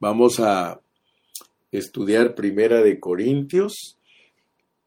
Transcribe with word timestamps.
Vamos 0.00 0.40
a 0.40 0.80
estudiar 1.70 2.34
Primera 2.34 2.80
de 2.80 2.98
Corintios. 2.98 3.98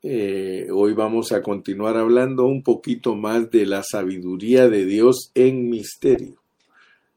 Eh, 0.01 0.69
hoy 0.73 0.93
vamos 0.93 1.31
a 1.31 1.43
continuar 1.43 1.97
hablando 1.97 2.45
un 2.47 2.63
poquito 2.63 3.15
más 3.15 3.51
de 3.51 3.67
la 3.67 3.83
sabiduría 3.83 4.67
de 4.69 4.85
Dios 4.85 5.29
en 5.35 5.69
misterio. 5.69 6.41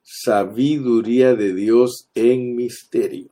Sabiduría 0.03 1.35
de 1.35 1.55
Dios 1.55 2.11
en 2.15 2.55
misterio. 2.55 3.31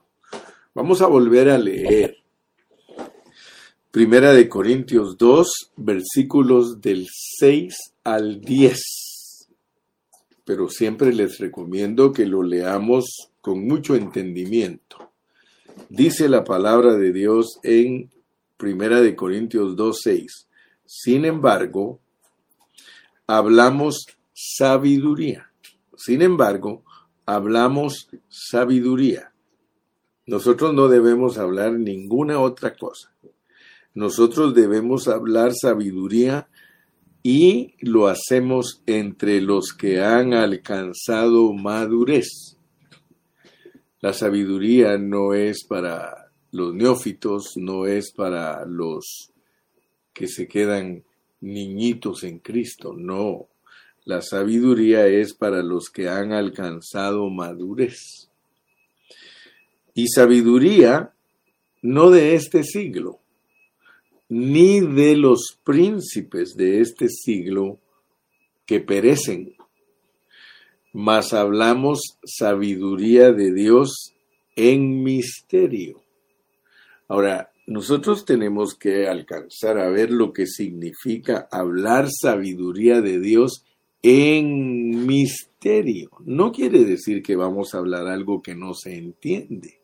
Vamos 0.72 1.02
a 1.02 1.08
volver 1.08 1.50
a 1.50 1.58
leer. 1.58 2.16
Primera 3.90 4.32
de 4.32 4.48
Corintios 4.48 5.18
2, 5.18 5.72
versículos 5.76 6.80
del 6.80 7.06
6 7.38 7.74
al 8.02 8.40
10. 8.40 9.13
Pero 10.44 10.68
siempre 10.68 11.12
les 11.12 11.38
recomiendo 11.38 12.12
que 12.12 12.26
lo 12.26 12.42
leamos 12.42 13.30
con 13.40 13.66
mucho 13.66 13.94
entendimiento. 13.94 15.10
Dice 15.88 16.28
la 16.28 16.44
palabra 16.44 16.96
de 16.96 17.12
Dios 17.12 17.58
en 17.62 18.10
Primera 18.56 19.00
de 19.00 19.16
Corintios 19.16 19.76
2:6. 19.76 20.46
Sin 20.86 21.24
embargo, 21.24 22.00
hablamos 23.26 24.06
sabiduría. 24.32 25.50
Sin 25.96 26.22
embargo, 26.22 26.84
hablamos 27.26 28.08
sabiduría. 28.28 29.32
Nosotros 30.26 30.72
no 30.74 30.88
debemos 30.88 31.38
hablar 31.38 31.72
ninguna 31.72 32.40
otra 32.40 32.76
cosa. 32.76 33.12
Nosotros 33.92 34.54
debemos 34.54 35.08
hablar 35.08 35.52
sabiduría 35.54 36.48
y 37.26 37.72
lo 37.80 38.08
hacemos 38.08 38.82
entre 38.84 39.40
los 39.40 39.72
que 39.72 40.02
han 40.02 40.34
alcanzado 40.34 41.54
madurez. 41.54 42.58
La 44.00 44.12
sabiduría 44.12 44.98
no 44.98 45.32
es 45.32 45.64
para 45.64 46.30
los 46.52 46.74
neófitos, 46.74 47.54
no 47.56 47.86
es 47.86 48.12
para 48.12 48.66
los 48.66 49.32
que 50.12 50.28
se 50.28 50.46
quedan 50.46 51.02
niñitos 51.40 52.24
en 52.24 52.40
Cristo, 52.40 52.92
no. 52.94 53.48
La 54.04 54.20
sabiduría 54.20 55.06
es 55.06 55.32
para 55.32 55.62
los 55.62 55.88
que 55.88 56.10
han 56.10 56.32
alcanzado 56.32 57.30
madurez. 57.30 58.28
Y 59.94 60.08
sabiduría 60.08 61.14
no 61.80 62.10
de 62.10 62.34
este 62.34 62.64
siglo, 62.64 63.20
ni 64.34 64.80
de 64.80 65.16
los 65.16 65.60
príncipes 65.62 66.56
de 66.56 66.80
este 66.80 67.08
siglo 67.08 67.78
que 68.66 68.80
perecen, 68.80 69.54
mas 70.92 71.32
hablamos 71.32 72.18
sabiduría 72.24 73.30
de 73.30 73.54
Dios 73.54 74.12
en 74.56 75.04
misterio. 75.04 76.02
Ahora, 77.06 77.52
nosotros 77.68 78.24
tenemos 78.24 78.74
que 78.74 79.06
alcanzar 79.06 79.78
a 79.78 79.88
ver 79.88 80.10
lo 80.10 80.32
que 80.32 80.48
significa 80.48 81.46
hablar 81.52 82.08
sabiduría 82.10 83.00
de 83.00 83.20
Dios 83.20 83.64
en 84.02 85.06
misterio. 85.06 86.10
No 86.24 86.50
quiere 86.50 86.84
decir 86.84 87.22
que 87.22 87.36
vamos 87.36 87.72
a 87.72 87.78
hablar 87.78 88.08
algo 88.08 88.42
que 88.42 88.56
no 88.56 88.74
se 88.74 88.96
entiende, 88.96 89.78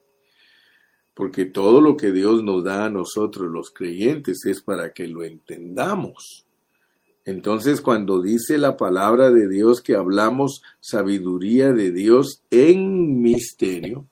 porque 1.15 1.45
todo 1.45 1.81
lo 1.81 1.97
que 1.97 2.13
Dios 2.13 2.43
nos 2.43 2.65
da 2.65 2.87
a 2.87 2.91
nosotros 2.91 3.51
los 3.51 3.71
creyentes 3.71 4.45
es 4.47 4.61
para 4.63 4.93
que 4.93 5.07
lo 5.07 5.25
entendamos. 5.25 6.47
Entonces, 7.25 7.81
cuando 7.81 8.23
dice 8.23 8.59
la 8.59 8.77
palabra 8.77 9.31
de 9.31 9.49
Dios 9.49 9.83
que 9.83 9.95
hablamos 9.95 10.63
sabiduría 10.81 11.73
de 11.73 11.93
Dios 11.93 12.43
en 12.51 13.21
misterio, 13.21 14.07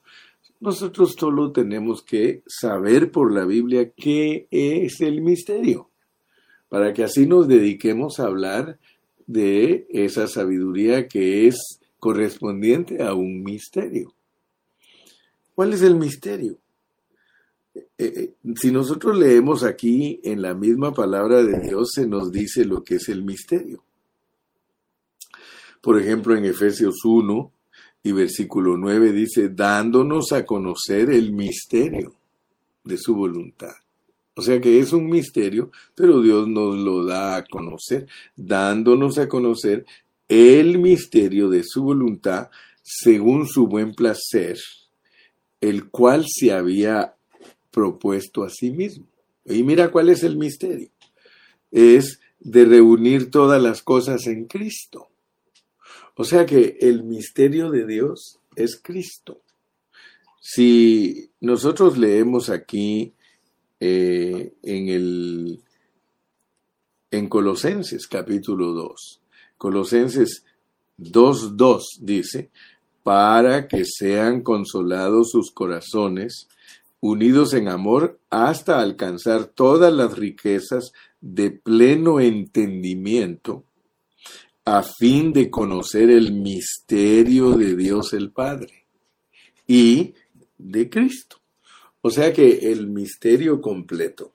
nosotros 0.60 1.14
solo 1.18 1.52
tenemos 1.52 2.02
que 2.02 2.42
saber 2.46 3.10
por 3.10 3.32
la 3.32 3.44
Biblia 3.44 3.90
qué 3.90 4.46
es 4.50 5.00
el 5.00 5.22
misterio, 5.22 5.88
para 6.68 6.92
que 6.92 7.04
así 7.04 7.26
nos 7.26 7.48
dediquemos 7.48 8.18
a 8.18 8.26
hablar 8.26 8.78
de 9.26 9.86
esa 9.90 10.26
sabiduría 10.26 11.06
que 11.06 11.46
es 11.46 11.80
correspondiente 11.98 13.02
a 13.02 13.14
un 13.14 13.42
misterio. 13.42 14.14
¿Cuál 15.54 15.72
es 15.72 15.82
el 15.82 15.96
misterio? 15.96 16.58
Eh, 17.98 18.12
eh, 18.16 18.34
si 18.56 18.70
nosotros 18.70 19.18
leemos 19.18 19.64
aquí 19.64 20.20
en 20.24 20.42
la 20.42 20.54
misma 20.54 20.92
palabra 20.92 21.42
de 21.42 21.60
Dios, 21.60 21.90
se 21.94 22.06
nos 22.06 22.32
dice 22.32 22.64
lo 22.64 22.82
que 22.82 22.96
es 22.96 23.08
el 23.08 23.22
misterio. 23.22 23.84
Por 25.80 26.00
ejemplo, 26.00 26.36
en 26.36 26.44
Efesios 26.44 27.04
1 27.04 27.52
y 28.02 28.12
versículo 28.12 28.76
9 28.76 29.12
dice, 29.12 29.48
dándonos 29.48 30.32
a 30.32 30.44
conocer 30.44 31.10
el 31.10 31.32
misterio 31.32 32.14
de 32.84 32.96
su 32.96 33.14
voluntad. 33.14 33.74
O 34.34 34.42
sea 34.42 34.60
que 34.60 34.78
es 34.78 34.92
un 34.92 35.08
misterio, 35.08 35.72
pero 35.94 36.22
Dios 36.22 36.46
nos 36.46 36.76
lo 36.76 37.04
da 37.04 37.36
a 37.36 37.44
conocer, 37.44 38.06
dándonos 38.36 39.18
a 39.18 39.28
conocer 39.28 39.84
el 40.28 40.78
misterio 40.78 41.48
de 41.48 41.62
su 41.64 41.82
voluntad 41.82 42.48
según 42.82 43.46
su 43.46 43.66
buen 43.66 43.94
placer, 43.94 44.58
el 45.60 45.90
cual 45.90 46.24
se 46.28 46.52
había 46.52 47.16
propuesto 47.78 48.42
a 48.42 48.50
sí 48.50 48.72
mismo. 48.72 49.06
Y 49.44 49.62
mira 49.62 49.92
cuál 49.92 50.08
es 50.08 50.24
el 50.24 50.36
misterio. 50.36 50.88
Es 51.70 52.18
de 52.40 52.64
reunir 52.64 53.30
todas 53.30 53.62
las 53.62 53.82
cosas 53.82 54.26
en 54.26 54.46
Cristo. 54.46 55.06
O 56.16 56.24
sea 56.24 56.44
que 56.44 56.76
el 56.80 57.04
misterio 57.04 57.70
de 57.70 57.86
Dios 57.86 58.40
es 58.56 58.80
Cristo. 58.82 59.40
Si 60.40 61.30
nosotros 61.40 61.96
leemos 61.98 62.50
aquí 62.50 63.12
eh, 63.78 64.52
en 64.64 64.88
el 64.88 65.60
en 67.12 67.28
Colosenses 67.28 68.08
capítulo 68.08 68.72
2, 68.72 69.20
Colosenses 69.56 70.44
2.2 70.98 71.82
dice, 72.00 72.50
para 73.04 73.68
que 73.68 73.84
sean 73.84 74.42
consolados 74.42 75.30
sus 75.30 75.52
corazones 75.52 76.48
unidos 77.00 77.54
en 77.54 77.68
amor 77.68 78.20
hasta 78.30 78.80
alcanzar 78.80 79.46
todas 79.46 79.92
las 79.92 80.16
riquezas 80.18 80.92
de 81.20 81.50
pleno 81.50 82.20
entendimiento, 82.20 83.64
a 84.64 84.82
fin 84.82 85.32
de 85.32 85.50
conocer 85.50 86.10
el 86.10 86.32
misterio 86.32 87.52
de 87.52 87.74
Dios 87.74 88.12
el 88.12 88.30
Padre 88.30 88.86
y 89.66 90.14
de 90.58 90.90
Cristo. 90.90 91.40
O 92.00 92.10
sea 92.10 92.32
que 92.32 92.70
el 92.72 92.88
misterio 92.88 93.60
completo, 93.60 94.32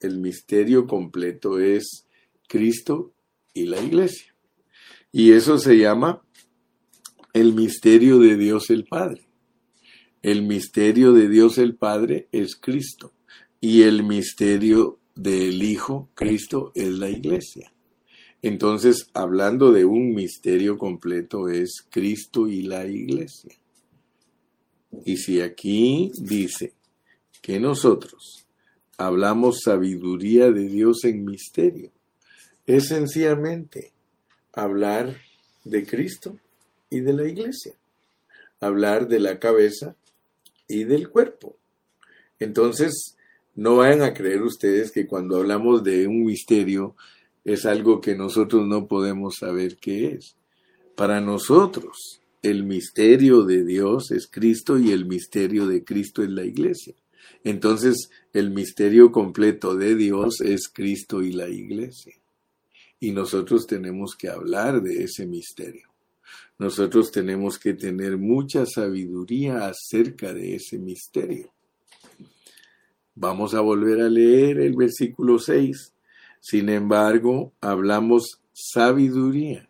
el 0.00 0.18
misterio 0.18 0.86
completo 0.86 1.58
es 1.58 2.06
Cristo 2.48 3.12
y 3.52 3.66
la 3.66 3.80
iglesia. 3.80 4.34
Y 5.12 5.32
eso 5.32 5.58
se 5.58 5.78
llama 5.78 6.22
el 7.32 7.54
misterio 7.54 8.18
de 8.18 8.36
Dios 8.36 8.70
el 8.70 8.84
Padre. 8.84 9.28
El 10.24 10.40
misterio 10.40 11.12
de 11.12 11.28
Dios 11.28 11.58
el 11.58 11.74
Padre 11.74 12.28
es 12.32 12.56
Cristo 12.56 13.12
y 13.60 13.82
el 13.82 14.04
misterio 14.04 14.98
del 15.14 15.62
Hijo, 15.62 16.08
Cristo, 16.14 16.72
es 16.74 16.88
la 16.94 17.10
iglesia. 17.10 17.74
Entonces, 18.40 19.10
hablando 19.12 19.70
de 19.70 19.84
un 19.84 20.14
misterio 20.14 20.78
completo, 20.78 21.50
es 21.50 21.86
Cristo 21.90 22.48
y 22.48 22.62
la 22.62 22.86
iglesia. 22.86 23.54
Y 25.04 25.18
si 25.18 25.42
aquí 25.42 26.10
dice 26.18 26.72
que 27.42 27.60
nosotros 27.60 28.46
hablamos 28.96 29.60
sabiduría 29.60 30.50
de 30.50 30.68
Dios 30.68 31.04
en 31.04 31.22
misterio, 31.26 31.90
es 32.64 32.88
sencillamente 32.88 33.92
hablar 34.54 35.18
de 35.64 35.84
Cristo 35.84 36.38
y 36.88 37.00
de 37.00 37.12
la 37.12 37.28
iglesia, 37.28 37.74
hablar 38.58 39.06
de 39.06 39.20
la 39.20 39.38
cabeza 39.38 39.94
y 40.68 40.84
del 40.84 41.08
cuerpo. 41.08 41.56
Entonces, 42.38 43.16
no 43.54 43.76
vayan 43.76 44.02
a 44.02 44.14
creer 44.14 44.42
ustedes 44.42 44.90
que 44.90 45.06
cuando 45.06 45.36
hablamos 45.36 45.84
de 45.84 46.06
un 46.06 46.24
misterio 46.24 46.96
es 47.44 47.66
algo 47.66 48.00
que 48.00 48.16
nosotros 48.16 48.66
no 48.66 48.88
podemos 48.88 49.36
saber 49.38 49.76
qué 49.76 50.08
es. 50.08 50.36
Para 50.96 51.20
nosotros, 51.20 52.20
el 52.42 52.64
misterio 52.64 53.44
de 53.44 53.64
Dios 53.64 54.10
es 54.10 54.26
Cristo 54.26 54.78
y 54.78 54.92
el 54.92 55.06
misterio 55.06 55.66
de 55.66 55.84
Cristo 55.84 56.22
es 56.22 56.30
la 56.30 56.44
iglesia. 56.44 56.94
Entonces, 57.42 58.10
el 58.32 58.50
misterio 58.50 59.12
completo 59.12 59.76
de 59.76 59.94
Dios 59.94 60.40
es 60.40 60.68
Cristo 60.68 61.22
y 61.22 61.32
la 61.32 61.48
iglesia. 61.48 62.14
Y 63.00 63.12
nosotros 63.12 63.66
tenemos 63.66 64.16
que 64.16 64.28
hablar 64.28 64.82
de 64.82 65.04
ese 65.04 65.26
misterio 65.26 65.93
nosotros 66.58 67.10
tenemos 67.10 67.58
que 67.58 67.74
tener 67.74 68.16
mucha 68.16 68.66
sabiduría 68.66 69.66
acerca 69.66 70.32
de 70.32 70.56
ese 70.56 70.78
misterio. 70.78 71.52
Vamos 73.14 73.54
a 73.54 73.60
volver 73.60 74.00
a 74.00 74.08
leer 74.08 74.58
el 74.58 74.74
versículo 74.74 75.38
6. 75.38 75.92
Sin 76.40 76.68
embargo, 76.68 77.52
hablamos 77.60 78.40
sabiduría 78.52 79.68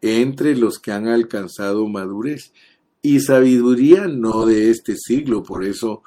entre 0.00 0.56
los 0.56 0.78
que 0.78 0.92
han 0.92 1.08
alcanzado 1.08 1.86
madurez. 1.88 2.52
y 3.04 3.18
sabiduría 3.18 4.06
no 4.06 4.46
de 4.46 4.70
este 4.70 4.94
siglo, 4.96 5.42
por 5.42 5.64
eso 5.64 6.02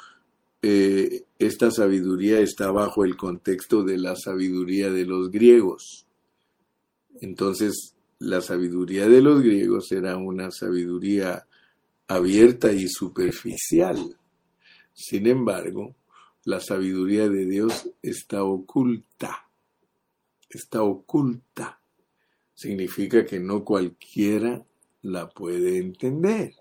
eh, 0.61 1.25
esta 1.39 1.69
sabiduría 1.69 2.39
está 2.39 2.71
bajo 2.71 3.03
el 3.03 3.17
contexto 3.17 3.83
de 3.83 3.97
la 3.97 4.15
sabiduría 4.15 4.89
de 4.89 5.05
los 5.05 5.29
griegos. 5.29 6.07
Entonces, 7.19 7.94
la 8.19 8.41
sabiduría 8.41 9.07
de 9.07 9.21
los 9.21 9.41
griegos 9.41 9.91
era 9.91 10.17
una 10.17 10.51
sabiduría 10.51 11.47
abierta 12.07 12.71
y 12.71 12.87
superficial. 12.87 14.17
Sin 14.93 15.27
embargo, 15.27 15.95
la 16.43 16.59
sabiduría 16.59 17.27
de 17.27 17.45
Dios 17.45 17.89
está 18.01 18.43
oculta. 18.43 19.49
Está 20.49 20.83
oculta. 20.83 21.81
Significa 22.53 23.25
que 23.25 23.39
no 23.39 23.65
cualquiera 23.65 24.63
la 25.01 25.29
puede 25.29 25.77
entender. 25.77 26.53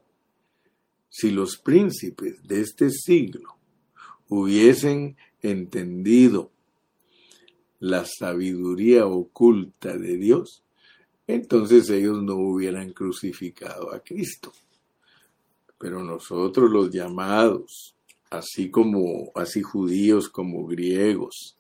Si 1.08 1.30
los 1.30 1.58
príncipes 1.58 2.42
de 2.42 2.60
este 2.60 2.90
siglo 2.90 3.56
hubiesen 4.28 5.16
entendido 5.42 6.50
la 7.78 8.04
sabiduría 8.04 9.06
oculta 9.06 9.96
de 9.96 10.16
Dios, 10.16 10.63
entonces 11.26 11.88
ellos 11.90 12.22
no 12.22 12.36
hubieran 12.36 12.92
crucificado 12.92 13.92
a 13.92 14.00
Cristo. 14.00 14.52
Pero 15.78 16.02
nosotros 16.02 16.70
los 16.70 16.90
llamados, 16.90 17.94
así 18.30 18.70
como 18.70 19.32
así 19.34 19.62
judíos 19.62 20.28
como 20.28 20.66
griegos, 20.66 21.56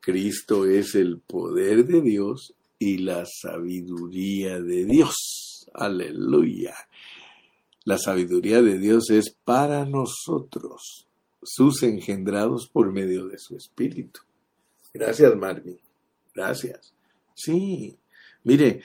Cristo 0.00 0.66
es 0.66 0.94
el 0.94 1.20
poder 1.20 1.86
de 1.86 2.00
Dios 2.00 2.54
y 2.78 2.98
la 2.98 3.24
sabiduría 3.24 4.60
de 4.60 4.84
Dios. 4.84 5.70
Aleluya. 5.72 6.74
La 7.84 7.98
sabiduría 7.98 8.62
de 8.62 8.78
Dios 8.78 9.10
es 9.10 9.30
para 9.44 9.84
nosotros, 9.84 11.06
sus 11.42 11.82
engendrados 11.82 12.68
por 12.68 12.92
medio 12.92 13.26
de 13.26 13.38
su 13.38 13.56
espíritu. 13.56 14.20
Gracias, 14.92 15.34
Marvin. 15.36 15.78
Gracias. 16.34 16.92
Sí, 17.34 17.96
mire, 18.44 18.82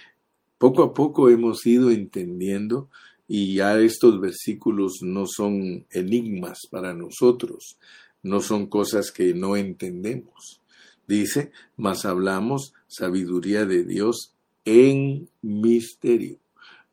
poco 0.57 0.83
a 0.83 0.93
poco 0.93 1.29
hemos 1.29 1.65
ido 1.65 1.91
entendiendo 1.91 2.89
y 3.27 3.55
ya 3.55 3.79
estos 3.79 4.19
versículos 4.19 4.99
no 5.01 5.25
son 5.27 5.85
enigmas 5.91 6.59
para 6.71 6.93
nosotros, 6.93 7.77
no 8.23 8.41
son 8.41 8.67
cosas 8.67 9.11
que 9.11 9.33
no 9.33 9.55
entendemos. 9.55 10.61
Dice, 11.07 11.51
mas 11.75 12.05
hablamos 12.05 12.73
sabiduría 12.87 13.65
de 13.65 13.83
Dios 13.83 14.33
en 14.65 15.29
misterio. 15.41 16.39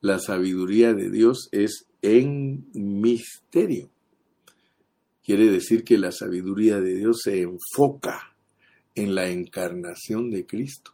La 0.01 0.19
sabiduría 0.19 0.93
de 0.93 1.11
Dios 1.11 1.49
es 1.51 1.87
en 2.03 2.67
misterio. 2.75 3.91
Quiere 5.25 5.51
decir 5.51 5.85
que 5.85 5.97
la 5.97 6.13
sabiduría 6.13 6.81
de 6.81 6.97
Dios 6.97 7.23
se 7.25 7.41
enfoca 7.41 8.37
en 8.95 9.15
la 9.15 9.29
encarnación 9.29 10.31
de 10.31 10.47
Cristo 10.47 10.94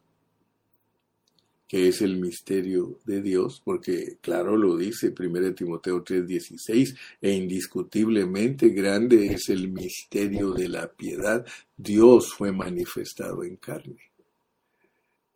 que 1.70 1.86
es 1.86 2.02
el 2.02 2.16
misterio 2.16 2.98
de 3.04 3.22
Dios, 3.22 3.62
porque 3.64 4.16
claro 4.20 4.56
lo 4.56 4.76
dice 4.76 5.12
1 5.12 5.54
Timoteo 5.54 6.02
3:16, 6.02 6.96
e 7.22 7.30
indiscutiblemente 7.30 8.70
grande 8.70 9.26
es 9.26 9.50
el 9.50 9.68
misterio 9.68 10.50
de 10.50 10.68
la 10.68 10.88
piedad, 10.88 11.46
Dios 11.76 12.34
fue 12.34 12.50
manifestado 12.50 13.44
en 13.44 13.54
carne. 13.54 14.00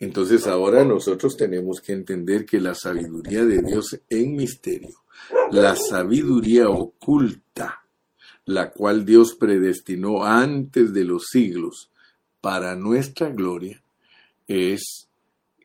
Entonces 0.00 0.48
ahora 0.48 0.84
nosotros 0.84 1.36
tenemos 1.36 1.81
que 1.81 1.92
entender 1.92 2.44
que 2.44 2.58
la 2.58 2.75
sabiduría 2.75 3.44
de 3.44 3.62
Dios 3.62 4.00
en 4.10 4.34
misterio, 4.34 5.04
la 5.52 5.76
sabiduría 5.76 6.69
oculta, 6.69 7.86
la 8.44 8.72
cual 8.72 9.04
Dios 9.04 9.36
predestinó 9.36 10.25
antes 10.25 10.92
de 10.92 11.04
los 11.04 11.26
siglos 11.31 11.92
para 12.40 12.75
nuestra 12.75 13.28
gloria, 13.28 13.81
es 14.48 15.04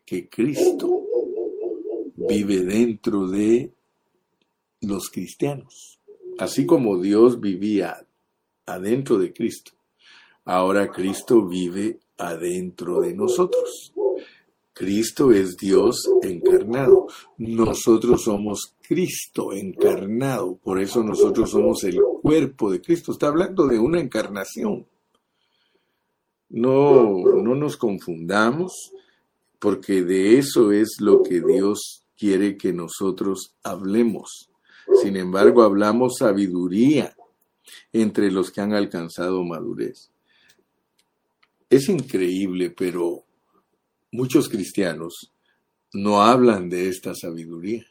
que 0.09 0.27
Cristo 0.27 1.03
vive 2.15 2.61
dentro 2.61 3.27
de 3.27 3.71
los 4.81 5.11
cristianos. 5.11 5.99
Así 6.39 6.65
como 6.65 6.99
Dios 6.99 7.39
vivía 7.39 8.07
adentro 8.65 9.19
de 9.19 9.31
Cristo, 9.31 9.73
ahora 10.45 10.89
Cristo 10.89 11.45
vive 11.45 11.99
adentro 12.17 13.01
de 13.01 13.13
nosotros. 13.13 13.93
Cristo 14.73 15.31
es 15.31 15.55
Dios 15.55 16.09
encarnado. 16.23 17.05
Nosotros 17.37 18.23
somos 18.23 18.73
Cristo 18.81 19.53
encarnado. 19.53 20.55
Por 20.55 20.81
eso 20.81 21.03
nosotros 21.03 21.51
somos 21.51 21.83
el 21.83 21.99
cuerpo 22.23 22.71
de 22.71 22.81
Cristo. 22.81 23.11
Está 23.11 23.27
hablando 23.27 23.67
de 23.67 23.77
una 23.77 23.99
encarnación. 23.99 24.87
No, 26.49 27.19
no 27.43 27.53
nos 27.53 27.77
confundamos 27.77 28.91
porque 29.59 30.03
de 30.03 30.37
eso 30.37 30.71
es 30.71 30.97
lo 30.99 31.21
que 31.21 31.41
Dios 31.41 32.03
quiere 32.17 32.57
que 32.57 32.73
nosotros 32.73 33.55
hablemos. 33.63 34.49
Sin 35.01 35.15
embargo, 35.17 35.63
hablamos 35.63 36.17
sabiduría 36.17 37.15
entre 37.93 38.31
los 38.31 38.51
que 38.51 38.61
han 38.61 38.73
alcanzado 38.73 39.43
madurez. 39.43 40.09
Es 41.69 41.87
increíble, 41.89 42.71
pero 42.71 43.25
muchos 44.11 44.49
cristianos 44.49 45.31
no 45.93 46.21
hablan 46.21 46.69
de 46.69 46.89
esta 46.89 47.13
sabiduría. 47.13 47.85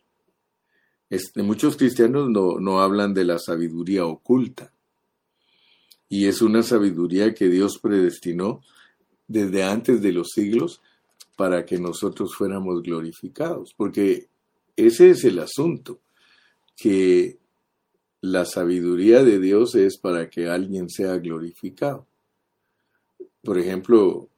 Este, 1.10 1.42
muchos 1.42 1.76
cristianos 1.76 2.28
no, 2.28 2.58
no 2.58 2.80
hablan 2.80 3.14
de 3.14 3.24
la 3.24 3.38
sabiduría 3.38 4.04
oculta. 4.04 4.72
Y 6.08 6.26
es 6.26 6.42
una 6.42 6.62
sabiduría 6.62 7.34
que 7.34 7.48
Dios 7.48 7.78
predestinó 7.78 8.62
desde 9.26 9.62
antes 9.62 10.02
de 10.02 10.12
los 10.12 10.28
siglos 10.30 10.80
para 11.38 11.64
que 11.64 11.78
nosotros 11.78 12.34
fuéramos 12.34 12.82
glorificados, 12.82 13.72
porque 13.72 14.26
ese 14.74 15.10
es 15.10 15.22
el 15.22 15.38
asunto, 15.38 16.00
que 16.76 17.38
la 18.20 18.44
sabiduría 18.44 19.22
de 19.22 19.38
Dios 19.38 19.76
es 19.76 19.98
para 19.98 20.28
que 20.28 20.48
alguien 20.48 20.90
sea 20.90 21.16
glorificado. 21.18 22.08
Por 23.44 23.56
ejemplo, 23.56 24.28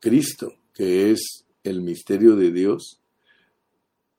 Cristo, 0.00 0.56
que 0.74 1.12
es 1.12 1.46
el 1.62 1.82
misterio 1.82 2.34
de 2.34 2.50
Dios, 2.50 3.00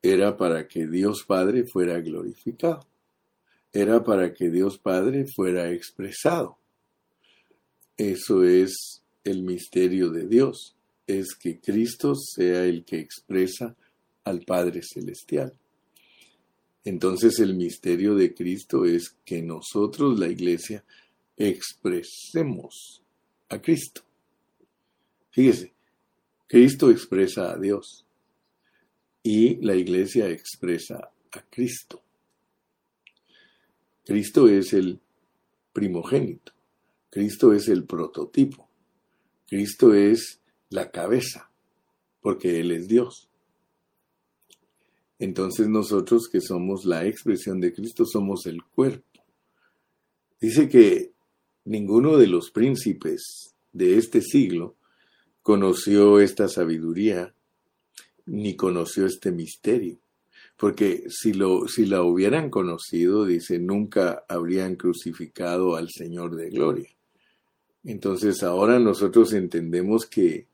era 0.02 0.38
para 0.38 0.70
que 0.70 0.88
Dios 0.88 1.26
Padre 1.28 1.66
fuera 1.66 2.00
glorificado. 2.00 2.88
Era 3.74 4.06
para 4.06 4.34
que 4.34 4.50
Dios 4.50 4.78
Padre 4.78 5.26
fuera 5.36 5.70
expresado. 5.70 6.58
Eso 7.98 8.46
es 8.46 9.04
el 9.26 9.44
misterio 9.44 10.12
de 10.12 10.28
Dios 10.28 10.78
es 11.20 11.36
que 11.36 11.60
Cristo 11.60 12.16
sea 12.16 12.64
el 12.66 12.84
que 12.84 13.00
expresa 13.00 13.76
al 14.24 14.42
Padre 14.42 14.82
Celestial. 14.84 15.54
Entonces 16.84 17.40
el 17.40 17.56
misterio 17.56 18.16
de 18.16 18.34
Cristo 18.34 18.86
es 18.86 19.16
que 19.24 19.42
nosotros, 19.42 20.20
la 20.20 20.28
iglesia, 20.28 20.84
expresemos 21.38 23.02
a 23.50 23.62
Cristo. 23.62 24.02
Fíjese, 25.32 25.74
Cristo 26.48 26.90
expresa 26.90 27.52
a 27.52 27.58
Dios 27.58 28.06
y 29.24 29.56
la 29.58 29.76
iglesia 29.76 30.30
expresa 30.30 31.12
a 31.32 31.42
Cristo. 31.50 32.02
Cristo 34.04 34.50
es 34.50 34.74
el 34.74 35.00
primogénito, 35.72 36.52
Cristo 37.10 37.54
es 37.54 37.70
el 37.70 37.86
prototipo, 37.86 38.68
Cristo 39.48 39.94
es 39.94 40.41
la 40.72 40.90
cabeza, 40.90 41.52
porque 42.22 42.60
Él 42.60 42.72
es 42.72 42.88
Dios. 42.88 43.30
Entonces 45.20 45.68
nosotros 45.68 46.28
que 46.28 46.42
somos 46.42 46.86
la 46.86 47.06
expresión 47.06 47.60
de 47.60 47.74
Cristo 47.74 48.06
somos 48.06 48.48
el 48.48 48.64
cuerpo. 48.64 49.06
Dice 50.40 50.68
que 50.68 51.12
ninguno 51.66 52.18
de 52.18 52.26
los 52.26 52.50
príncipes 52.50 53.54
de 53.72 54.00
este 54.00 54.22
siglo 54.22 54.76
conoció 55.44 56.20
esta 56.20 56.48
sabiduría 56.48 57.36
ni 58.26 58.56
conoció 58.56 59.06
este 59.06 59.32
misterio. 59.32 60.00
Porque 60.58 61.04
si, 61.10 61.34
lo, 61.34 61.68
si 61.68 61.86
la 61.86 62.04
hubieran 62.04 62.50
conocido, 62.50 63.26
dice, 63.26 63.60
nunca 63.60 64.24
habrían 64.28 64.76
crucificado 64.76 65.76
al 65.76 65.90
Señor 65.90 66.36
de 66.36 66.50
gloria. 66.50 66.90
Entonces 67.84 68.42
ahora 68.42 68.80
nosotros 68.80 69.34
entendemos 69.34 70.06
que 70.06 70.48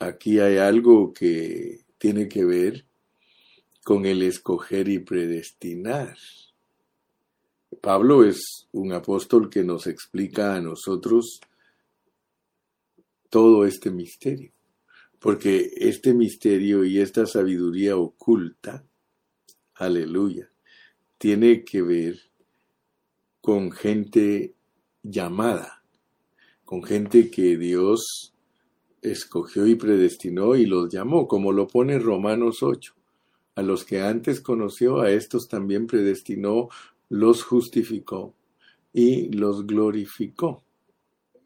aquí 0.00 0.40
hay 0.40 0.56
algo 0.56 1.12
que 1.12 1.84
tiene 1.98 2.28
que 2.28 2.44
ver 2.44 2.86
con 3.84 4.06
el 4.06 4.22
escoger 4.22 4.88
y 4.88 4.98
predestinar. 4.98 6.16
Pablo 7.80 8.24
es 8.24 8.66
un 8.72 8.92
apóstol 8.92 9.48
que 9.48 9.62
nos 9.62 9.86
explica 9.86 10.56
a 10.56 10.60
nosotros 10.60 11.40
todo 13.28 13.64
este 13.64 13.90
misterio, 13.90 14.52
porque 15.20 15.70
este 15.76 16.14
misterio 16.14 16.84
y 16.84 16.98
esta 16.98 17.26
sabiduría 17.26 17.96
oculta, 17.96 18.84
aleluya, 19.74 20.50
tiene 21.18 21.64
que 21.64 21.82
ver 21.82 22.18
con 23.40 23.70
gente 23.70 24.54
llamada, 25.02 25.84
con 26.64 26.82
gente 26.82 27.30
que 27.30 27.56
Dios 27.56 28.34
escogió 29.02 29.66
y 29.66 29.74
predestinó 29.74 30.56
y 30.56 30.66
los 30.66 30.92
llamó, 30.92 31.26
como 31.26 31.52
lo 31.52 31.66
pone 31.66 31.98
Romanos 31.98 32.62
8. 32.62 32.94
A 33.56 33.62
los 33.62 33.84
que 33.84 34.00
antes 34.00 34.40
conoció, 34.40 35.00
a 35.00 35.10
estos 35.10 35.48
también 35.48 35.86
predestinó, 35.86 36.68
los 37.08 37.42
justificó 37.42 38.34
y 38.92 39.30
los 39.30 39.66
glorificó. 39.66 40.62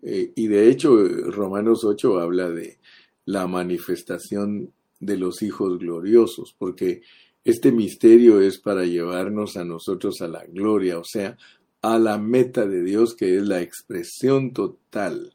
Eh, 0.02 0.32
y 0.34 0.49
de 0.49 0.68
hecho, 0.68 0.96
Romanos 1.30 1.84
8 1.84 2.20
habla 2.20 2.50
de 2.50 2.78
la 3.25 3.46
manifestación 3.46 4.73
de 5.00 5.16
los 5.16 5.42
hijos 5.42 5.78
gloriosos, 5.78 6.54
porque 6.58 7.02
este 7.44 7.73
misterio 7.73 8.40
es 8.40 8.58
para 8.58 8.84
llevarnos 8.84 9.56
a 9.56 9.64
nosotros 9.64 10.20
a 10.20 10.28
la 10.28 10.44
gloria, 10.46 10.99
o 10.99 11.04
sea, 11.04 11.37
a 11.82 11.99
la 11.99 12.18
meta 12.18 12.66
de 12.66 12.82
Dios, 12.82 13.14
que 13.14 13.37
es 13.37 13.46
la 13.46 13.61
expresión 13.61 14.52
total 14.52 15.33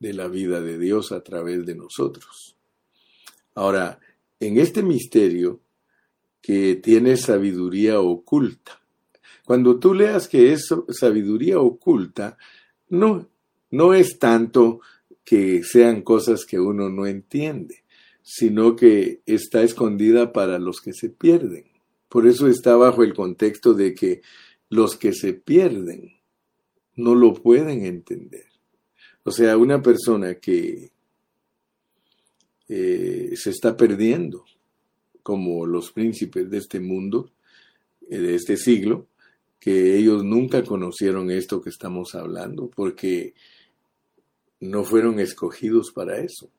de 0.00 0.14
la 0.14 0.26
vida 0.26 0.60
de 0.60 0.78
Dios 0.78 1.12
a 1.12 1.22
través 1.22 1.64
de 1.66 1.76
nosotros. 1.76 2.56
Ahora, 3.54 4.00
en 4.40 4.58
este 4.58 4.82
misterio 4.82 5.60
que 6.40 6.76
tiene 6.76 7.16
sabiduría 7.16 8.00
oculta, 8.00 8.80
cuando 9.44 9.78
tú 9.78 9.94
leas 9.94 10.26
que 10.26 10.52
es 10.52 10.68
sabiduría 10.88 11.60
oculta, 11.60 12.38
no, 12.88 13.28
no 13.70 13.94
es 13.94 14.18
tanto 14.18 14.80
que 15.24 15.62
sean 15.62 16.02
cosas 16.02 16.44
que 16.46 16.58
uno 16.58 16.88
no 16.88 17.06
entiende, 17.06 17.84
sino 18.22 18.76
que 18.76 19.20
está 19.26 19.62
escondida 19.62 20.32
para 20.32 20.58
los 20.58 20.80
que 20.80 20.92
se 20.92 21.10
pierden. 21.10 21.66
Por 22.08 22.26
eso 22.26 22.48
está 22.48 22.76
bajo 22.76 23.02
el 23.02 23.14
contexto 23.14 23.74
de 23.74 23.94
que 23.94 24.22
los 24.68 24.96
que 24.96 25.12
se 25.12 25.34
pierden 25.34 26.20
no 26.96 27.14
lo 27.14 27.34
pueden 27.34 27.84
entender. 27.84 28.49
O 29.30 29.32
sea, 29.32 29.56
una 29.56 29.80
persona 29.80 30.34
que 30.40 30.90
eh, 32.68 33.30
se 33.36 33.50
está 33.50 33.76
perdiendo, 33.76 34.44
como 35.22 35.66
los 35.66 35.92
príncipes 35.92 36.50
de 36.50 36.58
este 36.58 36.80
mundo, 36.80 37.30
eh, 38.08 38.18
de 38.18 38.34
este 38.34 38.56
siglo, 38.56 39.06
que 39.60 39.96
ellos 39.96 40.24
nunca 40.24 40.64
conocieron 40.64 41.30
esto 41.30 41.62
que 41.62 41.70
estamos 41.70 42.16
hablando, 42.16 42.68
porque 42.74 43.34
no 44.58 44.82
fueron 44.82 45.20
escogidos 45.20 45.92
para 45.92 46.18
eso. 46.18 46.50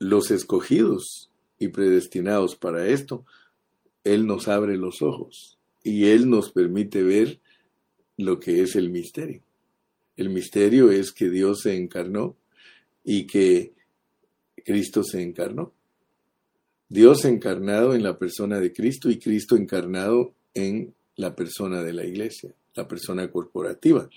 Los 0.00 0.32
escogidos 0.32 1.30
y 1.60 1.68
predestinados 1.68 2.56
para 2.56 2.88
esto, 2.88 3.24
Él 4.02 4.26
nos 4.26 4.48
abre 4.48 4.76
los 4.76 5.00
ojos 5.00 5.60
y 5.84 6.06
Él 6.06 6.28
nos 6.28 6.50
permite 6.50 7.04
ver 7.04 7.38
lo 8.16 8.40
que 8.40 8.62
es 8.62 8.74
el 8.74 8.90
misterio. 8.90 9.45
El 10.16 10.30
misterio 10.30 10.90
es 10.90 11.12
que 11.12 11.28
Dios 11.28 11.60
se 11.62 11.76
encarnó 11.76 12.36
y 13.04 13.26
que 13.26 13.74
Cristo 14.64 15.02
se 15.04 15.22
encarnó. 15.22 15.72
Dios 16.88 17.24
encarnado 17.24 17.94
en 17.94 18.02
la 18.02 18.18
persona 18.18 18.60
de 18.60 18.72
Cristo 18.72 19.10
y 19.10 19.18
Cristo 19.18 19.56
encarnado 19.56 20.34
en 20.54 20.94
la 21.16 21.34
persona 21.34 21.82
de 21.82 21.92
la 21.92 22.04
iglesia, 22.04 22.54
la 22.74 22.86
persona 22.86 23.30
corporativa. 23.30 24.08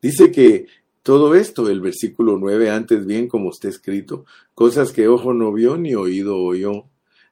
Dice 0.00 0.32
que 0.32 0.66
todo 1.02 1.34
esto, 1.34 1.68
el 1.68 1.80
versículo 1.80 2.38
9, 2.38 2.70
antes 2.70 3.06
bien 3.06 3.28
como 3.28 3.50
está 3.50 3.68
escrito, 3.68 4.24
cosas 4.54 4.92
que 4.92 5.08
ojo 5.08 5.32
no 5.34 5.52
vio 5.52 5.76
ni 5.76 5.94
oído 5.94 6.38
oyó, 6.38 6.86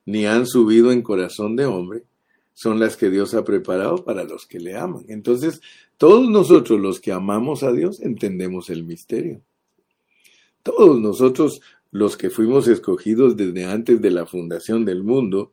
ni 0.05 0.27
han 0.27 0.47
subido 0.47 0.91
en 0.91 1.03
corazón 1.03 1.57
de 1.57 1.67
hombre, 1.67 2.05
son 2.59 2.81
las 2.81 2.97
que 2.97 3.09
Dios 3.09 3.35
ha 3.35 3.45
preparado 3.45 4.05
para 4.05 4.25
los 4.25 4.45
que 4.45 4.59
le 4.59 4.77
aman. 4.77 5.05
Entonces, 5.07 5.61
todos 5.97 6.29
nosotros 6.29 6.81
los 6.81 6.99
que 6.99 7.13
amamos 7.13 7.63
a 7.63 7.71
Dios 7.71 8.01
entendemos 8.01 8.69
el 8.69 8.83
misterio. 8.83 9.43
Todos 10.65 11.01
nosotros 11.01 11.61
los 11.93 12.17
que 12.17 12.31
fuimos 12.31 12.67
escogidos 12.67 13.37
desde 13.37 13.65
antes 13.65 14.03
de 14.03 14.11
la 14.11 14.27
fundación 14.27 14.85
del 14.85 15.05
mundo, 15.05 15.53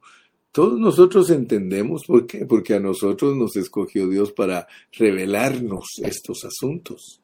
todos 0.52 0.80
nosotros 0.80 1.30
entendemos 1.30 2.06
por 2.08 2.26
qué, 2.26 2.48
porque 2.48 2.74
a 2.74 2.80
nosotros 2.80 3.36
nos 3.36 3.56
escogió 3.56 4.08
Dios 4.08 4.32
para 4.32 4.68
revelarnos 4.92 5.86
estos 6.02 6.44
asuntos. 6.44 7.22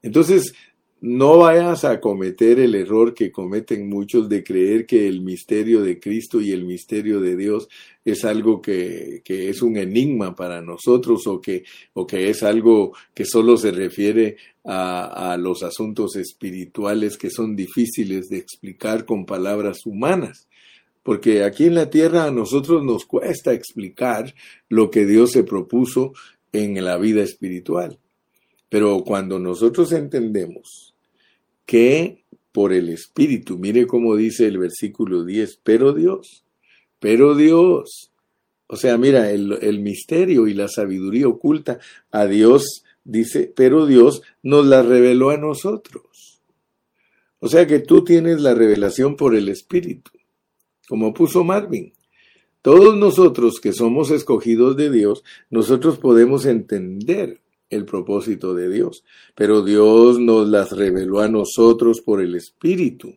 Entonces, 0.00 0.54
no 1.02 1.38
vayas 1.38 1.84
a 1.84 2.00
cometer 2.00 2.60
el 2.60 2.76
error 2.76 3.12
que 3.12 3.32
cometen 3.32 3.88
muchos 3.88 4.28
de 4.28 4.44
creer 4.44 4.86
que 4.86 5.08
el 5.08 5.20
misterio 5.20 5.82
de 5.82 5.98
Cristo 5.98 6.40
y 6.40 6.52
el 6.52 6.64
misterio 6.64 7.20
de 7.20 7.36
Dios 7.36 7.68
es 8.04 8.24
algo 8.24 8.62
que, 8.62 9.20
que, 9.24 9.48
es 9.48 9.62
un 9.62 9.76
enigma 9.76 10.36
para 10.36 10.62
nosotros 10.62 11.26
o 11.26 11.40
que, 11.40 11.64
o 11.94 12.06
que 12.06 12.30
es 12.30 12.44
algo 12.44 12.92
que 13.14 13.24
solo 13.24 13.56
se 13.56 13.72
refiere 13.72 14.36
a, 14.62 15.32
a 15.32 15.36
los 15.38 15.64
asuntos 15.64 16.14
espirituales 16.14 17.18
que 17.18 17.30
son 17.30 17.56
difíciles 17.56 18.28
de 18.28 18.38
explicar 18.38 19.04
con 19.04 19.26
palabras 19.26 19.84
humanas. 19.84 20.46
Porque 21.02 21.42
aquí 21.42 21.64
en 21.64 21.74
la 21.74 21.90
tierra 21.90 22.26
a 22.26 22.30
nosotros 22.30 22.84
nos 22.84 23.06
cuesta 23.06 23.52
explicar 23.52 24.36
lo 24.68 24.88
que 24.88 25.04
Dios 25.04 25.32
se 25.32 25.42
propuso 25.42 26.12
en 26.52 26.84
la 26.84 26.96
vida 26.96 27.24
espiritual. 27.24 27.98
Pero 28.68 29.02
cuando 29.04 29.40
nosotros 29.40 29.90
entendemos 29.90 30.91
que 31.66 32.24
por 32.52 32.72
el 32.72 32.88
Espíritu. 32.88 33.58
Mire 33.58 33.86
cómo 33.86 34.16
dice 34.16 34.46
el 34.46 34.58
versículo 34.58 35.24
10, 35.24 35.60
pero 35.62 35.92
Dios, 35.92 36.44
pero 36.98 37.34
Dios. 37.34 38.12
O 38.66 38.76
sea, 38.76 38.96
mira, 38.98 39.30
el, 39.30 39.58
el 39.60 39.80
misterio 39.80 40.46
y 40.46 40.54
la 40.54 40.68
sabiduría 40.68 41.28
oculta 41.28 41.78
a 42.10 42.26
Dios, 42.26 42.84
dice, 43.04 43.52
pero 43.54 43.86
Dios 43.86 44.22
nos 44.42 44.66
la 44.66 44.82
reveló 44.82 45.30
a 45.30 45.36
nosotros. 45.36 46.40
O 47.38 47.48
sea 47.48 47.66
que 47.66 47.80
tú 47.80 48.04
tienes 48.04 48.40
la 48.40 48.54
revelación 48.54 49.16
por 49.16 49.34
el 49.34 49.48
Espíritu, 49.48 50.12
como 50.88 51.12
puso 51.12 51.42
Marvin. 51.42 51.92
Todos 52.62 52.96
nosotros 52.96 53.58
que 53.60 53.72
somos 53.72 54.12
escogidos 54.12 54.76
de 54.76 54.90
Dios, 54.90 55.24
nosotros 55.50 55.98
podemos 55.98 56.46
entender 56.46 57.40
el 57.72 57.84
propósito 57.84 58.54
de 58.54 58.68
Dios, 58.68 59.04
pero 59.34 59.62
Dios 59.62 60.18
nos 60.18 60.48
las 60.48 60.72
reveló 60.72 61.20
a 61.20 61.28
nosotros 61.28 62.00
por 62.00 62.20
el 62.20 62.34
Espíritu, 62.34 63.16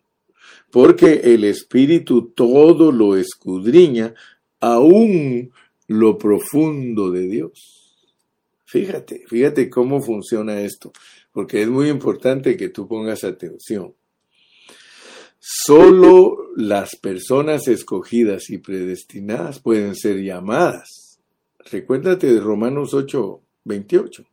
porque 0.72 1.22
el 1.24 1.44
Espíritu 1.44 2.32
todo 2.36 2.92
lo 2.92 3.16
escudriña, 3.16 4.14
aún 4.60 5.52
lo 5.88 6.18
profundo 6.18 7.12
de 7.12 7.28
Dios. 7.28 7.86
Fíjate, 8.66 9.24
fíjate 9.28 9.70
cómo 9.70 10.02
funciona 10.02 10.62
esto, 10.62 10.92
porque 11.32 11.62
es 11.62 11.68
muy 11.68 11.90
importante 11.90 12.58
que 12.58 12.70
tú 12.70 12.88
pongas 12.88 13.24
atención. 13.24 13.94
Solo 15.40 16.50
las 16.56 16.96
personas 16.96 17.68
escogidas 17.68 18.50
y 18.50 18.58
predestinadas 18.58 19.60
pueden 19.60 19.96
ser 19.96 20.24
llamadas. 20.24 21.20
Recuérdate 21.72 22.34
de 22.34 22.40
Romanos 22.40 22.96
8, 22.96 23.42
28. 23.64 24.26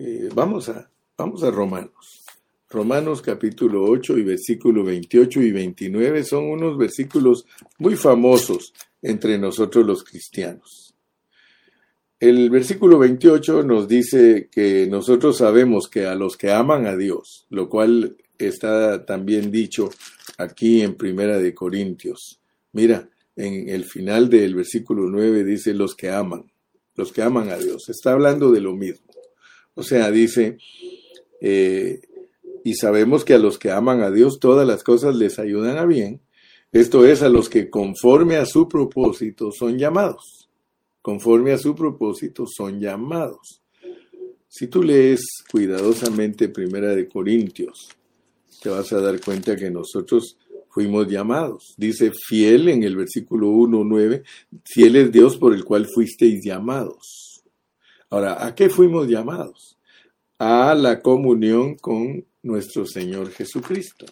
Eh, 0.00 0.28
vamos, 0.32 0.68
a, 0.68 0.88
vamos 1.16 1.42
a 1.42 1.50
Romanos. 1.50 2.22
Romanos 2.70 3.20
capítulo 3.20 3.82
8 3.82 4.18
y 4.18 4.22
versículo 4.22 4.84
28 4.84 5.42
y 5.42 5.50
29 5.50 6.22
son 6.22 6.44
unos 6.44 6.78
versículos 6.78 7.46
muy 7.78 7.96
famosos 7.96 8.72
entre 9.02 9.38
nosotros 9.38 9.84
los 9.84 10.04
cristianos. 10.04 10.94
El 12.20 12.48
versículo 12.48 13.00
28 13.00 13.64
nos 13.64 13.88
dice 13.88 14.48
que 14.52 14.86
nosotros 14.86 15.38
sabemos 15.38 15.88
que 15.88 16.06
a 16.06 16.14
los 16.14 16.36
que 16.36 16.52
aman 16.52 16.86
a 16.86 16.96
Dios, 16.96 17.48
lo 17.50 17.68
cual 17.68 18.16
está 18.38 19.04
también 19.04 19.50
dicho 19.50 19.90
aquí 20.36 20.80
en 20.82 20.94
Primera 20.94 21.38
de 21.38 21.54
Corintios. 21.54 22.40
Mira, 22.72 23.08
en 23.34 23.68
el 23.68 23.84
final 23.84 24.30
del 24.30 24.54
versículo 24.54 25.08
9 25.08 25.42
dice 25.42 25.74
los 25.74 25.96
que 25.96 26.10
aman, 26.10 26.44
los 26.94 27.10
que 27.10 27.22
aman 27.22 27.48
a 27.48 27.56
Dios. 27.56 27.88
Está 27.88 28.12
hablando 28.12 28.52
de 28.52 28.60
lo 28.60 28.74
mismo. 28.74 29.07
O 29.78 29.84
sea, 29.84 30.10
dice, 30.10 30.58
eh, 31.40 32.00
y 32.64 32.74
sabemos 32.74 33.24
que 33.24 33.34
a 33.34 33.38
los 33.38 33.60
que 33.60 33.70
aman 33.70 34.02
a 34.02 34.10
Dios 34.10 34.40
todas 34.40 34.66
las 34.66 34.82
cosas 34.82 35.14
les 35.14 35.38
ayudan 35.38 35.78
a 35.78 35.86
bien. 35.86 36.20
Esto 36.72 37.06
es, 37.06 37.22
a 37.22 37.28
los 37.28 37.48
que 37.48 37.70
conforme 37.70 38.38
a 38.38 38.44
su 38.44 38.68
propósito 38.68 39.52
son 39.52 39.78
llamados. 39.78 40.48
Conforme 41.00 41.52
a 41.52 41.58
su 41.58 41.76
propósito 41.76 42.44
son 42.48 42.80
llamados. 42.80 43.62
Si 44.48 44.66
tú 44.66 44.82
lees 44.82 45.24
cuidadosamente 45.48 46.48
Primera 46.48 46.96
de 46.96 47.06
Corintios, 47.06 47.88
te 48.60 48.70
vas 48.70 48.92
a 48.92 49.00
dar 49.00 49.20
cuenta 49.20 49.54
que 49.54 49.70
nosotros 49.70 50.38
fuimos 50.70 51.06
llamados. 51.06 51.74
Dice 51.76 52.10
fiel 52.26 52.68
en 52.68 52.82
el 52.82 52.96
versículo 52.96 53.50
1, 53.50 53.84
9, 53.84 54.24
fiel 54.64 54.96
es 54.96 55.12
Dios 55.12 55.36
por 55.36 55.54
el 55.54 55.64
cual 55.64 55.86
fuisteis 55.86 56.44
llamados. 56.44 57.27
Ahora, 58.10 58.46
¿a 58.46 58.54
qué 58.54 58.70
fuimos 58.70 59.06
llamados? 59.08 59.76
A 60.38 60.74
la 60.74 61.02
comunión 61.02 61.76
con 61.76 62.24
nuestro 62.42 62.86
Señor 62.86 63.30
Jesucristo. 63.30 64.06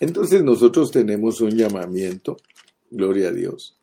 Entonces 0.00 0.42
nosotros 0.44 0.90
tenemos 0.90 1.40
un 1.40 1.50
llamamiento, 1.56 2.36
gloria 2.90 3.28
a 3.28 3.32
Dios. 3.32 3.76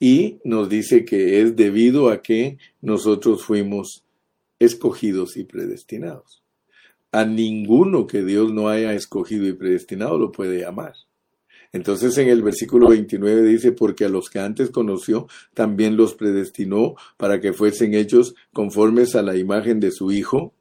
y 0.00 0.40
nos 0.44 0.68
dice 0.68 1.04
que 1.04 1.40
es 1.40 1.56
debido 1.56 2.10
a 2.10 2.20
que 2.20 2.58
nosotros 2.82 3.44
fuimos 3.44 4.04
escogidos 4.58 5.36
y 5.36 5.44
predestinados. 5.44 6.42
A 7.12 7.24
ninguno 7.24 8.06
que 8.06 8.22
Dios 8.24 8.52
no 8.52 8.68
haya 8.68 8.92
escogido 8.92 9.46
y 9.46 9.52
predestinado 9.52 10.18
lo 10.18 10.32
puede 10.32 10.66
amar. 10.66 10.94
Entonces 11.74 12.16
en 12.18 12.28
el 12.28 12.40
versículo 12.40 12.90
29 12.90 13.42
dice, 13.42 13.72
porque 13.72 14.04
a 14.04 14.08
los 14.08 14.30
que 14.30 14.38
antes 14.38 14.70
conoció, 14.70 15.26
también 15.54 15.96
los 15.96 16.14
predestinó 16.14 16.94
para 17.16 17.40
que 17.40 17.52
fuesen 17.52 17.94
hechos 17.94 18.36
conformes 18.52 19.16
a 19.16 19.22
la 19.22 19.36
imagen 19.36 19.80
de 19.80 19.90
su 19.90 20.12
Hijo, 20.12 20.54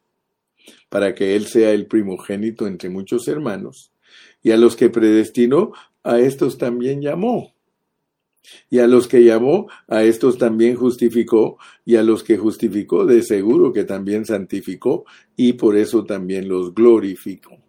para 0.89 1.13
que 1.13 1.36
Él 1.36 1.46
sea 1.46 1.70
el 1.70 1.86
primogénito 1.86 2.65
entre 2.65 2.89
muchos 2.89 3.27
hermanos. 3.27 3.91
Y 4.41 4.50
a 4.50 4.58
los 4.58 4.75
que 4.75 4.89
predestinó, 4.89 5.74
a 6.01 6.20
estos 6.20 6.58
también 6.58 7.00
llamó. 7.00 7.53
Y 8.72 8.79
a 8.79 8.88
los 8.88 9.08
que 9.08 9.24
llamó, 9.24 9.67
a 9.88 10.01
estos 10.03 10.39
también 10.39 10.75
justificó, 10.75 11.60
y 11.86 11.98
a 11.98 12.01
los 12.01 12.24
que 12.24 12.38
justificó, 12.38 13.05
de 13.05 13.22
seguro 13.22 13.72
que 13.72 13.84
también 13.84 14.25
santificó, 14.25 15.05
y 15.36 15.53
por 15.53 15.77
eso 15.77 16.05
también 16.05 16.50
los 16.50 16.74
glorificó. 16.74 17.62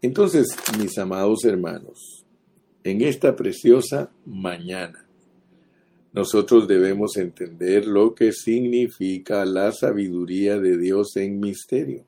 Entonces, 0.00 0.46
mis 0.78 0.96
amados 0.98 1.44
hermanos, 1.44 2.24
en 2.84 3.02
esta 3.02 3.34
preciosa 3.34 4.10
mañana, 4.24 5.08
nosotros 6.12 6.66
debemos 6.68 7.16
entender 7.16 7.86
lo 7.86 8.14
que 8.14 8.32
significa 8.32 9.44
la 9.44 9.72
sabiduría 9.72 10.58
de 10.58 10.78
Dios 10.78 11.16
en 11.16 11.40
misterio. 11.40 12.04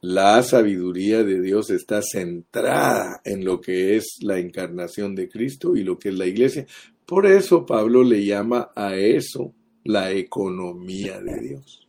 La 0.00 0.42
sabiduría 0.42 1.22
de 1.22 1.42
Dios 1.42 1.68
está 1.68 2.00
centrada 2.02 3.20
en 3.24 3.44
lo 3.44 3.60
que 3.60 3.96
es 3.96 4.16
la 4.22 4.38
encarnación 4.38 5.14
de 5.14 5.28
Cristo 5.28 5.76
y 5.76 5.84
lo 5.84 5.98
que 5.98 6.08
es 6.08 6.14
la 6.14 6.26
iglesia. 6.26 6.66
Por 7.04 7.26
eso 7.26 7.66
Pablo 7.66 8.02
le 8.02 8.24
llama 8.24 8.70
a 8.74 8.96
eso 8.96 9.54
la 9.84 10.10
economía 10.12 11.20
de 11.20 11.40
Dios. 11.40 11.86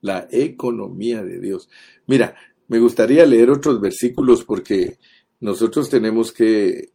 La 0.00 0.26
economía 0.30 1.22
de 1.22 1.40
Dios. 1.40 1.68
Mira, 2.06 2.34
me 2.72 2.78
gustaría 2.78 3.26
leer 3.26 3.50
otros 3.50 3.82
versículos 3.82 4.44
porque 4.44 4.96
nosotros 5.40 5.90
tenemos 5.90 6.32
que 6.32 6.88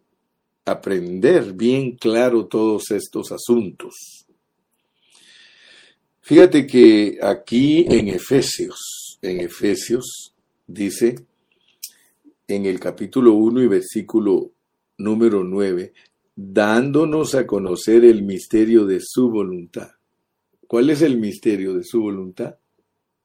aprender 0.65 1.53
bien 1.53 1.97
claro 1.97 2.47
todos 2.47 2.89
estos 2.89 3.31
asuntos. 3.31 4.25
Fíjate 6.19 6.65
que 6.65 7.19
aquí 7.21 7.85
en 7.87 8.07
Efesios, 8.07 9.19
en 9.21 9.39
Efesios, 9.39 10.33
dice 10.65 11.13
en 12.47 12.65
el 12.65 12.79
capítulo 12.79 13.33
1 13.33 13.61
y 13.61 13.67
versículo 13.67 14.53
número 14.97 15.43
9, 15.43 15.93
dándonos 16.35 17.35
a 17.35 17.45
conocer 17.45 18.03
el 18.03 18.23
misterio 18.23 18.87
de 18.87 18.99
su 18.99 19.29
voluntad. 19.29 19.91
¿Cuál 20.65 20.89
es 20.89 21.03
el 21.03 21.19
misterio 21.19 21.75
de 21.75 21.83
su 21.83 22.01
voluntad? 22.01 22.55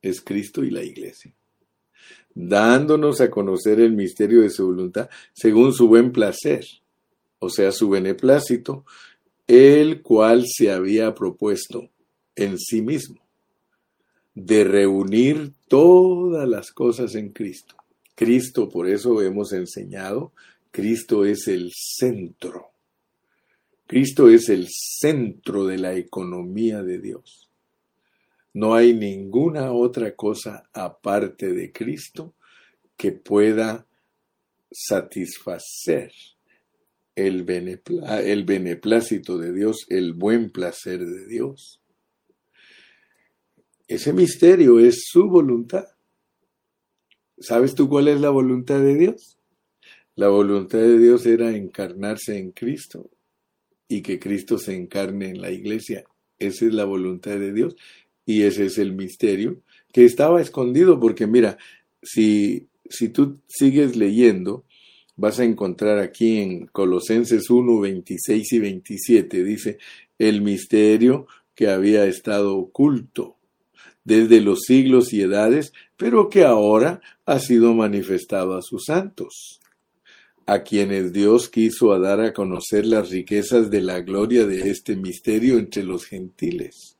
Es 0.03 0.21
Cristo 0.21 0.63
y 0.63 0.71
la 0.71 0.83
iglesia. 0.83 1.35
Dándonos 2.35 3.21
a 3.21 3.31
conocer 3.31 3.81
el 3.81 3.93
misterio 3.93 4.43
de 4.43 4.51
su 4.51 4.67
voluntad 4.67 5.11
según 5.33 5.73
su 5.73 5.89
buen 5.89 6.13
placer, 6.13 6.65
o 7.39 7.51
sea, 7.51 7.73
su 7.73 7.91
beneplácito, 7.91 8.85
el 9.47 10.03
cual 10.03 10.45
se 10.47 10.71
había 10.71 11.15
propuesto 11.15 11.91
en 12.37 12.59
sí 12.59 12.81
mismo 12.81 13.23
de 14.35 14.65
reunir 14.65 15.53
todas 15.69 16.49
las 16.49 16.73
cosas 16.73 17.15
en 17.15 17.31
Cristo. 17.31 17.77
Cristo, 18.15 18.69
por 18.69 18.89
eso 18.89 19.21
hemos 19.21 19.53
enseñado, 19.53 20.33
Cristo 20.71 21.25
es 21.25 21.49
el 21.49 21.71
centro. 21.75 22.71
Cristo 23.87 24.29
es 24.29 24.49
el 24.49 24.69
centro 24.71 25.67
de 25.67 25.79
la 25.79 25.95
economía 25.95 26.83
de 26.83 26.99
Dios. 26.99 27.42
No 28.55 28.75
hay 28.75 28.93
ninguna 28.93 29.73
otra 29.73 30.15
cosa 30.15 30.69
aparte 30.73 31.53
de 31.53 31.73
Cristo 31.73 32.35
que 32.97 33.13
pueda 33.13 33.87
satisfacer 34.71 36.13
el, 37.15 37.45
beneplácito 37.45 39.39
de 39.39 39.53
Dios, 39.53 39.87
el 39.89 40.13
buen 40.13 40.51
placer 40.51 41.05
de 41.05 41.27
Dios. 41.27 41.81
Ese 43.89 44.13
misterio 44.13 44.79
es 44.79 45.05
su 45.07 45.29
voluntad. 45.29 45.87
¿Sabes 47.39 47.75
tú 47.75 47.89
cuál 47.89 48.09
es 48.09 48.21
la 48.21 48.31
voluntad 48.31 48.81
de 48.81 48.95
Dios? 48.95 49.39
La 50.15 50.29
voluntad 50.29 50.79
de 50.79 50.99
Dios 50.99 51.27
era 51.27 51.57
encarnarse 51.57 52.39
en 52.39 52.53
Cristo 52.53 53.11
y 53.89 54.03
que 54.03 54.19
Cristo 54.19 54.59
se 54.59 54.75
encarne 54.75 55.31
en 55.31 55.41
la 55.41 55.51
iglesia. 55.51 56.05
Esa 56.39 56.67
es 56.67 56.75
la 56.75 56.85
voluntad 56.85 57.39
de 57.39 57.53
Dios 57.53 57.77
y 58.25 58.43
ese 58.43 58.67
es 58.67 58.79
el 58.79 58.93
misterio 58.93 59.59
que 59.93 60.05
estaba 60.05 60.41
escondido 60.41 60.99
porque 60.99 61.27
mira, 61.27 61.59
si, 62.03 62.67
si 62.89 63.09
tú 63.09 63.39
sigues 63.47 63.97
leyendo, 63.97 64.65
vas 65.17 65.39
a 65.39 65.45
encontrar 65.45 65.99
aquí 65.99 66.39
en 66.39 66.67
Colosenses 66.67 67.51
1, 67.51 67.81
26 67.81 68.53
y 68.53 68.59
27, 68.59 69.45
dice, 69.45 69.79
el 70.19 70.41
misterio 70.41 71.27
que 71.55 71.69
había 71.69 72.07
estado 72.07 72.57
oculto 72.57 73.37
desde 74.05 74.41
los 74.41 74.63
siglos 74.67 75.13
y 75.13 75.21
edades, 75.21 75.73
pero 75.97 76.29
que 76.29 76.45
ahora 76.45 77.01
ha 77.25 77.39
sido 77.39 77.75
manifestado 77.75 78.57
a 78.57 78.63
sus 78.63 78.85
santos, 78.87 79.61
a 80.47 80.63
quienes 80.63 81.13
Dios 81.13 81.49
quiso 81.49 81.97
dar 82.01 82.21
a 82.21 82.33
conocer 82.33 82.85
las 82.85 83.11
riquezas 83.11 83.71
de 83.71 83.81
la 83.81 84.01
gloria 84.01 84.45
de 84.47 84.71
este 84.71 84.97
misterio 84.97 85.59
entre 85.59 85.85
los 85.85 86.05
gentiles. 86.05 86.97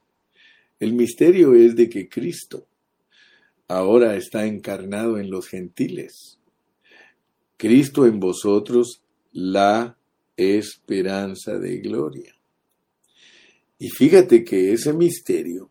El 0.83 0.95
misterio 0.95 1.55
es 1.55 1.77
de 1.77 1.89
que 1.89 2.09
Cristo 2.09 2.67
ahora 3.69 4.17
está 4.17 4.47
encarnado 4.47 5.17
en 5.17 5.31
los 5.31 5.47
gentiles. 5.47 6.41
Cristo 7.57 8.05
en 8.05 8.19
vosotros, 8.19 9.01
la 9.31 9.97
esperanza 10.37 11.57
de 11.61 11.79
gloria. 11.79 12.35
Y 13.79 13.91
fíjate 13.91 14.43
que 14.43 14.73
ese 14.73 14.93
misterio 14.93 15.71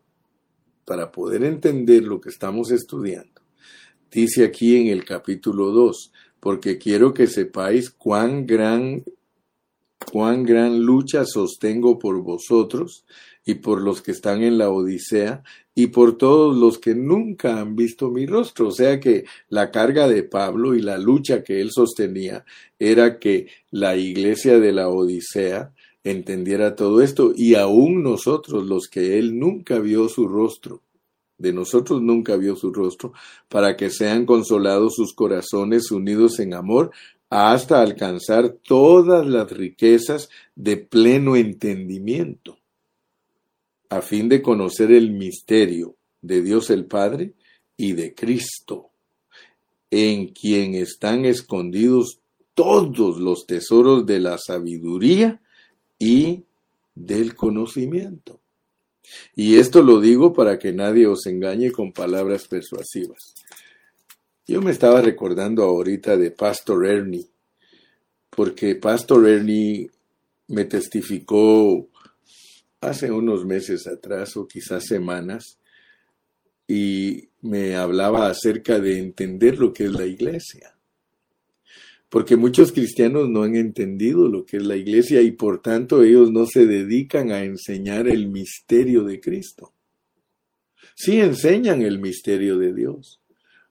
para 0.86 1.12
poder 1.12 1.44
entender 1.44 2.04
lo 2.04 2.22
que 2.22 2.30
estamos 2.30 2.72
estudiando, 2.72 3.42
dice 4.10 4.46
aquí 4.46 4.78
en 4.78 4.88
el 4.88 5.04
capítulo 5.04 5.72
2, 5.72 6.14
porque 6.40 6.78
quiero 6.78 7.14
que 7.14 7.28
sepáis 7.28 7.90
cuán 7.90 8.46
gran, 8.46 9.04
cuán 10.12 10.44
gran 10.44 10.80
lucha 10.82 11.26
sostengo 11.26 12.00
por 12.00 12.22
vosotros 12.22 13.06
y 13.46 13.56
por 13.56 13.82
los 13.82 14.02
que 14.02 14.12
están 14.12 14.44
en 14.44 14.58
la 14.58 14.70
Odisea 14.70 15.44
y 15.74 15.88
por 15.88 16.18
todos 16.18 16.56
los 16.56 16.78
que 16.80 16.96
nunca 16.96 17.60
han 17.60 17.76
visto 17.76 18.10
mi 18.12 18.26
rostro. 18.26 18.68
O 18.68 18.72
sea 18.72 19.00
que 19.00 19.26
la 19.50 19.72
carga 19.72 20.08
de 20.08 20.24
Pablo 20.24 20.76
y 20.76 20.82
la 20.82 20.98
lucha 20.98 21.44
que 21.44 21.62
él 21.62 21.72
sostenía 21.72 22.46
era 22.78 23.20
que 23.20 23.48
la 23.72 23.96
iglesia 23.96 24.60
de 24.60 24.72
la 24.72 24.90
Odisea 24.90 25.74
entendiera 26.04 26.76
todo 26.76 27.02
esto 27.02 27.34
y 27.36 27.56
aún 27.56 28.04
nosotros 28.04 28.66
los 28.66 28.88
que 28.88 29.20
él 29.20 29.38
nunca 29.38 29.80
vio 29.80 30.10
su 30.10 30.28
rostro, 30.28 30.82
de 31.38 31.54
nosotros 31.54 32.02
nunca 32.02 32.38
vio 32.38 32.56
su 32.56 32.72
rostro, 32.74 33.14
para 33.50 33.76
que 33.78 33.90
sean 33.90 34.26
consolados 34.26 34.96
sus 34.96 35.14
corazones 35.14 35.92
unidos 35.92 36.40
en 36.40 36.54
amor 36.54 36.92
hasta 37.32 37.82
alcanzar 37.82 38.58
todas 38.62 39.26
las 39.26 39.50
riquezas 39.50 40.30
de 40.54 40.76
pleno 40.76 41.38
entendimiento, 41.38 42.60
a 43.88 44.02
fin 44.02 44.28
de 44.28 44.42
conocer 44.42 44.92
el 44.92 45.12
misterio 45.12 45.96
de 46.22 46.42
Dios 46.42 46.70
el 46.70 46.86
Padre 46.86 47.34
y 47.78 47.94
de 47.94 48.14
Cristo, 48.14 48.90
en 49.90 50.28
quien 50.28 50.76
están 50.76 51.24
escondidos 51.24 52.20
todos 52.54 53.18
los 53.18 53.46
tesoros 53.48 54.06
de 54.06 54.20
la 54.20 54.38
sabiduría 54.38 55.42
y 55.98 56.44
del 56.96 57.34
conocimiento. 57.34 58.42
Y 59.38 59.56
esto 59.56 59.82
lo 59.82 60.02
digo 60.02 60.34
para 60.34 60.60
que 60.60 60.74
nadie 60.74 61.08
os 61.08 61.26
engañe 61.28 61.72
con 61.72 61.94
palabras 61.94 62.46
persuasivas. 62.50 63.36
Yo 64.52 64.62
me 64.62 64.72
estaba 64.72 65.02
recordando 65.02 65.64
ahorita 65.64 66.18
de 66.18 66.30
Pastor 66.30 66.86
Ernie, 66.86 67.26
porque 68.30 68.76
Pastor 68.76 69.26
Ernie 69.26 69.90
me 70.50 70.66
testificó 70.66 71.88
hace 72.82 73.10
unos 73.10 73.46
meses 73.46 73.88
atrás 73.88 74.36
o 74.36 74.50
quizás 74.50 74.86
semanas 74.86 75.58
y 76.68 77.30
me 77.40 77.78
hablaba 77.78 78.28
acerca 78.30 78.80
de 78.80 79.00
entender 79.00 79.58
lo 79.58 79.72
que 79.72 79.86
es 79.86 79.94
la 79.94 80.06
iglesia 80.06 80.76
porque 82.10 82.36
muchos 82.36 82.74
cristianos 82.74 83.30
no 83.30 83.44
han 83.44 83.56
entendido 83.56 84.28
lo 84.28 84.46
que 84.46 84.58
es 84.58 84.64
la 84.64 84.76
iglesia 84.76 85.22
y 85.22 85.32
por 85.32 85.62
tanto 85.62 86.04
ellos 86.04 86.30
no 86.30 86.46
se 86.46 86.66
dedican 86.66 87.32
a 87.32 87.46
enseñar 87.46 88.10
el 88.10 88.28
misterio 88.28 89.06
de 89.06 89.22
Cristo. 89.22 89.72
Sí 90.94 91.22
enseñan 91.22 91.84
el 91.84 92.00
misterio 92.00 92.58
de 92.58 92.74
Dios. 92.74 93.21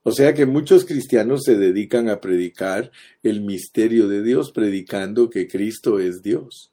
O 0.03 0.13
sea 0.13 0.33
que 0.33 0.47
muchos 0.47 0.87
cristianos 0.87 1.43
se 1.45 1.57
dedican 1.57 2.09
a 2.09 2.21
predicar 2.21 2.91
el 3.23 3.43
misterio 3.43 4.09
de 4.09 4.23
Dios, 4.23 4.51
predicando 4.51 5.29
que 5.29 5.47
Cristo 5.47 5.99
es 5.99 6.23
Dios. 6.23 6.73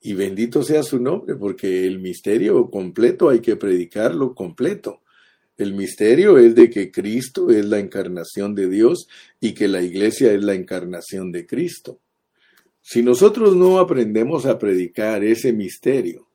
Y 0.00 0.14
bendito 0.14 0.62
sea 0.62 0.84
su 0.84 1.00
nombre, 1.00 1.34
porque 1.34 1.86
el 1.86 1.98
misterio 1.98 2.70
completo 2.70 3.28
hay 3.28 3.40
que 3.40 3.56
predicarlo 3.56 4.34
completo. 4.34 5.02
El 5.56 5.74
misterio 5.74 6.38
es 6.38 6.54
de 6.54 6.70
que 6.70 6.92
Cristo 6.92 7.50
es 7.50 7.66
la 7.66 7.80
encarnación 7.80 8.54
de 8.54 8.68
Dios 8.68 9.08
y 9.40 9.54
que 9.54 9.66
la 9.66 9.82
iglesia 9.82 10.32
es 10.32 10.44
la 10.44 10.54
encarnación 10.54 11.32
de 11.32 11.46
Cristo. 11.46 11.98
Si 12.80 13.02
nosotros 13.02 13.56
no 13.56 13.80
aprendemos 13.80 14.46
a 14.46 14.60
predicar 14.60 15.24
ese 15.24 15.52
misterio, 15.52 16.28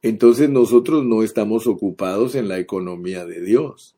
entonces 0.00 0.48
nosotros 0.48 1.04
no 1.04 1.24
estamos 1.24 1.66
ocupados 1.66 2.36
en 2.36 2.46
la 2.46 2.60
economía 2.60 3.26
de 3.26 3.42
Dios. 3.42 3.97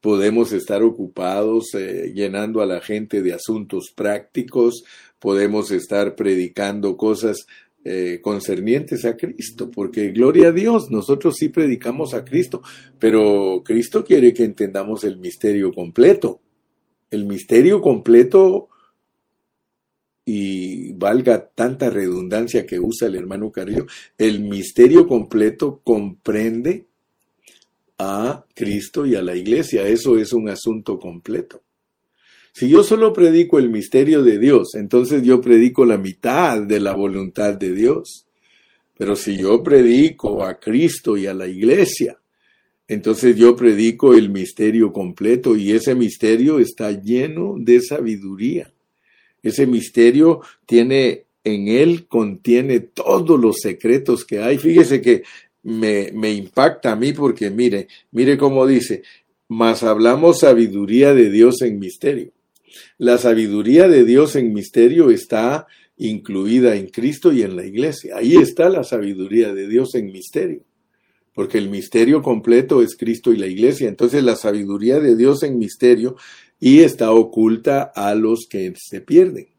Podemos 0.00 0.52
estar 0.52 0.82
ocupados 0.82 1.74
eh, 1.74 2.12
llenando 2.14 2.60
a 2.60 2.66
la 2.66 2.80
gente 2.80 3.22
de 3.22 3.34
asuntos 3.34 3.92
prácticos, 3.94 4.84
podemos 5.18 5.70
estar 5.70 6.14
predicando 6.16 6.96
cosas 6.96 7.46
eh, 7.84 8.20
concernientes 8.22 9.04
a 9.04 9.16
Cristo, 9.16 9.70
porque 9.70 10.10
gloria 10.10 10.48
a 10.48 10.52
Dios, 10.52 10.90
nosotros 10.90 11.36
sí 11.38 11.48
predicamos 11.48 12.12
a 12.14 12.24
Cristo, 12.24 12.62
pero 12.98 13.62
Cristo 13.64 14.04
quiere 14.04 14.34
que 14.34 14.44
entendamos 14.44 15.04
el 15.04 15.18
misterio 15.18 15.72
completo. 15.72 16.40
El 17.10 17.24
misterio 17.24 17.80
completo, 17.80 18.68
y 20.24 20.92
valga 20.92 21.48
tanta 21.54 21.90
redundancia 21.90 22.66
que 22.66 22.78
usa 22.78 23.08
el 23.08 23.16
hermano 23.16 23.50
Carrillo, 23.50 23.86
el 24.16 24.40
misterio 24.40 25.08
completo 25.08 25.80
comprende 25.82 26.86
a 28.02 28.46
Cristo 28.54 29.04
y 29.04 29.14
a 29.14 29.22
la 29.22 29.36
iglesia. 29.36 29.86
Eso 29.86 30.16
es 30.16 30.32
un 30.32 30.48
asunto 30.48 30.98
completo. 30.98 31.60
Si 32.52 32.68
yo 32.68 32.82
solo 32.82 33.12
predico 33.12 33.58
el 33.58 33.68
misterio 33.68 34.22
de 34.22 34.38
Dios, 34.38 34.74
entonces 34.74 35.22
yo 35.22 35.40
predico 35.40 35.84
la 35.84 35.98
mitad 35.98 36.62
de 36.62 36.80
la 36.80 36.94
voluntad 36.94 37.54
de 37.54 37.74
Dios. 37.74 38.26
Pero 38.96 39.16
si 39.16 39.36
yo 39.36 39.62
predico 39.62 40.42
a 40.42 40.58
Cristo 40.58 41.16
y 41.16 41.26
a 41.26 41.34
la 41.34 41.46
iglesia, 41.46 42.18
entonces 42.88 43.36
yo 43.36 43.54
predico 43.54 44.14
el 44.14 44.30
misterio 44.30 44.92
completo 44.92 45.54
y 45.54 45.72
ese 45.72 45.94
misterio 45.94 46.58
está 46.58 46.90
lleno 46.90 47.56
de 47.58 47.82
sabiduría. 47.82 48.72
Ese 49.42 49.66
misterio 49.66 50.40
tiene 50.66 51.26
en 51.44 51.68
él 51.68 52.06
contiene 52.06 52.80
todos 52.80 53.38
los 53.40 53.56
secretos 53.60 54.24
que 54.24 54.40
hay. 54.40 54.58
Fíjese 54.58 55.00
que 55.00 55.22
me, 55.62 56.10
me 56.12 56.32
impacta 56.32 56.92
a 56.92 56.96
mí 56.96 57.12
porque 57.12 57.50
mire, 57.50 57.88
mire 58.12 58.38
cómo 58.38 58.66
dice, 58.66 59.02
mas 59.48 59.82
hablamos 59.82 60.40
sabiduría 60.40 61.14
de 61.14 61.30
Dios 61.30 61.62
en 61.62 61.78
misterio. 61.78 62.32
La 62.98 63.18
sabiduría 63.18 63.88
de 63.88 64.04
Dios 64.04 64.36
en 64.36 64.52
misterio 64.52 65.10
está 65.10 65.66
incluida 65.96 66.76
en 66.76 66.86
Cristo 66.86 67.30
y 67.30 67.42
en 67.42 67.56
la 67.56 67.66
iglesia. 67.66 68.16
Ahí 68.16 68.36
está 68.36 68.70
la 68.70 68.84
sabiduría 68.84 69.52
de 69.52 69.68
Dios 69.68 69.94
en 69.94 70.06
misterio. 70.10 70.62
Porque 71.34 71.58
el 71.58 71.68
misterio 71.68 72.22
completo 72.22 72.82
es 72.82 72.96
Cristo 72.96 73.32
y 73.32 73.36
la 73.36 73.46
iglesia. 73.46 73.88
Entonces 73.88 74.24
la 74.24 74.36
sabiduría 74.36 74.98
de 74.98 75.14
Dios 75.14 75.42
en 75.42 75.58
misterio 75.58 76.16
y 76.58 76.80
está 76.80 77.12
oculta 77.12 77.92
a 77.94 78.14
los 78.14 78.46
que 78.48 78.72
se 78.76 79.02
pierden. 79.02 79.49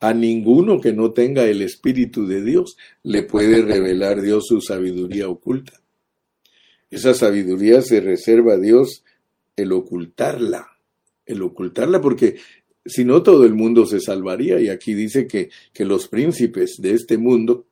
A 0.00 0.14
ninguno 0.14 0.80
que 0.80 0.92
no 0.92 1.12
tenga 1.12 1.44
el 1.44 1.62
Espíritu 1.62 2.26
de 2.26 2.42
Dios 2.42 2.76
le 3.02 3.22
puede 3.22 3.62
revelar 3.74 4.22
Dios 4.22 4.46
su 4.46 4.60
sabiduría 4.60 5.28
oculta. 5.28 5.80
Esa 6.90 7.14
sabiduría 7.14 7.82
se 7.82 8.00
reserva 8.00 8.54
a 8.54 8.58
Dios 8.58 9.04
el 9.56 9.72
ocultarla 9.72 10.78
el 11.28 11.42
ocultarla, 11.42 12.00
porque 12.00 12.36
si 12.84 13.04
no 13.04 13.22
todo 13.22 13.44
el 13.44 13.54
mundo 13.54 13.86
se 13.86 14.00
salvaría. 14.00 14.60
Y 14.60 14.68
aquí 14.68 14.94
dice 14.94 15.28
que, 15.28 15.50
que 15.72 15.84
los 15.84 16.08
príncipes 16.08 16.76
de 16.78 16.94
este 16.94 17.18
mundo, 17.18 17.66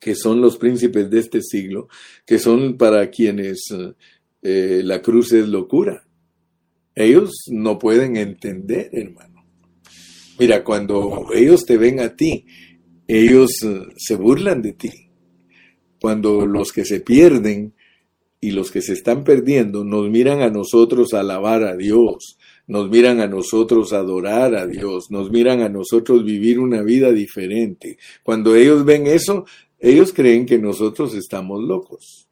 que 0.00 0.16
son 0.16 0.40
los 0.40 0.56
príncipes 0.56 1.08
de 1.10 1.20
este 1.20 1.42
siglo, 1.42 1.88
que 2.26 2.38
son 2.38 2.76
para 2.76 3.10
quienes 3.10 3.66
eh, 4.42 4.80
la 4.82 5.00
cruz 5.02 5.32
es 5.32 5.46
locura. 5.46 6.04
Ellos 6.94 7.30
no 7.48 7.78
pueden 7.78 8.16
entender, 8.16 8.90
hermano. 8.92 9.31
Mira, 10.38 10.64
cuando 10.64 11.26
ellos 11.34 11.64
te 11.64 11.76
ven 11.76 12.00
a 12.00 12.16
ti, 12.16 12.46
ellos 13.06 13.62
eh, 13.62 13.82
se 13.96 14.16
burlan 14.16 14.62
de 14.62 14.72
ti. 14.72 14.90
Cuando 16.00 16.46
los 16.46 16.72
que 16.72 16.84
se 16.84 17.00
pierden 17.00 17.74
y 18.40 18.50
los 18.50 18.70
que 18.70 18.82
se 18.82 18.94
están 18.94 19.22
perdiendo 19.22 19.84
nos 19.84 20.08
miran 20.10 20.40
a 20.40 20.50
nosotros 20.50 21.14
alabar 21.14 21.62
a 21.62 21.76
Dios, 21.76 22.38
nos 22.66 22.88
miran 22.90 23.20
a 23.20 23.26
nosotros 23.26 23.92
adorar 23.92 24.54
a 24.54 24.66
Dios, 24.66 25.10
nos 25.10 25.30
miran 25.30 25.60
a 25.60 25.68
nosotros 25.68 26.24
vivir 26.24 26.58
una 26.58 26.82
vida 26.82 27.12
diferente. 27.12 27.98
Cuando 28.22 28.56
ellos 28.56 28.84
ven 28.84 29.06
eso, 29.06 29.44
ellos 29.78 30.12
creen 30.12 30.46
que 30.46 30.58
nosotros 30.58 31.14
estamos 31.14 31.62
locos. 31.62 32.28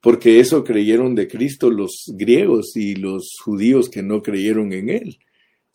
Porque 0.00 0.38
eso 0.38 0.62
creyeron 0.62 1.14
de 1.14 1.26
Cristo 1.26 1.70
los 1.70 2.12
griegos 2.14 2.76
y 2.76 2.94
los 2.94 3.30
judíos 3.42 3.88
que 3.88 4.02
no 4.02 4.22
creyeron 4.22 4.72
en 4.72 4.90
Él. 4.90 5.18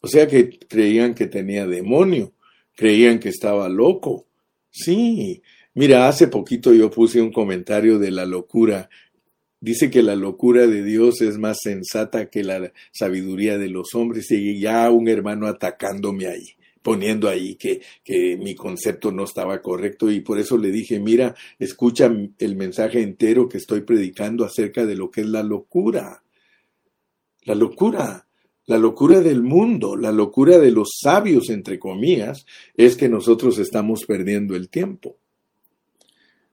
O 0.01 0.07
sea 0.07 0.27
que 0.27 0.59
creían 0.59 1.13
que 1.13 1.27
tenía 1.27 1.65
demonio, 1.65 2.33
creían 2.75 3.19
que 3.19 3.29
estaba 3.29 3.69
loco. 3.69 4.27
Sí, 4.69 5.41
mira, 5.73 6.07
hace 6.07 6.27
poquito 6.27 6.73
yo 6.73 6.89
puse 6.89 7.21
un 7.21 7.31
comentario 7.31 7.99
de 7.99 8.11
la 8.11 8.25
locura 8.25 8.89
Dice 9.61 9.91
que 9.91 10.01
la 10.01 10.15
locura 10.15 10.65
de 10.65 10.83
Dios 10.83 11.21
es 11.21 11.37
más 11.37 11.59
sensata 11.61 12.31
que 12.31 12.43
la 12.43 12.73
sabiduría 12.91 13.59
de 13.59 13.69
los 13.69 13.93
hombres 13.93 14.31
y 14.31 14.59
ya 14.59 14.89
un 14.89 15.07
hermano 15.07 15.45
atacándome 15.45 16.25
ahí, 16.25 16.55
poniendo 16.81 17.29
ahí 17.29 17.53
que, 17.53 17.79
que 18.03 18.37
mi 18.37 18.55
concepto 18.55 19.11
no 19.11 19.23
estaba 19.23 19.61
correcto 19.61 20.09
y 20.09 20.21
por 20.21 20.39
eso 20.39 20.57
le 20.57 20.71
dije, 20.71 20.99
mira, 20.99 21.35
escucha 21.59 22.11
el 22.39 22.55
mensaje 22.55 23.03
entero 23.03 23.47
que 23.47 23.59
estoy 23.59 23.81
predicando 23.81 24.45
acerca 24.45 24.83
de 24.87 24.95
lo 24.95 25.11
que 25.11 25.21
es 25.21 25.27
la 25.27 25.43
locura. 25.43 26.23
La 27.43 27.53
locura. 27.53 28.27
La 28.67 28.77
locura 28.77 29.21
del 29.21 29.41
mundo, 29.41 29.95
la 29.95 30.11
locura 30.11 30.59
de 30.59 30.71
los 30.71 30.99
sabios, 31.01 31.49
entre 31.49 31.79
comillas, 31.79 32.45
es 32.75 32.95
que 32.95 33.09
nosotros 33.09 33.57
estamos 33.57 34.05
perdiendo 34.05 34.55
el 34.55 34.69
tiempo. 34.69 35.17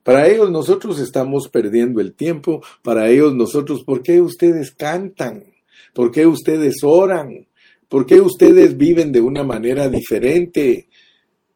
Para 0.03 0.27
ellos 0.27 0.51
nosotros 0.51 1.01
estamos 1.01 1.49
perdiendo 1.49 2.01
el 2.01 2.15
tiempo, 2.15 2.63
para 2.83 3.11
ellos 3.11 3.35
nosotros, 3.35 3.85
¿por 3.85 4.03
qué 4.03 4.23
ustedes 4.23 4.71
cantan? 4.71 5.45
¿Por 5.93 6.11
qué 6.11 6.27
ustedes 6.27 6.83
oran? 6.83 7.47
¿Por 7.89 8.07
qué 8.07 8.21
ustedes 8.21 8.79
viven 8.79 9.13
de 9.13 9.21
una 9.21 9.45
manera 9.45 9.91
diferente? 9.91 10.89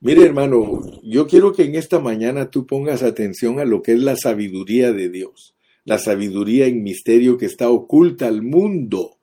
Mire 0.00 0.24
hermano, 0.24 0.82
yo 1.02 1.26
quiero 1.26 1.52
que 1.52 1.62
en 1.62 1.76
esta 1.76 1.98
mañana 1.98 2.50
tú 2.50 2.66
pongas 2.66 3.02
atención 3.02 3.58
a 3.58 3.64
lo 3.64 3.80
que 3.80 3.92
es 3.92 4.00
la 4.00 4.16
sabiduría 4.16 4.92
de 4.92 5.08
Dios, 5.08 5.54
la 5.84 5.98
sabiduría 5.98 6.66
en 6.66 6.82
misterio 6.82 7.38
que 7.38 7.46
está 7.46 7.70
oculta 7.70 8.26
al 8.26 8.42
mundo. 8.42 9.18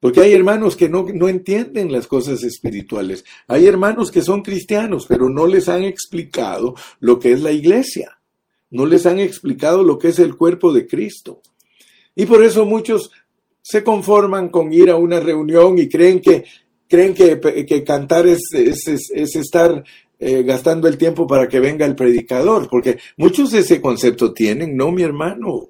Porque 0.00 0.20
hay 0.20 0.32
hermanos 0.32 0.76
que 0.76 0.88
no, 0.88 1.06
no, 1.12 1.28
entienden 1.28 1.92
las 1.92 2.06
cosas 2.06 2.42
espirituales. 2.42 3.24
Hay 3.46 3.66
hermanos 3.66 4.10
que 4.10 4.22
son 4.22 4.40
cristianos, 4.42 5.04
pero 5.06 5.28
no 5.28 5.46
les 5.46 5.68
han 5.68 5.84
explicado 5.84 6.74
lo 7.00 7.18
que 7.18 7.32
es 7.32 7.42
la 7.42 7.52
iglesia. 7.52 8.18
No 8.70 8.86
les 8.86 9.04
han 9.04 9.18
explicado 9.18 9.82
lo 9.84 9.98
que 9.98 10.08
es 10.08 10.18
el 10.18 10.36
cuerpo 10.36 10.72
de 10.72 10.86
Cristo. 10.86 11.42
Y 12.16 12.24
por 12.24 12.42
eso 12.42 12.64
muchos 12.64 13.10
se 13.62 13.84
conforman 13.84 14.48
con 14.48 14.72
ir 14.72 14.90
a 14.90 14.96
una 14.96 15.20
reunión 15.20 15.78
y 15.78 15.88
creen 15.88 16.20
que, 16.20 16.44
creen 16.88 17.14
que, 17.14 17.38
que 17.66 17.84
cantar 17.84 18.26
es, 18.26 18.40
es, 18.52 18.86
es, 18.86 19.36
estar 19.36 19.84
eh, 20.18 20.42
gastando 20.42 20.88
el 20.88 20.98
tiempo 20.98 21.26
para 21.26 21.48
que 21.48 21.60
venga 21.60 21.86
el 21.86 21.94
predicador, 21.94 22.68
porque 22.70 22.98
muchos 23.16 23.50
de 23.52 23.60
ese 23.60 23.80
concepto 23.80 24.32
tienen, 24.32 24.76
no 24.76 24.90
mi 24.92 25.02
hermano. 25.02 25.69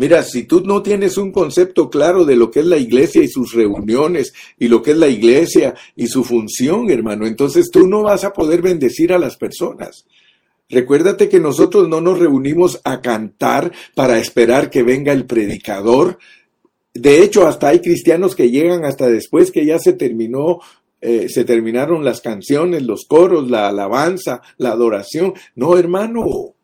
Mira, 0.00 0.22
si 0.22 0.44
tú 0.44 0.62
no 0.62 0.82
tienes 0.82 1.18
un 1.18 1.30
concepto 1.30 1.90
claro 1.90 2.24
de 2.24 2.34
lo 2.34 2.50
que 2.50 2.60
es 2.60 2.64
la 2.64 2.78
iglesia 2.78 3.22
y 3.22 3.28
sus 3.28 3.52
reuniones 3.52 4.32
y 4.58 4.66
lo 4.68 4.82
que 4.82 4.92
es 4.92 4.96
la 4.96 5.08
iglesia 5.08 5.74
y 5.94 6.06
su 6.06 6.24
función, 6.24 6.88
hermano, 6.88 7.26
entonces 7.26 7.70
tú 7.70 7.86
no 7.86 8.04
vas 8.04 8.24
a 8.24 8.32
poder 8.32 8.62
bendecir 8.62 9.12
a 9.12 9.18
las 9.18 9.36
personas. 9.36 10.06
Recuérdate 10.70 11.28
que 11.28 11.38
nosotros 11.38 11.86
no 11.86 12.00
nos 12.00 12.18
reunimos 12.18 12.80
a 12.82 13.02
cantar 13.02 13.72
para 13.94 14.18
esperar 14.18 14.70
que 14.70 14.82
venga 14.82 15.12
el 15.12 15.26
predicador. 15.26 16.18
De 16.94 17.22
hecho, 17.22 17.46
hasta 17.46 17.68
hay 17.68 17.80
cristianos 17.80 18.34
que 18.34 18.48
llegan 18.48 18.86
hasta 18.86 19.06
después 19.06 19.50
que 19.50 19.66
ya 19.66 19.78
se 19.78 19.92
terminó 19.92 20.60
eh, 21.02 21.28
se 21.28 21.44
terminaron 21.44 22.04
las 22.04 22.22
canciones, 22.22 22.82
los 22.82 23.04
coros, 23.06 23.50
la 23.50 23.68
alabanza, 23.68 24.40
la 24.56 24.70
adoración. 24.70 25.34
No, 25.54 25.78
hermano, 25.78 26.54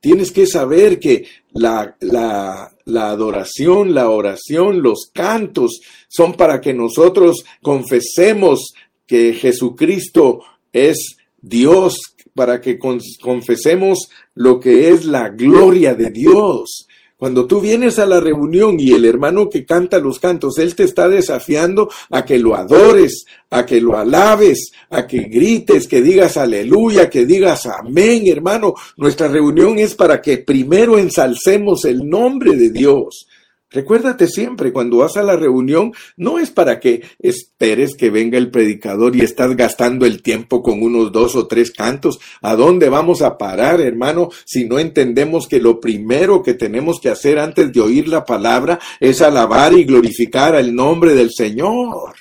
Tienes 0.00 0.32
que 0.32 0.46
saber 0.46 0.98
que 0.98 1.26
la, 1.52 1.94
la, 2.00 2.72
la, 2.86 3.10
adoración, 3.10 3.94
la 3.94 4.08
oración, 4.08 4.82
los 4.82 5.10
cantos 5.12 5.80
son 6.08 6.34
para 6.34 6.60
que 6.60 6.72
nosotros 6.72 7.44
confesemos 7.62 8.72
que 9.06 9.34
Jesucristo 9.34 10.40
es 10.72 11.16
Dios, 11.42 11.98
para 12.34 12.60
que 12.60 12.78
confesemos 12.78 14.08
lo 14.34 14.58
que 14.58 14.90
es 14.90 15.04
la 15.04 15.28
gloria 15.28 15.94
de 15.94 16.10
Dios. 16.10 16.86
Cuando 17.20 17.46
tú 17.46 17.60
vienes 17.60 17.98
a 17.98 18.06
la 18.06 18.18
reunión 18.18 18.80
y 18.80 18.92
el 18.92 19.04
hermano 19.04 19.50
que 19.50 19.66
canta 19.66 19.98
los 19.98 20.18
cantos, 20.18 20.58
él 20.58 20.74
te 20.74 20.84
está 20.84 21.06
desafiando 21.06 21.90
a 22.08 22.24
que 22.24 22.38
lo 22.38 22.56
adores, 22.56 23.26
a 23.50 23.66
que 23.66 23.78
lo 23.78 23.98
alabes, 23.98 24.72
a 24.88 25.06
que 25.06 25.24
grites, 25.24 25.86
que 25.86 26.00
digas 26.00 26.38
aleluya, 26.38 27.10
que 27.10 27.26
digas 27.26 27.66
amén, 27.66 28.22
hermano. 28.26 28.72
Nuestra 28.96 29.28
reunión 29.28 29.78
es 29.78 29.94
para 29.94 30.22
que 30.22 30.38
primero 30.38 30.96
ensalcemos 30.96 31.84
el 31.84 32.08
nombre 32.08 32.56
de 32.56 32.70
Dios. 32.70 33.26
Recuérdate 33.72 34.26
siempre, 34.26 34.72
cuando 34.72 34.96
vas 34.96 35.16
a 35.16 35.22
la 35.22 35.36
reunión, 35.36 35.92
no 36.16 36.40
es 36.40 36.50
para 36.50 36.80
que 36.80 37.02
esperes 37.20 37.94
que 37.94 38.10
venga 38.10 38.36
el 38.36 38.50
predicador 38.50 39.14
y 39.14 39.20
estás 39.20 39.56
gastando 39.56 40.06
el 40.06 40.22
tiempo 40.22 40.60
con 40.60 40.82
unos 40.82 41.12
dos 41.12 41.36
o 41.36 41.46
tres 41.46 41.70
cantos. 41.70 42.18
¿A 42.42 42.56
dónde 42.56 42.88
vamos 42.88 43.22
a 43.22 43.38
parar, 43.38 43.80
hermano, 43.80 44.30
si 44.44 44.64
no 44.64 44.80
entendemos 44.80 45.46
que 45.46 45.60
lo 45.60 45.78
primero 45.78 46.42
que 46.42 46.54
tenemos 46.54 47.00
que 47.00 47.10
hacer 47.10 47.38
antes 47.38 47.72
de 47.72 47.80
oír 47.80 48.08
la 48.08 48.24
palabra 48.24 48.80
es 48.98 49.22
alabar 49.22 49.72
y 49.72 49.84
glorificar 49.84 50.56
el 50.56 50.74
nombre 50.74 51.14
del 51.14 51.30
Señor? 51.30 52.14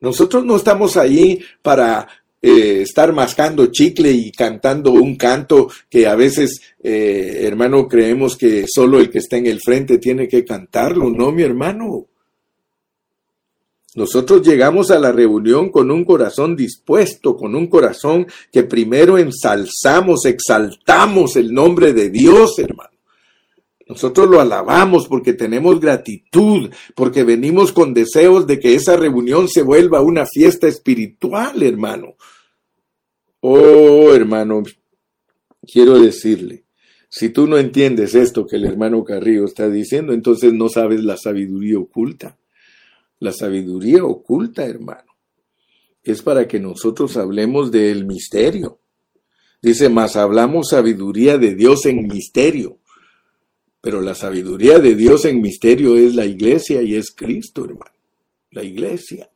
Nosotros 0.00 0.44
no 0.44 0.56
estamos 0.56 0.96
ahí 0.96 1.40
para 1.62 2.08
eh, 2.46 2.82
estar 2.82 3.14
mascando 3.14 3.68
chicle 3.68 4.12
y 4.12 4.30
cantando 4.30 4.92
un 4.92 5.16
canto 5.16 5.70
que 5.88 6.06
a 6.06 6.14
veces, 6.14 6.60
eh, 6.82 7.38
hermano, 7.40 7.88
creemos 7.88 8.36
que 8.36 8.66
solo 8.68 9.00
el 9.00 9.08
que 9.08 9.20
está 9.20 9.38
en 9.38 9.46
el 9.46 9.62
frente 9.62 9.96
tiene 9.96 10.28
que 10.28 10.44
cantarlo. 10.44 11.08
No, 11.08 11.32
mi 11.32 11.42
hermano. 11.42 12.06
Nosotros 13.94 14.46
llegamos 14.46 14.90
a 14.90 14.98
la 14.98 15.10
reunión 15.10 15.70
con 15.70 15.90
un 15.90 16.04
corazón 16.04 16.54
dispuesto, 16.54 17.34
con 17.34 17.54
un 17.54 17.66
corazón 17.66 18.26
que 18.52 18.64
primero 18.64 19.16
ensalzamos, 19.16 20.26
exaltamos 20.26 21.36
el 21.36 21.50
nombre 21.50 21.94
de 21.94 22.10
Dios, 22.10 22.58
hermano. 22.58 22.90
Nosotros 23.88 24.28
lo 24.28 24.38
alabamos 24.38 25.08
porque 25.08 25.32
tenemos 25.32 25.80
gratitud, 25.80 26.70
porque 26.94 27.24
venimos 27.24 27.72
con 27.72 27.94
deseos 27.94 28.46
de 28.46 28.60
que 28.60 28.74
esa 28.74 28.98
reunión 28.98 29.48
se 29.48 29.62
vuelva 29.62 30.02
una 30.02 30.26
fiesta 30.26 30.68
espiritual, 30.68 31.62
hermano. 31.62 32.16
Oh, 33.46 34.14
hermano, 34.14 34.62
quiero 35.70 36.00
decirle, 36.00 36.64
si 37.10 37.28
tú 37.28 37.46
no 37.46 37.58
entiendes 37.58 38.14
esto 38.14 38.46
que 38.46 38.56
el 38.56 38.64
hermano 38.64 39.04
Carrillo 39.04 39.44
está 39.44 39.68
diciendo, 39.68 40.14
entonces 40.14 40.54
no 40.54 40.70
sabes 40.70 41.04
la 41.04 41.18
sabiduría 41.18 41.78
oculta. 41.78 42.38
La 43.18 43.32
sabiduría 43.32 44.02
oculta, 44.02 44.64
hermano, 44.64 45.12
es 46.02 46.22
para 46.22 46.48
que 46.48 46.58
nosotros 46.58 47.18
hablemos 47.18 47.70
del 47.70 48.06
misterio. 48.06 48.78
Dice, 49.60 49.90
más 49.90 50.16
hablamos 50.16 50.70
sabiduría 50.70 51.36
de 51.36 51.54
Dios 51.54 51.84
en 51.84 52.06
misterio. 52.08 52.78
Pero 53.82 54.00
la 54.00 54.14
sabiduría 54.14 54.78
de 54.78 54.94
Dios 54.94 55.26
en 55.26 55.42
misterio 55.42 55.96
es 55.96 56.14
la 56.14 56.24
iglesia 56.24 56.80
y 56.80 56.94
es 56.94 57.10
Cristo, 57.14 57.66
hermano. 57.66 57.94
La 58.52 58.62
iglesia. 58.62 59.28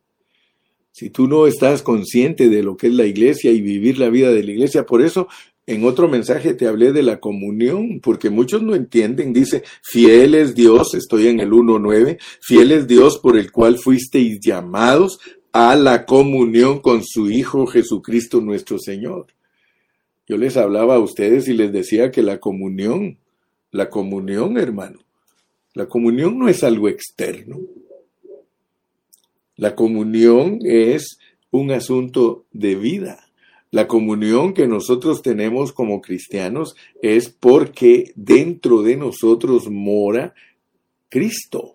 Si 0.98 1.10
tú 1.10 1.28
no 1.28 1.46
estás 1.46 1.84
consciente 1.84 2.48
de 2.48 2.64
lo 2.64 2.76
que 2.76 2.88
es 2.88 2.92
la 2.92 3.06
iglesia 3.06 3.52
y 3.52 3.60
vivir 3.60 4.00
la 4.00 4.10
vida 4.10 4.32
de 4.32 4.42
la 4.42 4.50
iglesia, 4.50 4.84
por 4.84 5.00
eso 5.00 5.28
en 5.64 5.84
otro 5.84 6.08
mensaje 6.08 6.54
te 6.54 6.66
hablé 6.66 6.92
de 6.92 7.04
la 7.04 7.20
comunión, 7.20 8.00
porque 8.02 8.30
muchos 8.30 8.62
no 8.62 8.74
entienden. 8.74 9.32
Dice, 9.32 9.62
fiel 9.80 10.34
es 10.34 10.56
Dios, 10.56 10.94
estoy 10.94 11.28
en 11.28 11.38
el 11.38 11.52
1.9, 11.52 12.18
fiel 12.40 12.72
es 12.72 12.88
Dios 12.88 13.20
por 13.20 13.38
el 13.38 13.52
cual 13.52 13.78
fuisteis 13.78 14.40
llamados 14.40 15.20
a 15.52 15.76
la 15.76 16.04
comunión 16.04 16.80
con 16.80 17.04
su 17.04 17.30
Hijo 17.30 17.68
Jesucristo 17.68 18.40
nuestro 18.40 18.80
Señor. 18.80 19.28
Yo 20.26 20.36
les 20.36 20.56
hablaba 20.56 20.96
a 20.96 20.98
ustedes 20.98 21.46
y 21.46 21.52
les 21.52 21.70
decía 21.70 22.10
que 22.10 22.24
la 22.24 22.40
comunión, 22.40 23.18
la 23.70 23.88
comunión, 23.88 24.58
hermano, 24.58 24.98
la 25.74 25.86
comunión 25.86 26.36
no 26.40 26.48
es 26.48 26.64
algo 26.64 26.88
externo. 26.88 27.60
La 29.58 29.74
comunión 29.74 30.60
es 30.62 31.18
un 31.50 31.72
asunto 31.72 32.46
de 32.52 32.76
vida. 32.76 33.26
La 33.72 33.88
comunión 33.88 34.54
que 34.54 34.68
nosotros 34.68 35.20
tenemos 35.20 35.72
como 35.72 36.00
cristianos 36.00 36.76
es 37.02 37.28
porque 37.28 38.12
dentro 38.14 38.82
de 38.82 38.96
nosotros 38.96 39.68
mora 39.68 40.32
Cristo. 41.08 41.74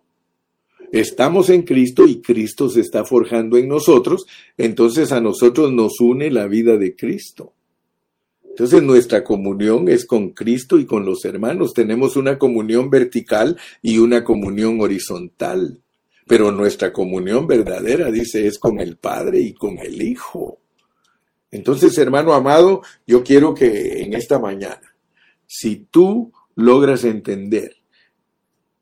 Estamos 0.93 1.49
en 1.49 1.63
Cristo 1.63 2.07
y 2.07 2.21
Cristo 2.21 2.69
se 2.69 2.79
está 2.79 3.03
forjando 3.03 3.57
en 3.57 3.67
nosotros, 3.67 4.27
entonces 4.57 5.11
a 5.11 5.19
nosotros 5.19 5.73
nos 5.73 5.99
une 5.99 6.31
la 6.31 6.47
vida 6.47 6.77
de 6.77 6.95
Cristo. 6.95 7.51
Entonces 8.45 8.81
nuestra 8.81 9.25
comunión 9.25 9.89
es 9.89 10.05
con 10.05 10.29
Cristo 10.29 10.79
y 10.79 10.85
con 10.85 11.03
los 11.03 11.25
hermanos. 11.25 11.73
Tenemos 11.73 12.15
una 12.15 12.39
comunión 12.39 12.89
vertical 12.89 13.57
y 13.81 13.97
una 13.97 14.23
comunión 14.23 14.79
horizontal. 14.79 15.82
Pero 16.25 16.51
nuestra 16.51 16.93
comunión 16.93 17.47
verdadera, 17.47 18.11
dice, 18.11 18.47
es 18.47 18.57
con 18.57 18.79
el 18.79 18.97
Padre 18.97 19.39
y 19.39 19.53
con 19.53 19.77
el 19.77 20.01
Hijo. 20.01 20.59
Entonces, 21.51 21.97
hermano 21.97 22.33
amado, 22.33 22.81
yo 23.05 23.23
quiero 23.23 23.53
que 23.53 24.01
en 24.01 24.13
esta 24.13 24.39
mañana, 24.39 24.95
si 25.45 25.87
tú 25.91 26.31
logras 26.55 27.03
entender, 27.03 27.75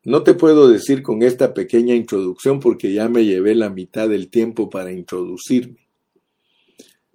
no 0.04 0.22
te 0.22 0.34
puedo 0.34 0.68
decir 0.68 1.02
con 1.02 1.22
esta 1.22 1.54
pequeña 1.54 1.94
introducción 1.94 2.60
porque 2.60 2.92
ya 2.92 3.08
me 3.08 3.24
llevé 3.24 3.54
la 3.54 3.70
mitad 3.70 4.08
del 4.08 4.30
tiempo 4.30 4.70
para 4.70 4.90
introducirme, 4.90 5.86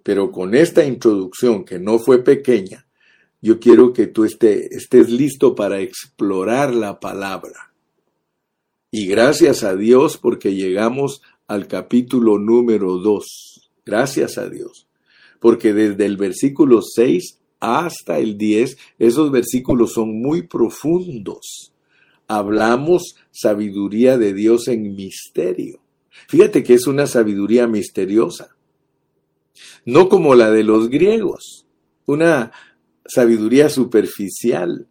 pero 0.02 0.30
con 0.30 0.54
esta 0.54 0.84
introducción 0.84 1.64
que 1.64 1.78
no 1.78 1.98
fue 1.98 2.22
pequeña, 2.22 2.86
yo 3.40 3.60
quiero 3.60 3.92
que 3.92 4.06
tú 4.06 4.24
estés 4.24 5.10
listo 5.10 5.54
para 5.54 5.80
explorar 5.80 6.74
la 6.74 6.98
palabra 6.98 7.67
y 8.90 9.06
gracias 9.06 9.64
a 9.64 9.76
Dios 9.76 10.16
porque 10.16 10.54
llegamos 10.54 11.22
al 11.46 11.66
capítulo 11.66 12.38
número 12.38 12.98
2. 12.98 13.70
Gracias 13.84 14.38
a 14.38 14.48
Dios. 14.48 14.86
Porque 15.40 15.72
desde 15.72 16.06
el 16.06 16.16
versículo 16.16 16.80
6 16.82 17.38
hasta 17.60 18.18
el 18.18 18.38
10, 18.38 18.76
esos 18.98 19.30
versículos 19.30 19.92
son 19.92 20.20
muy 20.20 20.42
profundos. 20.42 21.72
Hablamos 22.28 23.16
sabiduría 23.30 24.18
de 24.18 24.32
Dios 24.32 24.68
en 24.68 24.94
misterio. 24.94 25.80
Fíjate 26.28 26.62
que 26.62 26.74
es 26.74 26.86
una 26.86 27.06
sabiduría 27.06 27.66
misteriosa. 27.66 28.56
No 29.84 30.08
como 30.08 30.34
la 30.34 30.50
de 30.50 30.64
los 30.64 30.88
griegos, 30.88 31.66
una 32.06 32.52
sabiduría 33.06 33.68
superficial, 33.68 34.86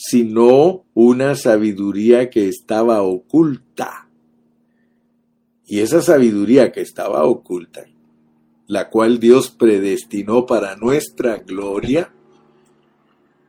sino 0.00 0.84
una 0.94 1.34
sabiduría 1.34 2.30
que 2.30 2.46
estaba 2.46 3.02
oculta. 3.02 4.08
Y 5.66 5.80
esa 5.80 6.00
sabiduría 6.02 6.70
que 6.70 6.82
estaba 6.82 7.24
oculta, 7.24 7.84
la 8.68 8.90
cual 8.90 9.18
Dios 9.18 9.50
predestinó 9.50 10.46
para 10.46 10.76
nuestra 10.76 11.38
gloria, 11.38 12.14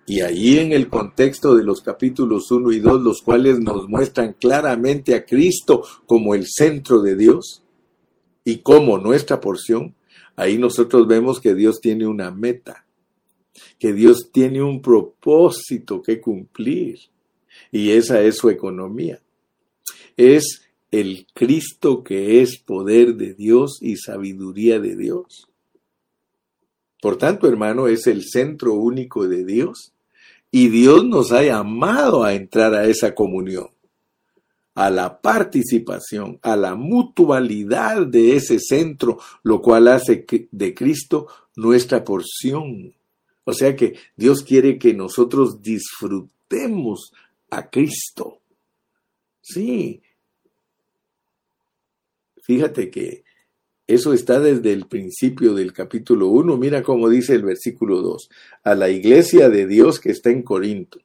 y 0.08 0.22
allí 0.22 0.58
en 0.58 0.72
el 0.72 0.90
contexto 0.90 1.56
de 1.56 1.64
los 1.64 1.82
capítulos 1.82 2.50
1 2.50 2.72
y 2.72 2.80
2, 2.80 3.04
los 3.04 3.22
cuales 3.22 3.60
nos 3.60 3.88
muestran 3.88 4.34
claramente 4.34 5.14
a 5.14 5.28
Cristo 5.28 5.84
como 6.08 6.34
el 6.34 6.48
centro 6.48 7.04
de 7.04 7.16
Dios 7.16 7.62
y 8.44 8.58
como 8.64 8.98
nuestra 8.98 9.40
porción, 9.40 9.96
ahí 10.36 10.58
nosotros 10.58 11.08
vemos 11.08 11.40
que 11.40 11.54
Dios 11.54 11.80
tiene 11.80 12.08
una 12.08 12.32
meta 12.32 12.88
que 13.78 13.94
Dios 13.94 14.30
tiene 14.32 14.62
un 14.62 14.82
propósito 14.82 16.02
que 16.02 16.20
cumplir 16.20 17.00
y 17.72 17.92
esa 17.92 18.22
es 18.22 18.38
su 18.38 18.50
economía. 18.50 19.22
Es 20.18 20.64
el 20.92 21.28
Cristo 21.34 22.04
que 22.04 22.42
es 22.42 22.58
poder 22.58 23.16
de 23.16 23.34
Dios 23.34 23.78
y 23.82 23.98
sabiduría 23.98 24.80
de 24.80 24.96
Dios. 24.96 25.48
Por 27.02 27.18
tanto, 27.18 27.48
hermano, 27.48 27.88
es 27.88 28.08
el 28.08 28.24
centro 28.24 28.74
único 28.74 29.28
de 29.28 29.46
Dios 29.46 29.94
y 30.52 30.70
Dios 30.70 31.06
nos 31.06 31.32
ha 31.32 31.44
llamado 31.44 32.24
a 32.24 32.34
entrar 32.34 32.74
a 32.74 32.86
esa 32.86 33.14
comunión, 33.14 33.70
a 34.74 34.90
la 34.90 35.22
participación, 35.22 36.40
a 36.42 36.56
la 36.56 36.76
mutualidad 36.76 38.06
de 38.06 38.36
ese 38.36 38.60
centro, 38.60 39.20
lo 39.44 39.62
cual 39.62 39.88
hace 39.88 40.26
de 40.52 40.74
Cristo 40.74 41.28
nuestra 41.56 42.04
porción. 42.04 42.94
O 43.50 43.54
sea 43.54 43.76
que 43.76 43.96
Dios 44.16 44.44
quiere 44.44 44.78
que 44.78 44.94
nosotros 44.94 45.64
disfrutemos 45.64 47.12
a 47.50 47.68
Cristo. 47.68 48.42
Sí. 49.42 50.04
Fíjate 52.44 52.92
que 52.92 53.24
eso 53.88 54.14
está 54.14 54.40
desde 54.40 54.72
el 54.72 54.86
principio 54.86 55.56
del 55.56 55.74
capítulo 55.74 56.28
1. 56.28 56.58
Mira 56.58 56.84
cómo 56.84 57.10
dice 57.10 57.34
el 57.34 57.42
versículo 57.42 58.04
2. 58.04 58.30
A 58.66 58.76
la 58.76 58.90
iglesia 58.90 59.50
de 59.50 59.66
Dios 59.66 60.00
que 60.00 60.12
está 60.12 60.30
en 60.30 60.44
Corinto. 60.44 61.00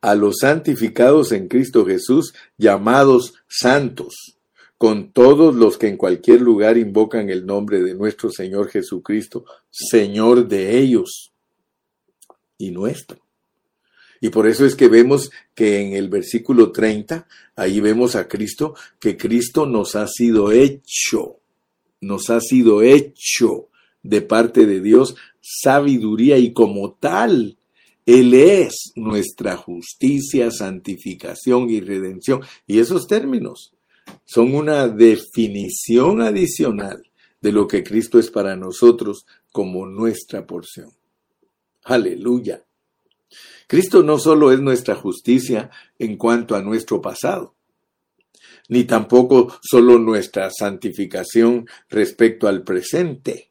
A 0.00 0.16
los 0.16 0.38
santificados 0.40 1.30
en 1.30 1.46
Cristo 1.46 1.86
Jesús, 1.86 2.34
llamados 2.58 3.34
santos 3.46 4.35
con 4.78 5.12
todos 5.12 5.54
los 5.54 5.78
que 5.78 5.88
en 5.88 5.96
cualquier 5.96 6.40
lugar 6.40 6.76
invocan 6.76 7.30
el 7.30 7.46
nombre 7.46 7.82
de 7.82 7.94
nuestro 7.94 8.30
Señor 8.30 8.68
Jesucristo, 8.68 9.44
Señor 9.70 10.48
de 10.48 10.78
ellos 10.78 11.32
y 12.58 12.70
nuestro. 12.70 13.18
Y 14.20 14.30
por 14.30 14.46
eso 14.46 14.64
es 14.64 14.74
que 14.74 14.88
vemos 14.88 15.30
que 15.54 15.80
en 15.80 15.92
el 15.92 16.08
versículo 16.08 16.72
30, 16.72 17.26
ahí 17.54 17.80
vemos 17.80 18.16
a 18.16 18.28
Cristo, 18.28 18.74
que 18.98 19.16
Cristo 19.16 19.66
nos 19.66 19.94
ha 19.94 20.06
sido 20.08 20.52
hecho, 20.52 21.38
nos 22.00 22.30
ha 22.30 22.40
sido 22.40 22.82
hecho 22.82 23.68
de 24.02 24.22
parte 24.22 24.66
de 24.66 24.80
Dios 24.80 25.16
sabiduría 25.40 26.38
y 26.38 26.52
como 26.52 26.94
tal, 26.94 27.56
Él 28.04 28.34
es 28.34 28.92
nuestra 28.96 29.56
justicia, 29.56 30.50
santificación 30.50 31.70
y 31.70 31.80
redención. 31.80 32.40
Y 32.66 32.78
esos 32.78 33.06
términos 33.06 33.75
son 34.24 34.54
una 34.54 34.88
definición 34.88 36.20
adicional 36.20 37.10
de 37.40 37.52
lo 37.52 37.68
que 37.68 37.84
Cristo 37.84 38.18
es 38.18 38.30
para 38.30 38.56
nosotros 38.56 39.26
como 39.52 39.86
nuestra 39.86 40.46
porción. 40.46 40.90
Aleluya. 41.84 42.64
Cristo 43.66 44.02
no 44.02 44.18
solo 44.18 44.52
es 44.52 44.60
nuestra 44.60 44.94
justicia 44.94 45.70
en 45.98 46.16
cuanto 46.16 46.54
a 46.54 46.62
nuestro 46.62 47.00
pasado, 47.00 47.54
ni 48.68 48.84
tampoco 48.84 49.58
solo 49.60 49.98
nuestra 49.98 50.50
santificación 50.50 51.68
respecto 51.88 52.48
al 52.48 52.62
presente 52.62 53.50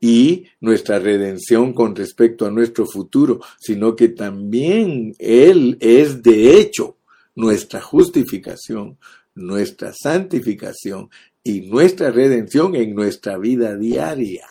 y 0.00 0.46
nuestra 0.60 0.98
redención 0.98 1.72
con 1.72 1.94
respecto 1.96 2.46
a 2.46 2.50
nuestro 2.50 2.86
futuro, 2.86 3.40
sino 3.58 3.96
que 3.96 4.08
también 4.08 5.14
Él 5.18 5.76
es 5.80 6.22
de 6.22 6.58
hecho 6.58 6.96
nuestra 7.34 7.80
justificación, 7.80 8.98
nuestra 9.38 9.92
santificación 9.92 11.10
y 11.42 11.62
nuestra 11.62 12.10
redención 12.10 12.74
en 12.74 12.94
nuestra 12.94 13.38
vida 13.38 13.76
diaria. 13.76 14.46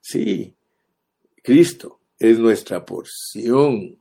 Sí, 0.00 0.54
Cristo 1.42 2.00
es 2.18 2.38
nuestra 2.38 2.84
porción. 2.84 3.98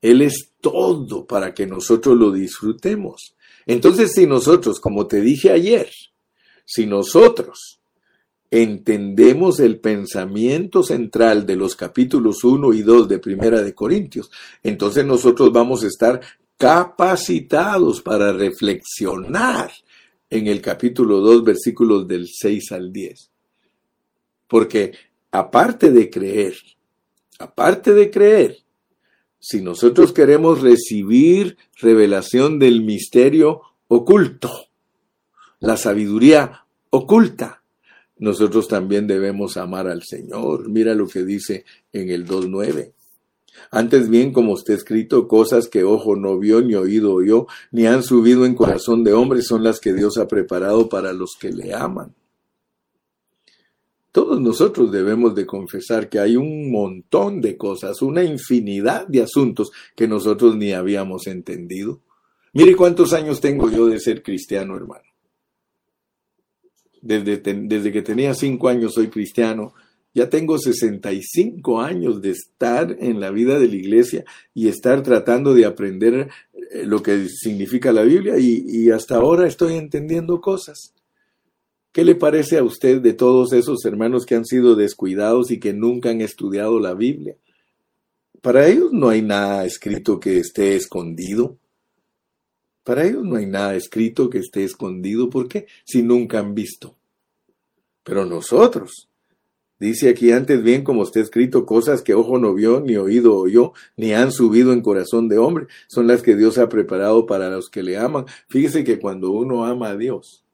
Él 0.00 0.22
es 0.22 0.52
todo 0.60 1.26
para 1.26 1.52
que 1.52 1.66
nosotros 1.66 2.16
lo 2.16 2.32
disfrutemos. 2.32 3.36
Entonces, 3.66 4.12
si 4.12 4.26
nosotros, 4.26 4.80
como 4.80 5.06
te 5.06 5.20
dije 5.20 5.50
ayer, 5.50 5.90
si 6.64 6.86
nosotros 6.86 7.80
entendemos 8.50 9.58
el 9.60 9.80
pensamiento 9.80 10.82
central 10.82 11.44
de 11.46 11.56
los 11.56 11.74
capítulos 11.74 12.44
1 12.44 12.72
y 12.74 12.82
2 12.82 13.08
de 13.08 13.18
Primera 13.18 13.62
de 13.62 13.74
Corintios, 13.74 14.30
entonces 14.62 15.04
nosotros 15.04 15.52
vamos 15.52 15.82
a 15.82 15.88
estar 15.88 16.20
capacitados 16.56 18.02
para 18.02 18.32
reflexionar 18.32 19.70
en 20.30 20.46
el 20.46 20.60
capítulo 20.60 21.20
2, 21.20 21.44
versículos 21.44 22.08
del 22.08 22.28
6 22.28 22.72
al 22.72 22.92
10. 22.92 23.30
Porque 24.48 24.92
aparte 25.30 25.90
de 25.90 26.10
creer, 26.10 26.54
aparte 27.38 27.92
de 27.92 28.10
creer, 28.10 28.58
si 29.38 29.60
nosotros 29.60 30.12
queremos 30.12 30.62
recibir 30.62 31.56
revelación 31.80 32.58
del 32.58 32.82
misterio 32.82 33.62
oculto, 33.88 34.50
la 35.60 35.76
sabiduría 35.76 36.64
oculta, 36.90 37.62
nosotros 38.18 38.66
también 38.66 39.06
debemos 39.06 39.56
amar 39.56 39.88
al 39.88 40.02
Señor. 40.02 40.68
Mira 40.70 40.94
lo 40.94 41.06
que 41.06 41.22
dice 41.22 41.64
en 41.92 42.10
el 42.10 42.26
2.9. 42.26 42.95
Antes 43.70 44.08
bien, 44.08 44.32
como 44.32 44.54
está 44.54 44.72
escrito, 44.74 45.28
cosas 45.28 45.68
que 45.68 45.84
ojo 45.84 46.16
no 46.16 46.38
vio, 46.38 46.62
ni 46.62 46.74
oído 46.74 47.14
oyó, 47.14 47.46
ni 47.70 47.86
han 47.86 48.02
subido 48.02 48.46
en 48.46 48.54
corazón 48.54 49.04
de 49.04 49.12
hombre, 49.12 49.42
son 49.42 49.64
las 49.64 49.80
que 49.80 49.92
Dios 49.92 50.18
ha 50.18 50.28
preparado 50.28 50.88
para 50.88 51.12
los 51.12 51.36
que 51.38 51.50
le 51.50 51.74
aman. 51.74 52.14
Todos 54.16 54.40
nosotros 54.40 54.90
debemos 54.90 55.34
de 55.34 55.44
confesar 55.44 56.08
que 56.08 56.18
hay 56.18 56.36
un 56.36 56.70
montón 56.70 57.42
de 57.42 57.58
cosas, 57.58 58.00
una 58.00 58.24
infinidad 58.24 59.06
de 59.06 59.20
asuntos 59.20 59.70
que 59.94 60.08
nosotros 60.08 60.56
ni 60.56 60.72
habíamos 60.72 61.26
entendido. 61.26 62.00
Mire 62.54 62.74
cuántos 62.74 63.12
años 63.12 63.42
tengo 63.42 63.70
yo 63.70 63.86
de 63.86 64.00
ser 64.00 64.22
cristiano, 64.22 64.74
hermano. 64.74 65.04
Desde, 67.02 67.36
desde 67.36 67.92
que 67.92 68.00
tenía 68.00 68.32
cinco 68.32 68.68
años 68.68 68.94
soy 68.94 69.08
cristiano. 69.08 69.74
Ya 70.16 70.30
tengo 70.30 70.58
65 70.58 71.82
años 71.82 72.22
de 72.22 72.30
estar 72.30 72.96
en 73.00 73.20
la 73.20 73.30
vida 73.30 73.58
de 73.58 73.68
la 73.68 73.74
iglesia 73.74 74.24
y 74.54 74.68
estar 74.68 75.02
tratando 75.02 75.52
de 75.52 75.66
aprender 75.66 76.30
eh, 76.72 76.86
lo 76.86 77.02
que 77.02 77.28
significa 77.28 77.92
la 77.92 78.00
Biblia 78.00 78.38
y, 78.38 78.64
y 78.66 78.90
hasta 78.90 79.16
ahora 79.16 79.46
estoy 79.46 79.74
entendiendo 79.74 80.40
cosas. 80.40 80.94
¿Qué 81.92 82.02
le 82.02 82.14
parece 82.14 82.56
a 82.56 82.64
usted 82.64 83.02
de 83.02 83.12
todos 83.12 83.52
esos 83.52 83.84
hermanos 83.84 84.24
que 84.24 84.36
han 84.36 84.46
sido 84.46 84.74
descuidados 84.74 85.50
y 85.50 85.60
que 85.60 85.74
nunca 85.74 86.08
han 86.08 86.22
estudiado 86.22 86.80
la 86.80 86.94
Biblia? 86.94 87.36
Para 88.40 88.68
ellos 88.68 88.94
no 88.94 89.10
hay 89.10 89.20
nada 89.20 89.66
escrito 89.66 90.18
que 90.18 90.38
esté 90.38 90.76
escondido. 90.76 91.58
Para 92.84 93.04
ellos 93.04 93.22
no 93.22 93.36
hay 93.36 93.44
nada 93.44 93.74
escrito 93.74 94.30
que 94.30 94.38
esté 94.38 94.64
escondido. 94.64 95.28
¿Por 95.28 95.46
qué? 95.46 95.66
Si 95.84 96.02
nunca 96.02 96.38
han 96.38 96.54
visto. 96.54 96.96
Pero 98.02 98.24
nosotros, 98.24 99.10
dice 99.78 100.08
aquí 100.08 100.30
antes 100.32 100.62
bien 100.62 100.84
como 100.84 101.02
está 101.02 101.20
escrito, 101.20 101.66
cosas 101.66 102.02
que 102.02 102.14
ojo 102.14 102.38
no 102.38 102.54
vio, 102.54 102.80
ni 102.80 102.96
oído 102.96 103.36
oyó, 103.36 103.72
ni 103.96 104.12
han 104.12 104.32
subido 104.32 104.72
en 104.72 104.82
corazón 104.82 105.28
de 105.28 105.38
hombre, 105.38 105.66
son 105.88 106.06
las 106.06 106.22
que 106.22 106.36
Dios 106.36 106.58
ha 106.58 106.68
preparado 106.68 107.26
para 107.26 107.50
los 107.50 107.68
que 107.68 107.82
le 107.82 107.98
aman. 107.98 108.26
Fíjese 108.48 108.84
que 108.84 108.98
cuando 108.98 109.30
uno 109.30 109.64
ama 109.64 109.90
a 109.90 109.96
Dios, 109.96 110.44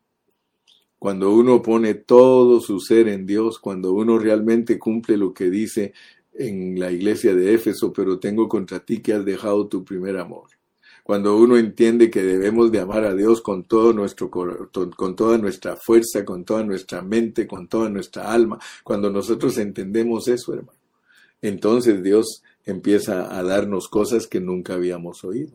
cuando 0.98 1.34
uno 1.34 1.62
pone 1.62 1.94
todo 1.94 2.60
su 2.60 2.78
ser 2.78 3.08
en 3.08 3.26
Dios, 3.26 3.58
cuando 3.58 3.92
uno 3.92 4.18
realmente 4.18 4.78
cumple 4.78 5.16
lo 5.16 5.34
que 5.34 5.50
dice 5.50 5.92
en 6.32 6.78
la 6.78 6.92
iglesia 6.92 7.34
de 7.34 7.54
Éfeso, 7.54 7.92
pero 7.92 8.18
tengo 8.18 8.48
contra 8.48 8.80
ti 8.80 9.00
que 9.00 9.12
has 9.12 9.24
dejado 9.24 9.66
tu 9.66 9.84
primer 9.84 10.16
amor. 10.16 10.48
Cuando 11.02 11.36
uno 11.36 11.56
entiende 11.56 12.10
que 12.10 12.22
debemos 12.22 12.70
de 12.70 12.80
amar 12.80 13.04
a 13.04 13.14
Dios 13.14 13.40
con 13.40 13.64
todo 13.64 13.92
nuestro 13.92 14.30
con 14.30 15.16
toda 15.16 15.36
nuestra 15.38 15.76
fuerza, 15.76 16.24
con 16.24 16.44
toda 16.44 16.62
nuestra 16.62 17.02
mente, 17.02 17.46
con 17.46 17.66
toda 17.66 17.88
nuestra 17.88 18.32
alma, 18.32 18.58
cuando 18.84 19.10
nosotros 19.10 19.58
entendemos 19.58 20.28
eso, 20.28 20.54
hermano, 20.54 20.78
entonces 21.40 22.02
Dios 22.02 22.42
empieza 22.64 23.36
a 23.36 23.42
darnos 23.42 23.88
cosas 23.88 24.28
que 24.28 24.40
nunca 24.40 24.74
habíamos 24.74 25.24
oído. 25.24 25.52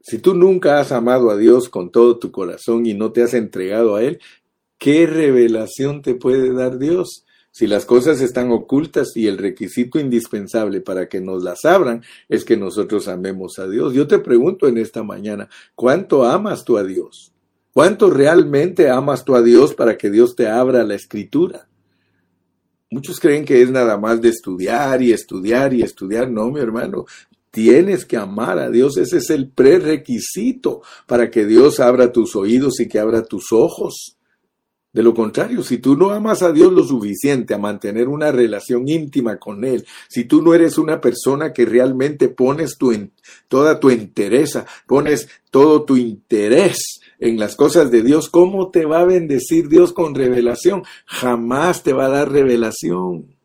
Si 0.00 0.18
tú 0.18 0.34
nunca 0.34 0.80
has 0.80 0.92
amado 0.92 1.30
a 1.30 1.36
Dios 1.36 1.68
con 1.68 1.90
todo 1.90 2.18
tu 2.18 2.32
corazón 2.32 2.86
y 2.86 2.94
no 2.94 3.12
te 3.12 3.22
has 3.22 3.34
entregado 3.34 3.94
a 3.96 4.02
Él, 4.02 4.20
¿qué 4.78 5.06
revelación 5.06 6.02
te 6.02 6.14
puede 6.14 6.52
dar 6.52 6.78
Dios? 6.78 7.24
Si 7.52 7.66
las 7.66 7.84
cosas 7.84 8.22
están 8.22 8.50
ocultas 8.50 9.12
y 9.14 9.26
el 9.26 9.36
requisito 9.36 10.00
indispensable 10.00 10.80
para 10.80 11.08
que 11.08 11.20
nos 11.20 11.42
las 11.42 11.66
abran 11.66 12.02
es 12.28 12.46
que 12.46 12.56
nosotros 12.56 13.08
amemos 13.08 13.58
a 13.58 13.68
Dios. 13.68 13.92
Yo 13.92 14.06
te 14.06 14.18
pregunto 14.18 14.66
en 14.68 14.78
esta 14.78 15.02
mañana, 15.02 15.50
¿cuánto 15.74 16.24
amas 16.24 16.64
tú 16.64 16.78
a 16.78 16.82
Dios? 16.82 17.30
¿Cuánto 17.74 18.08
realmente 18.08 18.88
amas 18.88 19.24
tú 19.24 19.36
a 19.36 19.42
Dios 19.42 19.74
para 19.74 19.98
que 19.98 20.10
Dios 20.10 20.34
te 20.34 20.48
abra 20.48 20.82
la 20.82 20.94
escritura? 20.94 21.68
Muchos 22.90 23.20
creen 23.20 23.44
que 23.44 23.60
es 23.60 23.70
nada 23.70 23.98
más 23.98 24.22
de 24.22 24.30
estudiar 24.30 25.02
y 25.02 25.12
estudiar 25.12 25.74
y 25.74 25.82
estudiar. 25.82 26.30
No, 26.30 26.50
mi 26.50 26.60
hermano, 26.60 27.04
Tienes 27.52 28.06
que 28.06 28.16
amar 28.16 28.58
a 28.58 28.70
Dios, 28.70 28.96
ese 28.96 29.18
es 29.18 29.28
el 29.28 29.50
prerequisito 29.50 30.80
para 31.06 31.30
que 31.30 31.44
Dios 31.44 31.80
abra 31.80 32.10
tus 32.10 32.34
oídos 32.34 32.80
y 32.80 32.88
que 32.88 32.98
abra 32.98 33.24
tus 33.24 33.52
ojos. 33.52 34.16
De 34.92 35.02
lo 35.02 35.14
contrario, 35.14 35.62
si 35.62 35.78
tú 35.78 35.96
no 35.96 36.10
amas 36.10 36.42
a 36.42 36.52
Dios 36.52 36.70
lo 36.70 36.84
suficiente 36.84 37.54
a 37.54 37.58
mantener 37.58 38.08
una 38.08 38.30
relación 38.30 38.86
íntima 38.86 39.38
con 39.38 39.64
Él, 39.64 39.86
si 40.08 40.24
tú 40.24 40.42
no 40.42 40.52
eres 40.52 40.76
una 40.76 41.00
persona 41.00 41.54
que 41.54 41.64
realmente 41.64 42.28
pones 42.28 42.76
toda 43.48 43.80
tu 43.80 43.90
interés, 43.90 44.58
pones 44.86 45.28
todo 45.50 45.84
tu 45.84 45.96
interés 45.96 47.00
en 47.18 47.38
las 47.38 47.56
cosas 47.56 47.90
de 47.90 48.02
Dios, 48.02 48.28
¿cómo 48.28 48.70
te 48.70 48.84
va 48.84 49.00
a 49.00 49.04
bendecir 49.04 49.68
Dios 49.68 49.92
con 49.92 50.14
revelación? 50.14 50.82
Jamás 51.06 51.82
te 51.82 51.92
va 51.92 52.06
a 52.06 52.10
dar 52.10 52.30
revelación. 52.30 53.36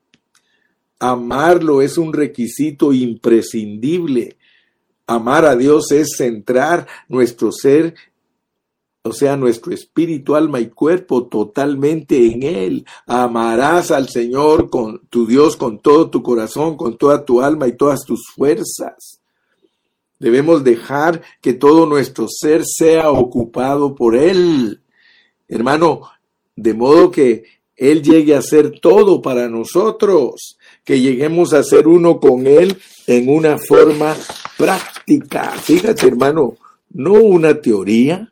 Amarlo 1.00 1.82
es 1.82 1.98
un 1.98 2.12
requisito 2.12 2.92
imprescindible. 2.92 4.38
Amar 5.06 5.46
a 5.46 5.56
Dios 5.56 5.92
es 5.92 6.16
centrar 6.18 6.88
nuestro 7.08 7.52
ser, 7.52 7.94
o 9.08 9.14
sea, 9.14 9.36
nuestro 9.36 9.74
espíritu, 9.74 10.36
alma 10.36 10.60
y 10.60 10.68
cuerpo 10.68 11.28
totalmente 11.28 12.26
en 12.26 12.44
Él. 12.44 12.86
Amarás 13.06 13.92
al 13.92 14.10
Señor 14.10 14.70
con 14.70 15.08
tu 15.10 15.26
Dios 15.26 15.56
con 15.56 15.80
todo 15.80 16.10
tu 16.10 16.22
corazón, 16.22 16.78
con 16.78 16.98
toda 16.98 17.26
tu 17.26 17.42
alma 17.42 17.68
y 17.68 17.76
todas 17.76 18.06
tus 18.06 18.28
fuerzas. 18.36 19.20
Debemos 20.20 20.64
dejar 20.64 21.22
que 21.42 21.54
todo 21.54 21.86
nuestro 21.86 22.28
ser 22.28 22.64
sea 22.66 23.12
ocupado 23.12 23.96
por 23.96 24.16
Él. 24.16 24.82
Hermano, 25.48 26.02
de 26.56 26.74
modo 26.74 27.12
que 27.12 27.44
Él 27.76 28.02
llegue 28.02 28.36
a 28.36 28.42
ser 28.42 28.80
todo 28.80 29.22
para 29.22 29.48
nosotros 29.48 30.58
que 30.84 31.02
lleguemos 31.02 31.54
a 31.54 31.64
ser 31.64 31.88
uno 31.88 32.20
con 32.20 32.48
Él 32.48 32.78
en 33.08 33.30
una 33.30 33.58
forma 33.58 34.16
práctica. 34.58 35.52
Fíjate, 35.52 36.08
hermano, 36.08 36.56
no 36.90 37.14
una 37.14 37.60
teoría, 37.62 38.32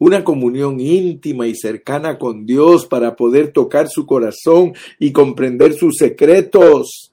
una 0.00 0.24
comunión 0.24 0.80
íntima 0.80 1.46
y 1.46 1.54
cercana 1.54 2.18
con 2.18 2.46
Dios 2.46 2.86
para 2.86 3.14
poder 3.14 3.52
tocar 3.52 3.88
su 3.88 4.06
corazón 4.06 4.72
y 4.98 5.12
comprender 5.12 5.74
sus 5.74 5.96
secretos. 5.98 7.12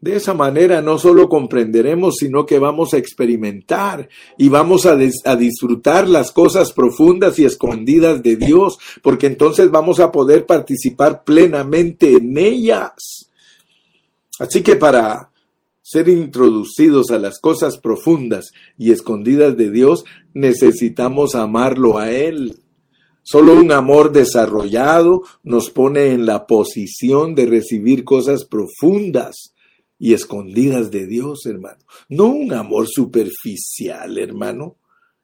De 0.00 0.14
esa 0.14 0.32
manera 0.32 0.80
no 0.80 0.96
solo 0.96 1.28
comprenderemos, 1.28 2.14
sino 2.20 2.46
que 2.46 2.60
vamos 2.60 2.94
a 2.94 2.98
experimentar 2.98 4.08
y 4.38 4.48
vamos 4.48 4.86
a, 4.86 4.96
a, 5.24 5.36
disfrutar 5.36 6.08
las 6.08 6.30
cosas 6.30 6.72
profundas 6.72 7.36
y 7.40 7.44
escondidas 7.44 8.22
de 8.22 8.36
Dios, 8.36 8.78
porque 9.02 9.26
entonces 9.26 9.68
vamos 9.72 9.98
a 9.98 10.12
poder 10.12 10.46
participar 10.46 11.24
plenamente 11.24 12.12
en 12.12 12.38
ellas. 12.38 12.92
Así 14.38 14.62
que 14.62 14.76
para 14.76 15.30
ser 15.90 16.10
introducidos 16.10 17.10
a 17.10 17.18
las 17.18 17.40
cosas 17.40 17.78
profundas 17.78 18.50
y 18.76 18.90
escondidas 18.92 19.56
de 19.56 19.70
Dios, 19.70 20.04
necesitamos 20.34 21.34
amarlo 21.34 21.96
a 21.96 22.10
Él. 22.10 22.58
Solo 23.22 23.54
un 23.54 23.72
amor 23.72 24.12
desarrollado 24.12 25.22
nos 25.42 25.70
pone 25.70 26.08
en 26.08 26.26
la 26.26 26.46
posición 26.46 27.34
de 27.34 27.46
recibir 27.46 28.04
cosas 28.04 28.44
profundas 28.44 29.54
y 29.98 30.12
escondidas 30.12 30.90
de 30.90 31.06
Dios, 31.06 31.46
hermano. 31.46 31.78
No 32.10 32.26
un 32.26 32.52
amor 32.52 32.86
superficial, 32.86 34.18
hermano. 34.18 34.76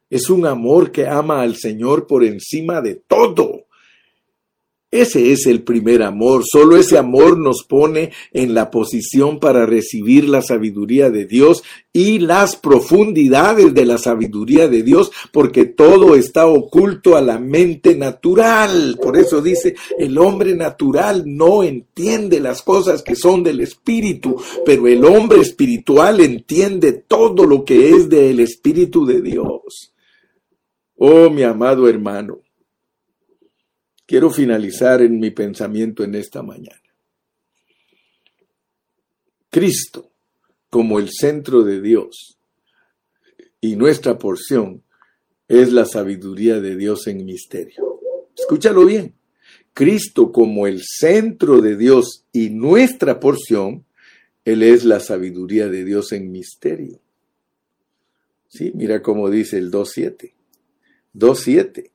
Es 0.08 0.30
un 0.30 0.46
amor 0.46 0.90
que 0.92 1.06
ama 1.06 1.42
al 1.42 1.56
Señor 1.56 2.06
por 2.06 2.24
encima 2.24 2.80
de 2.80 2.94
todo 2.94 3.63
ese 4.94 5.32
es 5.32 5.46
el 5.46 5.64
primer 5.64 6.04
amor. 6.04 6.44
Solo 6.44 6.76
ese 6.76 6.96
amor 6.96 7.36
nos 7.36 7.64
pone 7.64 8.12
en 8.32 8.54
la 8.54 8.70
posición 8.70 9.40
para 9.40 9.66
recibir 9.66 10.28
la 10.28 10.40
sabiduría 10.40 11.10
de 11.10 11.26
Dios 11.26 11.64
y 11.92 12.20
las 12.20 12.54
profundidades 12.54 13.74
de 13.74 13.86
la 13.86 13.98
sabiduría 13.98 14.68
de 14.68 14.84
Dios, 14.84 15.10
porque 15.32 15.64
todo 15.64 16.14
está 16.14 16.46
oculto 16.46 17.16
a 17.16 17.22
la 17.22 17.40
mente 17.40 17.96
natural. 17.96 18.96
Por 19.02 19.16
eso 19.16 19.42
dice, 19.42 19.74
el 19.98 20.16
hombre 20.16 20.54
natural 20.54 21.24
no 21.26 21.64
entiende 21.64 22.38
las 22.38 22.62
cosas 22.62 23.02
que 23.02 23.16
son 23.16 23.42
del 23.42 23.62
Espíritu, 23.62 24.40
pero 24.64 24.86
el 24.86 25.04
hombre 25.04 25.40
espiritual 25.40 26.20
entiende 26.20 26.92
todo 26.92 27.46
lo 27.46 27.64
que 27.64 27.90
es 27.90 28.08
del 28.08 28.38
Espíritu 28.38 29.04
de 29.04 29.22
Dios. 29.22 29.92
Oh, 30.96 31.28
mi 31.30 31.42
amado 31.42 31.88
hermano, 31.88 32.43
quiero 34.06 34.30
finalizar 34.30 35.02
en 35.02 35.18
mi 35.18 35.30
pensamiento 35.30 36.04
en 36.04 36.14
esta 36.14 36.42
mañana. 36.42 36.80
Cristo 39.50 40.10
como 40.70 40.98
el 40.98 41.10
centro 41.10 41.62
de 41.62 41.80
Dios 41.80 42.38
y 43.60 43.76
nuestra 43.76 44.18
porción 44.18 44.82
es 45.46 45.72
la 45.72 45.84
sabiduría 45.84 46.60
de 46.60 46.76
Dios 46.76 47.06
en 47.06 47.24
misterio. 47.24 48.00
Escúchalo 48.36 48.84
bien. 48.84 49.14
Cristo 49.72 50.32
como 50.32 50.66
el 50.66 50.82
centro 50.82 51.60
de 51.60 51.76
Dios 51.76 52.24
y 52.32 52.50
nuestra 52.50 53.20
porción, 53.20 53.84
Él 54.44 54.62
es 54.62 54.84
la 54.84 55.00
sabiduría 55.00 55.68
de 55.68 55.84
Dios 55.84 56.12
en 56.12 56.30
misterio. 56.30 57.00
Sí, 58.48 58.70
mira 58.74 59.02
cómo 59.02 59.30
dice 59.30 59.58
el 59.58 59.70
2.7. 59.70 60.32
2.7. 61.14 61.90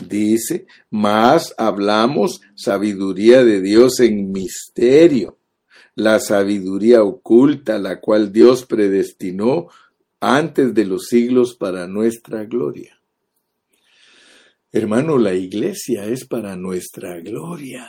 Dice, 0.00 0.66
más 0.90 1.54
hablamos 1.56 2.40
sabiduría 2.54 3.44
de 3.44 3.60
Dios 3.60 4.00
en 4.00 4.32
misterio, 4.32 5.38
la 5.94 6.18
sabiduría 6.18 7.02
oculta, 7.02 7.78
la 7.78 8.00
cual 8.00 8.32
Dios 8.32 8.66
predestinó 8.66 9.68
antes 10.20 10.74
de 10.74 10.84
los 10.84 11.06
siglos 11.06 11.54
para 11.54 11.86
nuestra 11.86 12.44
gloria. 12.44 12.98
Hermano, 14.72 15.18
la 15.18 15.34
iglesia 15.34 16.06
es 16.06 16.26
para 16.26 16.56
nuestra 16.56 17.20
gloria. 17.20 17.86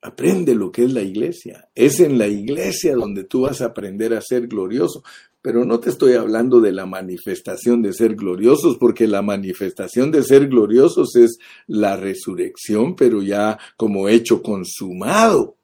Aprende 0.00 0.54
lo 0.54 0.72
que 0.72 0.84
es 0.84 0.92
la 0.94 1.02
iglesia. 1.02 1.68
Es 1.74 2.00
en 2.00 2.16
la 2.16 2.26
iglesia 2.26 2.94
donde 2.94 3.24
tú 3.24 3.42
vas 3.42 3.60
a 3.60 3.66
aprender 3.66 4.14
a 4.14 4.22
ser 4.22 4.46
glorioso. 4.46 5.04
Pero 5.42 5.64
no 5.64 5.80
te 5.80 5.90
estoy 5.90 6.14
hablando 6.14 6.60
de 6.60 6.72
la 6.72 6.84
manifestación 6.84 7.80
de 7.80 7.92
ser 7.92 8.14
gloriosos, 8.14 8.76
porque 8.76 9.06
la 9.06 9.22
manifestación 9.22 10.10
de 10.10 10.22
ser 10.22 10.48
gloriosos 10.48 11.16
es 11.16 11.38
la 11.66 11.96
resurrección, 11.96 12.94
pero 12.94 13.22
ya 13.22 13.58
como 13.76 14.08
hecho 14.08 14.42
consumado. 14.42 15.56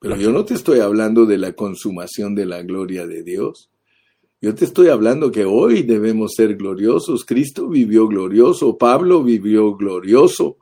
Pero 0.00 0.16
yo 0.16 0.32
no 0.32 0.44
te 0.44 0.54
estoy 0.54 0.80
hablando 0.80 1.26
de 1.26 1.38
la 1.38 1.52
consumación 1.52 2.34
de 2.34 2.46
la 2.46 2.62
gloria 2.62 3.06
de 3.06 3.22
Dios. 3.22 3.70
Yo 4.40 4.54
te 4.54 4.64
estoy 4.64 4.88
hablando 4.88 5.30
que 5.30 5.44
hoy 5.44 5.82
debemos 5.82 6.32
ser 6.36 6.56
gloriosos. 6.56 7.24
Cristo 7.24 7.68
vivió 7.68 8.06
glorioso, 8.06 8.78
Pablo 8.78 9.22
vivió 9.22 9.74
glorioso, 9.74 10.58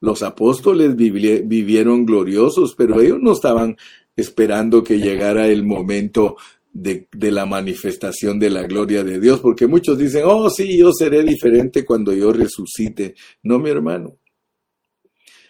los 0.00 0.22
apóstoles 0.22 0.94
vivieron 0.96 2.06
gloriosos, 2.06 2.74
pero 2.76 3.00
ellos 3.00 3.18
no 3.20 3.32
estaban 3.32 3.76
esperando 4.14 4.82
que 4.84 4.98
llegara 4.98 5.48
el 5.48 5.64
momento 5.64 6.36
de, 6.72 7.08
la 7.30 7.46
manifestación 7.46 8.38
de 8.38 8.50
la 8.50 8.62
gloria 8.62 9.04
de 9.04 9.20
Dios, 9.20 9.40
porque 9.40 9.66
muchos 9.66 9.98
dicen, 9.98 10.22
oh 10.24 10.50
sí, 10.50 10.78
yo 10.78 10.92
seré 10.92 11.22
diferente 11.22 11.84
cuando 11.84 12.12
yo 12.12 12.32
resucite. 12.32 13.14
No, 13.42 13.58
mi 13.58 13.70
hermano. 13.70 14.16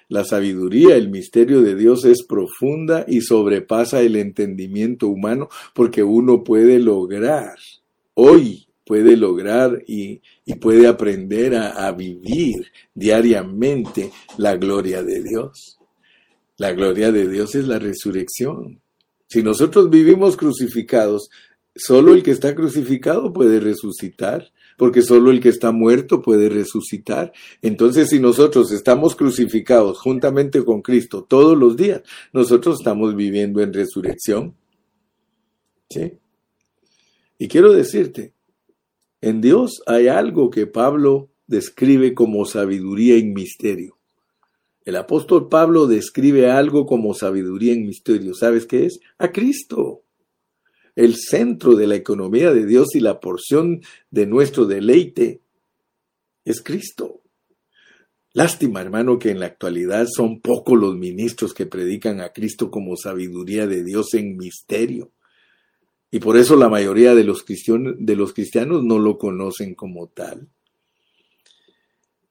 La 0.09 0.25
sabiduría, 0.25 0.97
el 0.97 1.11
misterio 1.11 1.61
de 1.61 1.75
Dios 1.75 2.07
es 2.07 2.25
profunda 2.25 3.05
y 3.07 3.21
sobrepasa 3.21 4.01
el 4.01 4.17
entendimiento 4.17 5.07
humano 5.09 5.51
porque 5.75 6.03
uno 6.03 6.43
puede 6.43 6.79
lograr, 6.79 7.59
hoy 8.15 8.67
puede 8.87 9.19
lograr 9.19 9.83
y, 9.87 10.23
puede 10.63 10.87
aprender 10.87 11.55
a, 11.55 11.87
a 11.87 11.93
vivir 11.93 12.73
diariamente 12.95 14.11
la 14.39 14.57
gloria 14.57 15.03
de 15.03 15.23
Dios. 15.23 15.79
La 16.57 16.73
gloria 16.73 17.13
de 17.13 17.29
Dios 17.29 17.55
es 17.55 17.69
la 17.69 17.79
resurrección. 17.79 18.81
Si 19.29 19.43
nosotros 19.43 19.91
vivimos 19.91 20.37
crucificados, 20.37 21.31
solo 21.77 22.15
el 22.15 22.23
que 22.23 22.31
está 22.31 22.55
crucificado 22.55 23.33
puede 23.33 23.61
resucitar, 23.61 24.51
porque 24.79 25.03
solo 25.03 25.31
el 25.31 25.41
que 25.41 25.51
está 25.51 25.71
muerto 25.71 26.23
puede 26.23 26.49
resucitar. 26.49 27.33
Entonces, 27.63 28.09
si 28.09 28.21
nosotros 28.21 28.73
estamos 28.73 29.15
crucificados 29.17 29.99
juntamente 29.99 30.65
con 30.65 30.83
Cristo 30.83 31.25
todos 31.29 31.59
los 31.59 31.77
días, 31.77 32.03
nosotros 32.33 32.79
estamos 32.79 33.15
viviendo 33.15 33.61
en 33.61 33.73
resurrección. 33.73 34.55
¿Sí? 35.91 36.13
Y 37.39 37.49
quiero 37.49 37.73
decirte, 37.73 38.33
en 39.21 39.41
Dios 39.41 39.83
hay 39.87 40.09
algo 40.09 40.51
que 40.51 40.67
Pablo 40.67 41.29
describe 41.47 42.15
como 42.15 42.45
sabiduría 42.45 43.17
en 43.17 43.33
misterio. 43.33 43.98
El 44.85 44.97
apóstol 44.97 45.49
Pablo 45.49 45.87
describe 45.87 46.51
algo 46.51 46.87
como 46.87 47.15
sabiduría 47.15 47.73
en 47.73 47.87
misterio. 47.87 48.35
¿Sabes 48.35 48.67
qué 48.67 48.87
es? 48.87 49.01
A 49.19 49.33
Cristo. 49.33 50.03
El 50.97 51.17
centro 51.17 51.75
de 51.75 51.87
la 51.87 51.95
economía 51.95 52.53
de 52.53 52.67
Dios 52.67 52.95
y 52.95 53.01
la 53.01 53.21
porción 53.21 53.83
de 54.11 54.27
nuestro 54.27 54.67
deleite 54.67 55.43
es 56.45 56.63
Cristo. 56.63 57.23
Lástima, 58.33 58.81
hermano, 58.81 59.19
que 59.19 59.31
en 59.31 59.41
la 59.41 59.47
actualidad 59.47 60.07
son 60.09 60.41
pocos 60.41 60.79
los 60.79 60.97
ministros 60.97 61.55
que 61.55 61.67
predican 61.67 62.21
a 62.21 62.33
Cristo 62.33 62.71
como 62.71 62.97
sabiduría 62.97 63.67
de 63.67 63.85
Dios 63.85 64.15
en 64.15 64.37
misterio. 64.37 65.13
Y 66.11 66.21
por 66.21 66.37
eso 66.37 66.57
la 66.57 66.69
mayoría 66.69 67.15
de 67.15 67.25
los, 67.25 67.45
de 67.45 68.17
los 68.17 68.33
cristianos 68.33 68.83
no 68.83 68.99
lo 68.99 69.19
conocen 69.19 69.75
como 69.75 70.09
tal. 70.09 70.49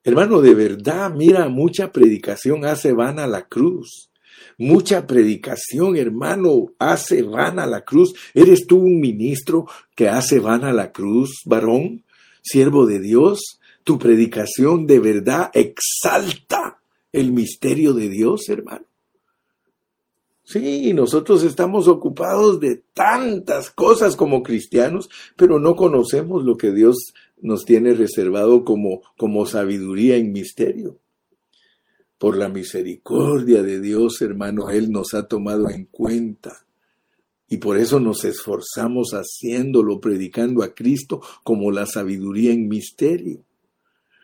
Hermano, 0.07 0.39
de 0.39 0.53
verdad, 0.53 1.11
mira, 1.13 1.49
mucha 1.49 1.91
predicación 1.91 2.63
hace 2.63 2.93
vana 2.93 3.27
la 3.27 3.45
cruz. 3.45 4.09
Mucha 4.57 5.05
predicación, 5.05 5.97
hermano, 5.97 6.67
hace 6.79 7.23
vana 7.23 7.65
la 7.65 7.83
cruz. 7.83 8.13
¿Eres 8.33 8.67
tú 8.67 8.77
un 8.77 9.01
ministro 9.01 9.67
que 9.97 10.07
hace 10.07 10.39
vana 10.39 10.71
la 10.71 10.93
cruz, 10.93 11.41
varón, 11.43 12.05
siervo 12.41 12.85
de 12.85 13.01
Dios? 13.01 13.59
Tu 13.83 13.99
predicación 13.99 14.87
de 14.87 14.99
verdad 14.99 15.51
exalta 15.53 16.79
el 17.11 17.33
misterio 17.33 17.91
de 17.91 18.07
Dios, 18.07 18.47
hermano. 18.47 18.85
Sí, 20.45 20.93
nosotros 20.93 21.43
estamos 21.43 21.89
ocupados 21.89 22.61
de 22.61 22.81
tantas 22.93 23.69
cosas 23.69 24.15
como 24.15 24.41
cristianos, 24.41 25.09
pero 25.35 25.59
no 25.59 25.75
conocemos 25.75 26.45
lo 26.45 26.55
que 26.55 26.71
Dios 26.71 27.13
nos 27.41 27.65
tiene 27.65 27.93
reservado 27.93 28.63
como, 28.63 29.01
como 29.17 29.45
sabiduría 29.45 30.15
en 30.17 30.31
misterio. 30.31 30.99
Por 32.17 32.35
la 32.35 32.49
misericordia 32.49 33.61
de 33.61 33.79
Dios, 33.79 34.21
hermano, 34.21 34.69
Él 34.69 34.91
nos 34.91 35.13
ha 35.13 35.27
tomado 35.27 35.69
en 35.69 35.85
cuenta. 35.85 36.65
Y 37.47 37.57
por 37.57 37.77
eso 37.77 37.99
nos 37.99 38.25
esforzamos 38.25 39.11
haciéndolo, 39.11 40.01
predicando 40.01 40.63
a 40.63 40.73
Cristo 40.73 41.21
como 41.43 41.71
la 41.71 41.85
sabiduría 41.85 42.51
en 42.51 42.67
misterio. 42.67 43.43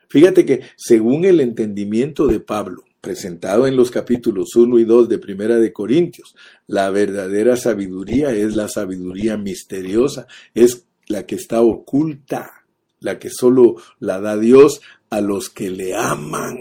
Fíjate 0.09 0.45
que 0.45 0.61
según 0.76 1.26
el 1.26 1.39
entendimiento 1.39 2.28
de 2.28 2.39
Pablo, 2.39 2.84
presentado 2.99 3.68
en 3.68 3.76
los 3.76 3.91
capítulos 3.91 4.55
1 4.55 4.80
y 4.80 4.86
2 4.86 5.09
de 5.09 5.20
Primera 5.20 5.57
de 5.57 5.72
Corintios, 5.72 6.36
la 6.68 6.89
verdadera 6.89 7.55
sabiduría 7.57 8.32
es 8.32 8.55
la 8.55 8.68
sabiduría 8.68 9.38
misteriosa, 9.38 10.28
es 10.53 10.86
la 11.07 11.26
que 11.26 11.36
está 11.36 11.61
oculta 11.61 12.62
la 13.04 13.20
que 13.20 13.30
solo 13.30 13.76
la 13.99 14.20
da 14.20 14.38
Dios 14.38 14.82
a 15.10 15.22
los 15.22 15.49
que 15.49 15.70
le 15.70 15.95
aman. 15.95 16.58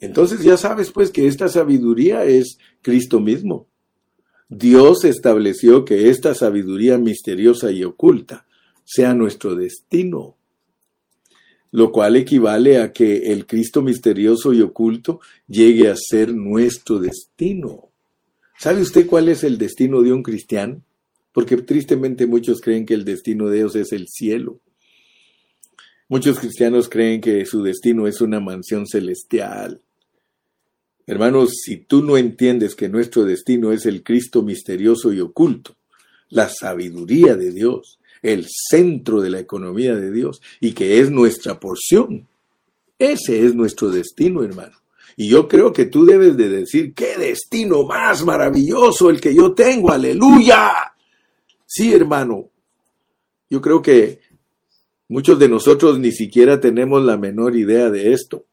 Entonces 0.00 0.42
ya 0.42 0.56
sabes 0.56 0.90
pues 0.90 1.10
que 1.10 1.28
esta 1.28 1.48
sabiduría 1.48 2.24
es 2.24 2.58
Cristo 2.82 3.20
mismo. 3.20 3.68
Dios 4.48 5.04
estableció 5.04 5.84
que 5.84 6.10
esta 6.10 6.34
sabiduría 6.34 6.98
misteriosa 6.98 7.70
y 7.70 7.84
oculta 7.84 8.46
sea 8.84 9.14
nuestro 9.14 9.54
destino, 9.54 10.36
lo 11.70 11.90
cual 11.90 12.16
equivale 12.16 12.78
a 12.78 12.92
que 12.92 13.32
el 13.32 13.46
Cristo 13.46 13.82
misterioso 13.82 14.52
y 14.52 14.60
oculto 14.60 15.20
llegue 15.48 15.88
a 15.88 15.96
ser 15.96 16.34
nuestro 16.34 16.98
destino. 16.98 17.88
¿Sabe 18.58 18.82
usted 18.82 19.06
cuál 19.06 19.28
es 19.28 19.42
el 19.42 19.58
destino 19.58 20.02
de 20.02 20.12
un 20.12 20.22
cristiano? 20.22 20.82
Porque 21.34 21.58
tristemente 21.58 22.26
muchos 22.26 22.62
creen 22.62 22.86
que 22.86 22.94
el 22.94 23.04
destino 23.04 23.48
de 23.48 23.58
Dios 23.58 23.74
es 23.74 23.92
el 23.92 24.06
cielo. 24.08 24.60
Muchos 26.08 26.38
cristianos 26.38 26.88
creen 26.88 27.20
que 27.20 27.44
su 27.44 27.62
destino 27.62 28.06
es 28.06 28.20
una 28.20 28.38
mansión 28.38 28.86
celestial. 28.86 29.82
Hermanos, 31.06 31.54
si 31.64 31.78
tú 31.78 32.04
no 32.04 32.16
entiendes 32.16 32.76
que 32.76 32.88
nuestro 32.88 33.24
destino 33.24 33.72
es 33.72 33.84
el 33.84 34.04
Cristo 34.04 34.42
misterioso 34.42 35.12
y 35.12 35.20
oculto, 35.20 35.74
la 36.30 36.48
sabiduría 36.48 37.34
de 37.34 37.50
Dios, 37.50 37.98
el 38.22 38.46
centro 38.48 39.20
de 39.20 39.30
la 39.30 39.40
economía 39.40 39.96
de 39.96 40.12
Dios 40.12 40.40
y 40.60 40.72
que 40.72 41.00
es 41.00 41.10
nuestra 41.10 41.58
porción, 41.58 42.28
ese 42.96 43.44
es 43.44 43.56
nuestro 43.56 43.90
destino, 43.90 44.44
hermano. 44.44 44.76
Y 45.16 45.28
yo 45.28 45.48
creo 45.48 45.72
que 45.72 45.86
tú 45.86 46.06
debes 46.06 46.36
de 46.36 46.48
decir, 46.48 46.94
qué 46.94 47.16
destino 47.18 47.82
más 47.82 48.24
maravilloso 48.24 49.10
el 49.10 49.20
que 49.20 49.34
yo 49.34 49.52
tengo, 49.52 49.90
aleluya. 49.90 50.93
Sí, 51.76 51.92
hermano, 51.92 52.50
yo 53.50 53.60
creo 53.60 53.82
que 53.82 54.20
muchos 55.08 55.40
de 55.40 55.48
nosotros 55.48 55.98
ni 55.98 56.12
siquiera 56.12 56.60
tenemos 56.60 57.04
la 57.04 57.16
menor 57.16 57.56
idea 57.56 57.90
de 57.90 58.12
esto. 58.12 58.44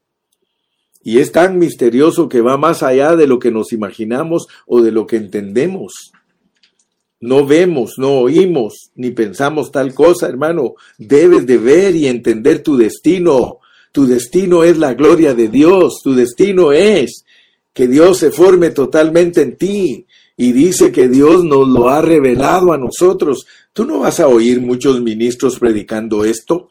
Y 1.04 1.20
es 1.20 1.30
tan 1.30 1.56
misterioso 1.56 2.28
que 2.28 2.40
va 2.40 2.56
más 2.56 2.82
allá 2.82 3.14
de 3.14 3.28
lo 3.28 3.38
que 3.38 3.52
nos 3.52 3.72
imaginamos 3.72 4.48
o 4.66 4.82
de 4.82 4.90
lo 4.90 5.06
que 5.06 5.18
entendemos. 5.18 6.10
No 7.20 7.46
vemos, 7.46 7.92
no 7.96 8.14
oímos, 8.14 8.90
ni 8.96 9.12
pensamos 9.12 9.70
tal 9.70 9.94
cosa, 9.94 10.26
hermano. 10.26 10.74
Debes 10.98 11.46
de 11.46 11.58
ver 11.58 11.94
y 11.94 12.08
entender 12.08 12.60
tu 12.60 12.76
destino. 12.76 13.60
Tu 13.92 14.04
destino 14.04 14.64
es 14.64 14.78
la 14.78 14.94
gloria 14.94 15.32
de 15.32 15.46
Dios. 15.46 16.00
Tu 16.02 16.12
destino 16.12 16.72
es 16.72 17.24
que 17.72 17.86
Dios 17.86 18.18
se 18.18 18.32
forme 18.32 18.70
totalmente 18.70 19.42
en 19.42 19.56
ti. 19.56 20.06
Y 20.36 20.52
dice 20.52 20.92
que 20.92 21.08
Dios 21.08 21.44
nos 21.44 21.68
lo 21.68 21.88
ha 21.88 22.02
revelado 22.02 22.72
a 22.72 22.78
nosotros. 22.78 23.46
Tú 23.72 23.84
no 23.84 24.00
vas 24.00 24.20
a 24.20 24.28
oír 24.28 24.60
muchos 24.60 25.00
ministros 25.00 25.58
predicando 25.58 26.24
esto. 26.24 26.68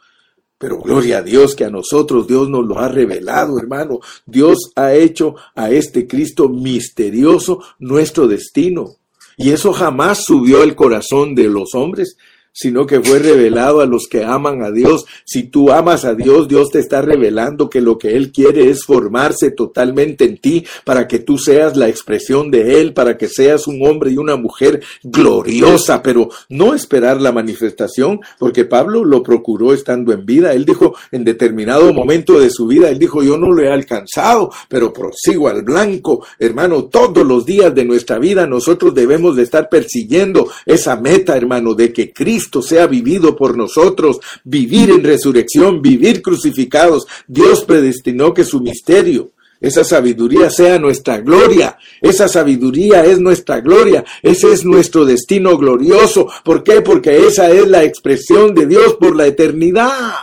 Pero 0.57 0.79
gloria 0.79 1.19
a 1.19 1.21
Dios 1.23 1.55
que 1.55 1.65
a 1.65 1.71
nosotros 1.71 2.27
Dios 2.27 2.47
nos 2.47 2.65
lo 2.65 2.79
ha 2.79 2.87
revelado, 2.87 3.57
hermano. 3.57 3.99
Dios 4.27 4.71
ha 4.75 4.93
hecho 4.93 5.35
a 5.55 5.71
este 5.71 6.07
Cristo 6.07 6.49
misterioso 6.49 7.63
nuestro 7.79 8.27
destino. 8.27 8.97
Y 9.37 9.49
eso 9.49 9.73
jamás 9.73 10.23
subió 10.23 10.61
el 10.61 10.75
corazón 10.75 11.33
de 11.33 11.45
los 11.45 11.73
hombres, 11.73 12.17
sino 12.53 12.85
que 12.85 12.99
fue 13.01 13.19
revelado 13.19 13.81
a 13.81 13.85
los 13.85 14.07
que 14.07 14.23
aman 14.23 14.63
a 14.63 14.71
Dios. 14.71 15.05
Si 15.25 15.43
tú 15.43 15.71
amas 15.71 16.05
a 16.05 16.15
Dios, 16.15 16.47
Dios 16.47 16.69
te 16.69 16.79
está 16.79 17.01
revelando 17.01 17.69
que 17.69 17.81
lo 17.81 17.97
que 17.97 18.15
Él 18.15 18.31
quiere 18.31 18.69
es 18.69 18.83
formarse 18.83 19.51
totalmente 19.51 20.25
en 20.25 20.37
ti 20.37 20.65
para 20.85 21.07
que 21.07 21.19
tú 21.19 21.37
seas 21.37 21.77
la 21.77 21.87
expresión 21.87 22.51
de 22.51 22.81
Él, 22.81 22.93
para 22.93 23.17
que 23.17 23.27
seas 23.27 23.67
un 23.67 23.85
hombre 23.87 24.11
y 24.11 24.17
una 24.17 24.35
mujer 24.35 24.81
gloriosa, 25.03 26.01
pero 26.03 26.29
no 26.49 26.73
esperar 26.73 27.21
la 27.21 27.31
manifestación, 27.31 28.19
porque 28.37 28.65
Pablo 28.65 29.03
lo 29.03 29.23
procuró 29.23 29.73
estando 29.73 30.11
en 30.11 30.25
vida. 30.25 30.53
Él 30.53 30.65
dijo 30.65 30.95
en 31.11 31.23
determinado 31.23 31.93
momento 31.93 32.39
de 32.39 32.49
su 32.49 32.67
vida, 32.67 32.89
Él 32.89 32.99
dijo, 32.99 33.23
yo 33.23 33.37
no 33.37 33.51
lo 33.51 33.63
he 33.63 33.71
alcanzado, 33.71 34.51
pero 34.67 34.91
prosigo 34.91 35.47
al 35.47 35.63
blanco. 35.63 36.25
Hermano, 36.37 36.85
todos 36.85 37.25
los 37.25 37.45
días 37.45 37.73
de 37.73 37.85
nuestra 37.85 38.19
vida 38.19 38.45
nosotros 38.47 38.93
debemos 38.93 39.35
de 39.35 39.43
estar 39.43 39.69
persiguiendo 39.69 40.49
esa 40.65 40.95
meta, 40.95 41.35
hermano, 41.35 41.73
de 41.73 41.93
que 41.93 42.11
Cristo 42.11 42.40
Cristo 42.41 42.63
sea 42.63 42.87
vivido 42.87 43.35
por 43.35 43.55
nosotros, 43.55 44.19
vivir 44.43 44.89
en 44.89 45.03
resurrección, 45.03 45.81
vivir 45.81 46.23
crucificados. 46.23 47.05
Dios 47.27 47.63
predestinó 47.65 48.33
que 48.33 48.43
su 48.43 48.61
misterio, 48.61 49.31
esa 49.59 49.83
sabiduría 49.83 50.49
sea 50.49 50.79
nuestra 50.79 51.19
gloria. 51.19 51.77
Esa 52.01 52.27
sabiduría 52.27 53.05
es 53.05 53.19
nuestra 53.19 53.61
gloria. 53.61 54.03
Ese 54.23 54.51
es 54.51 54.65
nuestro 54.65 55.05
destino 55.05 55.55
glorioso. 55.55 56.27
¿Por 56.43 56.63
qué? 56.63 56.81
Porque 56.81 57.27
esa 57.27 57.51
es 57.51 57.67
la 57.67 57.83
expresión 57.83 58.55
de 58.55 58.65
Dios 58.65 58.95
por 58.95 59.15
la 59.15 59.27
eternidad. 59.27 60.13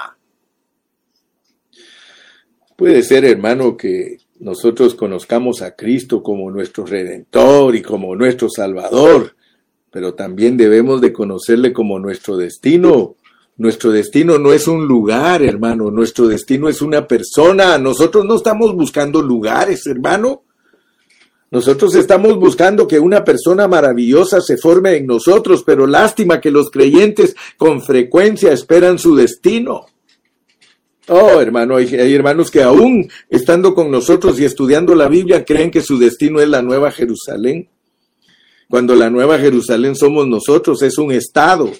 Puede 2.74 3.04
ser, 3.04 3.24
hermano, 3.24 3.76
que 3.76 4.18
nosotros 4.40 4.96
conozcamos 4.96 5.62
a 5.62 5.76
Cristo 5.76 6.20
como 6.20 6.50
nuestro 6.50 6.84
redentor 6.84 7.76
y 7.76 7.82
como 7.82 8.16
nuestro 8.16 8.48
salvador 8.50 9.36
pero 9.90 10.14
también 10.14 10.56
debemos 10.56 11.00
de 11.00 11.12
conocerle 11.12 11.72
como 11.72 11.98
nuestro 11.98 12.36
destino. 12.36 13.16
Nuestro 13.56 13.90
destino 13.90 14.38
no 14.38 14.52
es 14.52 14.68
un 14.68 14.86
lugar, 14.86 15.42
hermano, 15.42 15.90
nuestro 15.90 16.28
destino 16.28 16.68
es 16.68 16.80
una 16.80 17.06
persona. 17.06 17.76
Nosotros 17.78 18.24
no 18.24 18.36
estamos 18.36 18.74
buscando 18.74 19.20
lugares, 19.20 19.86
hermano. 19.86 20.42
Nosotros 21.50 21.94
estamos 21.94 22.38
buscando 22.38 22.86
que 22.86 23.00
una 23.00 23.24
persona 23.24 23.66
maravillosa 23.66 24.40
se 24.40 24.58
forme 24.58 24.96
en 24.96 25.06
nosotros, 25.06 25.64
pero 25.64 25.86
lástima 25.86 26.40
que 26.40 26.50
los 26.50 26.70
creyentes 26.70 27.34
con 27.56 27.80
frecuencia 27.80 28.52
esperan 28.52 28.98
su 28.98 29.16
destino. 29.16 29.86
Oh, 31.08 31.40
hermano, 31.40 31.76
hay, 31.76 31.86
hay, 31.94 32.14
hermanos 32.14 32.50
que 32.50 32.62
aún 32.62 33.10
estando 33.30 33.74
con 33.74 33.90
nosotros 33.90 34.38
y 34.38 34.44
estudiando 34.44 34.94
la 34.94 35.08
Biblia 35.08 35.46
creen 35.46 35.70
que 35.70 35.80
su 35.80 35.98
destino 35.98 36.38
es 36.40 36.48
la 36.48 36.60
nueva 36.60 36.90
Jerusalén 36.90 37.70
cuando 38.68 38.94
la 38.94 39.10
Nueva 39.10 39.38
Jerusalén 39.38 39.96
somos 39.96 40.26
nosotros, 40.26 40.82
es 40.82 40.98
un 40.98 41.12
estado, 41.12 41.72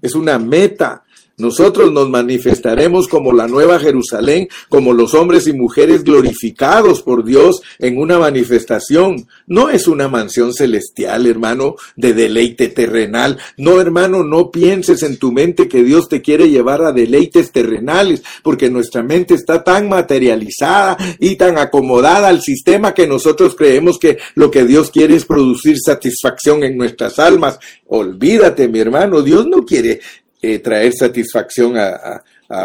es 0.00 0.14
una 0.14 0.38
meta, 0.38 1.04
nosotros 1.38 1.92
nos 1.92 2.10
manifestaremos 2.10 3.06
como 3.06 3.32
la 3.32 3.46
nueva 3.46 3.78
Jerusalén, 3.78 4.48
como 4.68 4.92
los 4.92 5.14
hombres 5.14 5.46
y 5.46 5.52
mujeres 5.52 6.02
glorificados 6.02 7.02
por 7.02 7.24
Dios 7.24 7.62
en 7.78 7.98
una 7.98 8.18
manifestación. 8.18 9.28
No 9.46 9.70
es 9.70 9.86
una 9.86 10.08
mansión 10.08 10.52
celestial, 10.52 11.26
hermano, 11.26 11.76
de 11.94 12.12
deleite 12.12 12.68
terrenal. 12.68 13.38
No, 13.56 13.80
hermano, 13.80 14.24
no 14.24 14.50
pienses 14.50 15.04
en 15.04 15.16
tu 15.16 15.30
mente 15.30 15.68
que 15.68 15.84
Dios 15.84 16.08
te 16.08 16.22
quiere 16.22 16.50
llevar 16.50 16.82
a 16.82 16.92
deleites 16.92 17.52
terrenales, 17.52 18.22
porque 18.42 18.68
nuestra 18.68 19.04
mente 19.04 19.34
está 19.34 19.62
tan 19.62 19.88
materializada 19.88 20.96
y 21.20 21.36
tan 21.36 21.56
acomodada 21.56 22.28
al 22.28 22.42
sistema 22.42 22.94
que 22.94 23.06
nosotros 23.06 23.54
creemos 23.54 23.98
que 23.98 24.18
lo 24.34 24.50
que 24.50 24.64
Dios 24.64 24.90
quiere 24.90 25.14
es 25.14 25.24
producir 25.24 25.76
satisfacción 25.78 26.64
en 26.64 26.76
nuestras 26.76 27.20
almas. 27.20 27.60
Olvídate, 27.86 28.66
mi 28.66 28.80
hermano, 28.80 29.22
Dios 29.22 29.46
no 29.46 29.64
quiere 29.64 30.00
eh, 30.40 30.58
traer 30.58 30.92
satisfacción 30.92 31.76
a, 31.76 32.22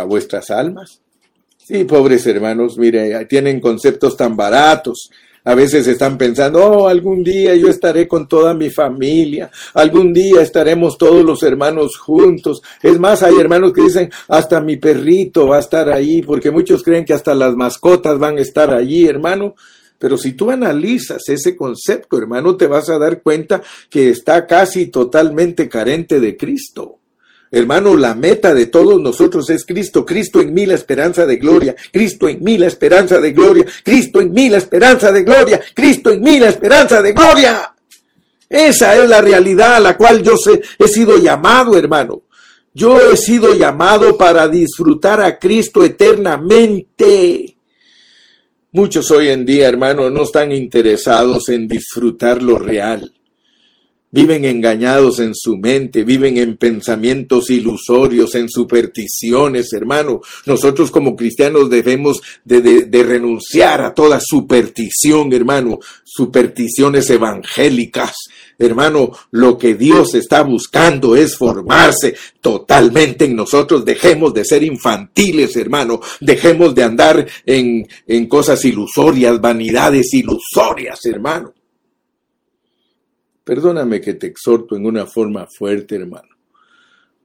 vuestras 0.08 0.50
almas. 0.50 1.02
Sí, 1.58 1.84
pobres 1.84 2.26
hermanos, 2.26 2.78
mire, 2.78 3.26
tienen 3.26 3.60
conceptos 3.60 4.16
tan 4.16 4.36
baratos. 4.36 5.10
A 5.46 5.56
veces 5.56 5.86
están 5.88 6.18
pensando, 6.18 6.64
oh, 6.66 6.88
algún 6.88 7.22
día 7.22 7.54
yo 7.56 7.68
estaré 7.68 8.08
con 8.08 8.30
toda 8.30 8.54
mi 8.54 8.70
familia, 8.70 9.52
algún 9.74 10.14
día 10.14 10.42
estaremos 10.42 10.98
todos 10.98 11.22
los 11.24 11.44
hermanos 11.44 11.98
juntos. 11.98 12.62
Es 12.82 12.98
más, 12.98 13.24
hay 13.24 13.36
hermanos 13.38 13.74
que 13.74 13.82
dicen, 13.82 14.10
hasta 14.30 14.62
mi 14.62 14.78
perrito 14.78 15.48
va 15.48 15.58
a 15.58 15.60
estar 15.60 15.90
ahí, 15.90 16.22
porque 16.22 16.50
muchos 16.50 16.82
creen 16.82 17.04
que 17.04 17.14
hasta 17.14 17.36
las 17.36 17.56
mascotas 17.56 18.18
van 18.20 18.38
a 18.38 18.42
estar 18.42 18.74
allí, 18.74 19.06
hermano. 19.06 19.56
Pero 20.00 20.18
si 20.18 20.34
tú 20.34 20.50
analizas 20.50 21.28
ese 21.28 21.56
concepto, 21.58 22.18
hermano, 22.18 22.56
te 22.56 22.68
vas 22.68 22.90
a 22.90 22.98
dar 22.98 23.22
cuenta 23.22 23.62
que 23.90 24.10
está 24.10 24.46
casi 24.46 24.88
totalmente 24.88 25.68
carente 25.68 26.22
de 26.22 26.38
Cristo. 26.38 27.00
Hermano, 27.56 27.96
la 27.96 28.16
meta 28.16 28.52
de 28.56 28.66
todos 28.66 29.00
nosotros 29.00 29.48
es 29.52 29.64
Cristo. 29.64 30.04
Cristo 30.04 30.42
en 30.42 30.56
mí 30.56 30.66
la 30.66 30.74
esperanza 30.74 31.28
de 31.28 31.38
gloria. 31.38 31.76
Cristo 31.92 32.28
en 32.28 32.44
mí 32.44 32.58
la 32.58 32.66
esperanza 32.66 33.20
de 33.20 33.32
gloria. 33.32 33.64
Cristo 33.84 34.20
en 34.22 34.32
mí 34.34 34.50
la 34.50 34.58
esperanza 34.58 35.12
de 35.12 35.22
gloria. 35.22 35.62
Cristo 35.76 36.10
en 36.10 36.22
mí 36.24 36.40
la 36.40 36.50
esperanza 36.50 37.00
de 37.00 37.14
gloria. 37.14 37.76
Esa 38.50 38.96
es 38.96 39.08
la 39.08 39.22
realidad 39.22 39.76
a 39.76 39.80
la 39.80 39.96
cual 39.96 40.24
yo 40.24 40.34
he 40.80 40.88
sido 40.88 41.20
llamado, 41.20 41.78
hermano. 41.78 42.24
Yo 42.74 43.00
he 43.00 43.16
sido 43.16 43.54
llamado 43.54 44.18
para 44.18 44.48
disfrutar 44.48 45.22
a 45.22 45.38
Cristo 45.38 45.84
eternamente. 45.84 47.56
Muchos 48.72 49.12
hoy 49.12 49.28
en 49.28 49.46
día, 49.46 49.70
hermano, 49.70 50.10
no 50.10 50.24
están 50.24 50.52
interesados 50.52 51.50
en 51.50 51.68
disfrutar 51.68 52.42
lo 52.42 52.58
real. 52.58 53.14
Viven 54.14 54.46
engañados 54.46 55.20
en 55.20 55.34
su 55.34 55.58
mente, 55.58 56.04
viven 56.04 56.38
en 56.38 56.56
pensamientos 56.56 57.50
ilusorios, 57.50 58.36
en 58.36 58.48
supersticiones, 58.48 59.74
hermano. 59.74 60.22
Nosotros 60.46 60.92
como 60.92 61.16
cristianos 61.16 61.68
debemos 61.70 62.22
de, 62.46 62.62
de, 62.62 63.04
renunciar 63.04 63.82
a 63.82 63.94
toda 63.94 64.20
superstición, 64.22 65.34
hermano, 65.34 65.80
supersticiones 66.06 67.10
evangélicas. 67.10 68.14
Hermano, 68.60 69.12
lo 69.32 69.58
que 69.58 69.74
Dios 69.74 70.14
está 70.14 70.44
buscando 70.44 71.16
es 71.16 71.36
formarse 71.36 72.16
totalmente 72.40 73.26
en 73.26 73.36
nosotros. 73.36 73.84
Dejemos 73.84 74.32
de 74.36 74.46
ser 74.46 74.62
infantiles, 74.62 75.56
hermano. 75.56 76.00
Dejemos 76.22 76.76
de 76.76 76.84
andar 76.84 77.28
en, 77.48 77.88
en 78.06 78.28
cosas 78.28 78.64
ilusorias, 78.64 79.42
vanidades 79.42 80.14
ilusorias, 80.14 81.04
hermano. 81.06 81.52
Perdóname 83.44 84.00
que 84.00 84.14
te 84.14 84.28
exhorto 84.28 84.76
en 84.76 84.86
una 84.86 85.06
forma 85.06 85.48
fuerte, 85.48 85.96
hermano, 85.96 86.30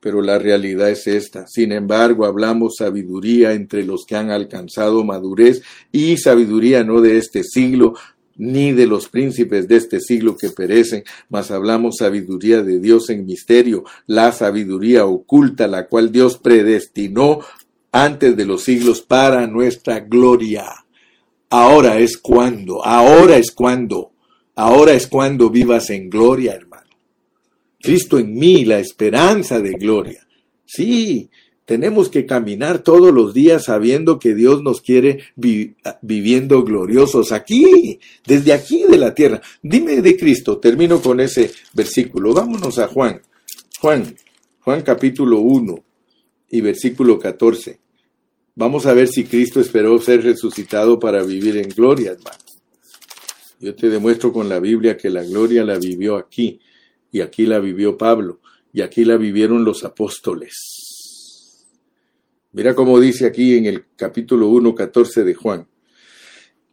pero 0.00 0.20
la 0.20 0.38
realidad 0.38 0.90
es 0.90 1.06
esta. 1.06 1.46
Sin 1.46 1.70
embargo, 1.70 2.26
hablamos 2.26 2.76
sabiduría 2.78 3.52
entre 3.52 3.84
los 3.84 4.04
que 4.04 4.16
han 4.16 4.30
alcanzado 4.30 5.04
madurez 5.04 5.62
y 5.92 6.16
sabiduría 6.16 6.82
no 6.82 7.00
de 7.00 7.18
este 7.18 7.44
siglo, 7.44 7.94
ni 8.36 8.72
de 8.72 8.86
los 8.86 9.08
príncipes 9.08 9.68
de 9.68 9.76
este 9.76 10.00
siglo 10.00 10.36
que 10.36 10.50
perecen, 10.50 11.04
mas 11.28 11.50
hablamos 11.50 11.96
sabiduría 11.98 12.62
de 12.62 12.80
Dios 12.80 13.10
en 13.10 13.26
misterio, 13.26 13.84
la 14.06 14.32
sabiduría 14.32 15.06
oculta, 15.06 15.66
la 15.66 15.86
cual 15.86 16.10
Dios 16.10 16.38
predestinó 16.38 17.40
antes 17.92 18.36
de 18.36 18.44
los 18.44 18.62
siglos 18.62 19.02
para 19.02 19.46
nuestra 19.46 20.00
gloria. 20.00 20.66
Ahora 21.50 21.98
es 21.98 22.16
cuando, 22.18 22.84
ahora 22.84 23.36
es 23.36 23.50
cuando 23.50 24.12
Ahora 24.60 24.92
es 24.92 25.06
cuando 25.06 25.50
vivas 25.50 25.88
en 25.90 26.10
gloria, 26.10 26.52
hermano. 26.52 26.90
Cristo 27.80 28.18
en 28.18 28.34
mí, 28.34 28.64
la 28.64 28.80
esperanza 28.80 29.60
de 29.60 29.74
gloria. 29.74 30.26
Sí, 30.64 31.30
tenemos 31.64 32.08
que 32.08 32.26
caminar 32.26 32.80
todos 32.80 33.14
los 33.14 33.32
días 33.32 33.66
sabiendo 33.66 34.18
que 34.18 34.34
Dios 34.34 34.64
nos 34.64 34.80
quiere 34.80 35.20
viviendo 36.02 36.64
gloriosos 36.64 37.30
aquí, 37.30 38.00
desde 38.26 38.52
aquí 38.52 38.82
de 38.82 38.98
la 38.98 39.14
tierra. 39.14 39.40
Dime 39.62 40.02
de 40.02 40.16
Cristo, 40.16 40.58
termino 40.58 41.00
con 41.00 41.20
ese 41.20 41.52
versículo. 41.72 42.34
Vámonos 42.34 42.80
a 42.80 42.88
Juan. 42.88 43.22
Juan, 43.80 44.12
Juan 44.58 44.82
capítulo 44.82 45.38
1 45.38 45.84
y 46.50 46.60
versículo 46.62 47.16
14. 47.20 47.78
Vamos 48.56 48.86
a 48.86 48.92
ver 48.92 49.06
si 49.06 49.22
Cristo 49.22 49.60
esperó 49.60 49.96
ser 50.00 50.24
resucitado 50.24 50.98
para 50.98 51.22
vivir 51.22 51.58
en 51.58 51.68
gloria, 51.68 52.10
hermano. 52.10 52.47
Yo 53.60 53.74
te 53.74 53.88
demuestro 53.88 54.32
con 54.32 54.48
la 54.48 54.60
Biblia 54.60 54.96
que 54.96 55.10
la 55.10 55.24
gloria 55.24 55.64
la 55.64 55.78
vivió 55.78 56.16
aquí, 56.16 56.60
y 57.10 57.20
aquí 57.20 57.44
la 57.44 57.58
vivió 57.58 57.98
Pablo, 57.98 58.40
y 58.72 58.82
aquí 58.82 59.04
la 59.04 59.16
vivieron 59.16 59.64
los 59.64 59.82
apóstoles. 59.84 60.54
Mira 62.52 62.74
cómo 62.74 63.00
dice 63.00 63.26
aquí 63.26 63.56
en 63.56 63.66
el 63.66 63.84
capítulo 63.96 64.48
1, 64.48 64.74
14 64.74 65.24
de 65.24 65.34
Juan. 65.34 65.66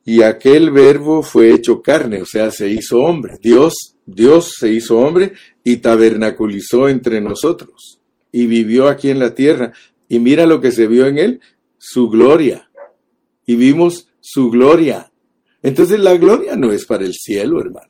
Y 0.05 0.21
aquel 0.21 0.69
verbo 0.69 1.23
fue 1.23 1.51
hecho 1.51 1.81
carne, 1.81 2.21
o 2.21 2.25
sea, 2.25 2.51
se 2.51 2.69
hizo 2.69 3.01
hombre. 3.01 3.39
Dios, 3.41 3.95
Dios 4.05 4.53
se 4.57 4.69
hizo 4.71 4.99
hombre 4.99 5.33
y 5.63 5.77
tabernaculizó 5.77 6.87
entre 6.87 7.19
nosotros. 7.21 7.99
Y 8.31 8.45
vivió 8.45 8.87
aquí 8.87 9.09
en 9.09 9.17
la 9.17 9.33
tierra. 9.33 9.73
Y 10.07 10.19
mira 10.19 10.45
lo 10.45 10.61
que 10.61 10.71
se 10.71 10.85
vio 10.85 11.07
en 11.07 11.17
él, 11.17 11.41
su 11.79 12.09
gloria. 12.09 12.69
Y 13.47 13.55
vimos 13.55 14.07
su 14.21 14.51
gloria, 14.51 15.11
entonces 15.65 15.99
la 15.99 16.15
gloria 16.15 16.55
no 16.55 16.71
es 16.71 16.85
para 16.85 17.05
el 17.05 17.13
cielo, 17.13 17.59
hermano. 17.59 17.89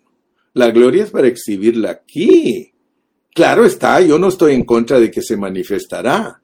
La 0.53 0.71
gloria 0.71 1.03
es 1.03 1.11
para 1.11 1.27
exhibirla 1.27 1.91
aquí. 1.91 2.71
Claro 3.33 3.65
está, 3.65 3.99
yo 3.99 4.17
no 4.17 4.29
estoy 4.29 4.53
en 4.53 4.63
contra 4.63 4.97
de 4.97 5.11
que 5.11 5.21
se 5.21 5.35
manifestará. 5.35 6.41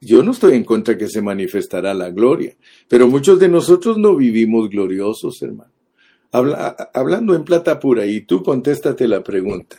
Yo 0.00 0.24
no 0.24 0.32
estoy 0.32 0.54
en 0.54 0.64
contra 0.64 0.94
de 0.94 0.98
que 0.98 1.08
se 1.08 1.22
manifestará 1.22 1.94
la 1.94 2.10
gloria. 2.10 2.56
Pero 2.88 3.06
muchos 3.06 3.38
de 3.38 3.48
nosotros 3.48 3.98
no 3.98 4.16
vivimos 4.16 4.68
gloriosos, 4.68 5.40
hermano. 5.42 5.70
hablando 6.32 7.36
en 7.36 7.44
plata 7.44 7.78
pura, 7.78 8.04
y 8.04 8.22
tú 8.22 8.42
contéstate 8.42 9.06
la 9.06 9.22
pregunta. 9.22 9.76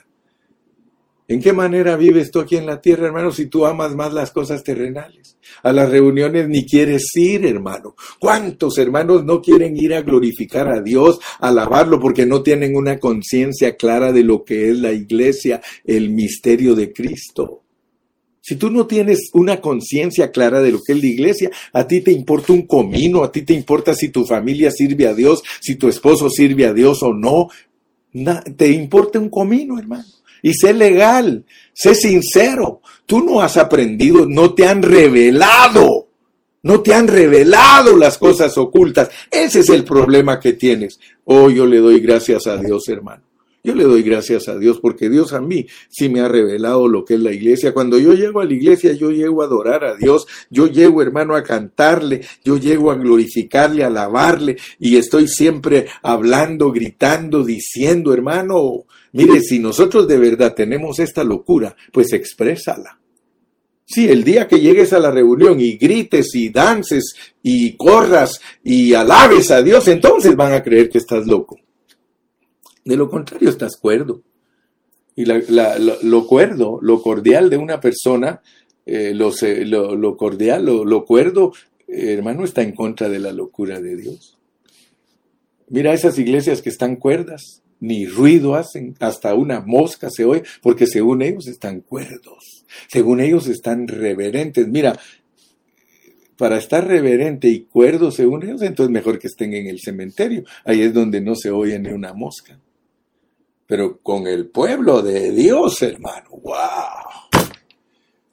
¿En 1.32 1.40
qué 1.40 1.54
manera 1.54 1.96
vives 1.96 2.30
tú 2.30 2.42
aquí 2.42 2.58
en 2.58 2.66
la 2.66 2.82
tierra, 2.82 3.08
hermano, 3.08 3.32
si 3.32 3.46
tú 3.46 3.66
amas 3.66 3.96
más 3.96 4.12
las 4.12 4.32
cosas 4.32 4.66
terrenales? 4.66 5.38
A 5.64 5.72
las 5.72 5.90
reuniones 5.90 6.50
ni 6.50 6.66
quieres 6.66 7.06
ir, 7.16 7.46
hermano. 7.46 7.96
¿Cuántos 8.20 8.78
hermanos 8.78 9.24
no 9.24 9.42
quieren 9.42 9.78
ir 9.78 9.94
a 9.94 10.02
glorificar 10.02 10.68
a 10.68 10.82
Dios, 10.82 11.20
a 11.40 11.48
alabarlo, 11.48 12.02
porque 12.02 12.26
no 12.26 12.44
tienen 12.44 12.76
una 12.76 13.00
conciencia 13.00 13.78
clara 13.78 14.12
de 14.12 14.26
lo 14.26 14.44
que 14.44 14.72
es 14.72 14.80
la 14.80 14.92
iglesia, 14.92 15.62
el 15.86 16.10
misterio 16.10 16.76
de 16.76 16.92
Cristo? 16.92 17.64
Si 18.42 18.58
tú 18.58 18.70
no 18.70 18.86
tienes 18.86 19.30
una 19.32 19.62
conciencia 19.62 20.32
clara 20.32 20.62
de 20.62 20.74
lo 20.74 20.80
que 20.86 20.92
es 20.92 21.00
la 21.00 21.08
iglesia, 21.08 21.50
a 21.72 21.88
ti 21.88 22.02
te 22.02 22.12
importa 22.12 22.52
un 22.52 22.68
comino, 22.68 23.24
a 23.24 23.32
ti 23.32 23.44
te 23.44 23.54
importa 23.54 23.94
si 23.94 24.10
tu 24.10 24.26
familia 24.26 24.70
sirve 24.70 25.08
a 25.08 25.14
Dios, 25.14 25.42
si 25.62 25.76
tu 25.76 25.88
esposo 25.88 26.30
sirve 26.30 26.66
a 26.66 26.74
Dios 26.74 27.02
o 27.04 27.14
no. 27.14 27.48
te 28.58 28.68
importa 28.68 29.18
un 29.18 29.30
comino, 29.30 29.80
hermano 29.80 30.04
y 30.42 30.54
sé 30.54 30.74
legal, 30.74 31.46
sé 31.74 31.96
sincero. 31.96 32.82
Tú 33.06 33.24
no 33.24 33.42
has 33.42 33.58
aprendido, 33.58 34.26
no 34.26 34.54
te 34.54 34.68
han 34.68 34.82
revelado, 34.82 36.08
no 36.64 36.82
te 36.82 36.94
han 36.94 37.08
revelado 37.08 37.98
las 37.98 38.18
cosas 38.18 38.58
ocultas. 38.58 39.10
Ese 39.30 39.62
es 39.62 39.70
el 39.70 39.84
problema 39.84 40.40
que 40.40 40.54
tienes. 40.54 41.00
Oh, 41.26 41.50
yo 41.50 41.66
le 41.66 41.80
doy 41.80 42.00
gracias 42.00 42.48
a 42.48 42.58
Dios, 42.58 42.88
hermano. 42.88 43.24
Yo 43.64 43.76
le 43.76 43.84
doy 43.84 44.02
gracias 44.02 44.48
a 44.48 44.58
Dios 44.58 44.80
porque 44.80 45.08
Dios 45.08 45.34
a 45.34 45.42
mí 45.42 45.68
sí 45.88 46.10
me 46.10 46.22
ha 46.22 46.28
revelado 46.28 46.88
lo 46.88 47.06
que 47.06 47.14
es 47.14 47.20
la 47.20 47.32
iglesia. 47.32 47.74
Cuando 47.74 48.00
yo 48.00 48.14
llego 48.14 48.42
a 48.42 48.46
la 48.46 48.54
iglesia, 48.54 48.94
yo 48.94 49.12
llego 49.12 49.42
a 49.42 49.46
adorar 49.46 49.84
a 49.84 49.96
Dios, 49.96 50.26
yo 50.50 50.66
llego, 50.66 51.04
hermano, 51.04 51.36
a 51.36 51.44
cantarle, 51.44 52.22
yo 52.44 52.58
llego 52.58 52.90
a 52.90 52.96
glorificarle, 52.96 53.84
a 53.84 53.88
alabarle 53.88 54.58
y 54.80 54.98
estoy 54.98 55.28
siempre 55.28 55.86
hablando, 56.02 56.72
gritando, 56.72 57.44
diciendo, 57.44 58.14
hermano, 58.14 58.86
mire, 59.14 59.42
si 59.42 59.60
nosotros 59.60 60.08
de 60.08 60.18
verdad 60.18 60.54
tenemos 60.54 61.00
esta 61.00 61.24
locura, 61.24 61.76
pues 61.92 62.14
exprésala. 62.14 63.00
Sí, 63.86 64.08
el 64.08 64.24
día 64.24 64.48
que 64.48 64.60
llegues 64.60 64.94
a 64.94 65.00
la 65.00 65.12
reunión 65.12 65.60
y 65.60 65.76
grites 65.76 66.34
y 66.34 66.50
dances 66.50 67.14
y 67.44 67.76
corras 67.76 68.40
y 68.64 68.94
alabes 68.94 69.52
a 69.52 69.62
Dios, 69.62 69.88
entonces 69.90 70.36
van 70.36 70.54
a 70.54 70.64
creer 70.64 70.90
que 70.90 70.98
estás 70.98 71.28
loco. 71.28 71.60
De 72.86 72.96
lo 72.96 73.10
contrario, 73.10 73.50
estás 73.50 73.76
cuerdo. 73.76 74.22
Y 75.14 75.26
lo, 75.26 76.26
cuerdo, 76.26 76.80
lo 76.82 77.02
cordial 77.02 77.50
de 77.50 77.58
una 77.58 77.82
persona, 77.82 78.42
eh, 78.86 79.14
lo, 79.14 79.32
lo, 79.96 80.16
cordial, 80.16 80.66
lo, 80.66 81.06
cuerdo, 81.06 81.52
hermano, 81.88 82.46
está 82.46 82.62
en 82.62 82.74
contra 82.74 83.10
de 83.10 83.20
la 83.20 83.34
locura 83.34 83.82
de 83.82 83.98
Dios. 83.98 84.38
Mira 85.68 85.94
esas 85.94 86.18
iglesias 86.18 86.62
que 86.62 86.70
están 86.70 86.96
cuerdas, 86.96 87.62
ni 87.82 88.06
ruido 88.06 88.56
hacen, 88.56 88.96
hasta 89.00 89.36
una 89.36 89.60
mosca 89.60 90.10
se 90.10 90.24
oye, 90.24 90.44
porque 90.62 90.88
según 90.88 91.22
ellos 91.22 91.48
están 91.48 91.82
cuerdos, 91.82 92.66
según 92.88 93.20
ellos 93.20 93.48
están 93.48 93.88
reverentes. 93.88 94.68
Mira, 94.68 94.98
para 96.38 96.58
estar 96.58 96.88
reverente 96.88 97.50
y 97.50 97.64
cuerdo 97.66 98.10
según 98.10 98.44
ellos, 98.44 98.62
entonces 98.62 98.92
mejor 98.92 99.20
que 99.20 99.28
estén 99.28 99.54
en 99.54 99.68
el 99.68 99.80
cementerio. 99.80 100.44
Ahí 100.64 100.82
es 100.82 100.94
donde 100.94 101.20
no 101.20 101.36
se 101.36 101.52
oye 101.52 101.78
ni 101.78 101.90
una 101.90 102.14
mosca 102.14 102.58
pero 103.72 104.02
con 104.02 104.28
el 104.28 104.48
pueblo 104.50 105.02
de 105.02 105.32
Dios, 105.32 105.82
hermano. 105.82 106.28
¡Wow! 106.44 107.21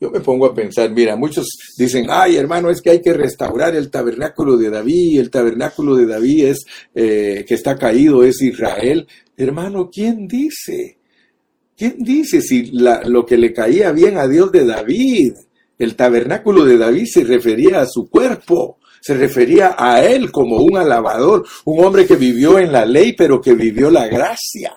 Yo 0.01 0.11
me 0.11 0.21
pongo 0.21 0.47
a 0.47 0.55
pensar, 0.55 0.91
mira, 0.91 1.17
muchos 1.17 1.47
dicen, 1.77 2.07
ay 2.09 2.37
hermano, 2.37 2.71
es 2.71 2.81
que 2.81 2.91
hay 2.91 3.03
que 3.03 3.13
restaurar 3.13 3.75
el 3.75 3.91
tabernáculo 3.91 4.57
de 4.57 4.71
David, 4.71 5.19
el 5.19 5.31
tabernáculo 5.31 5.97
de 5.97 6.07
David 6.07 6.45
es 6.47 6.67
eh, 6.95 7.45
que 7.47 7.55
está 7.55 7.77
caído, 7.77 8.23
es 8.23 8.41
Israel. 8.41 9.09
Hermano, 9.37 9.91
¿quién 9.93 10.29
dice? 10.29 10.99
¿Quién 11.77 11.97
dice 11.99 12.41
si 12.41 12.71
lo 12.73 13.27
que 13.27 13.37
le 13.37 13.53
caía 13.53 13.91
bien 13.93 14.19
a 14.19 14.29
Dios 14.29 14.53
de 14.53 14.65
David, 14.65 15.33
el 15.79 15.97
tabernáculo 15.97 16.65
de 16.65 16.79
David 16.79 17.07
se 17.07 17.25
refería 17.25 17.81
a 17.81 17.87
su 17.87 18.09
cuerpo? 18.09 18.79
se 19.01 19.15
refería 19.15 19.77
a 19.79 20.05
él 20.05 20.31
como 20.31 20.57
un 20.57 20.77
alabador, 20.77 21.47
un 21.65 21.85
hombre 21.85 22.07
que 22.07 22.17
vivió 22.17 22.59
en 22.59 22.73
la 22.73 22.85
ley, 22.85 23.15
pero 23.17 23.41
que 23.41 23.55
vivió 23.55 23.91
la 23.91 24.09
gracia. 24.09 24.75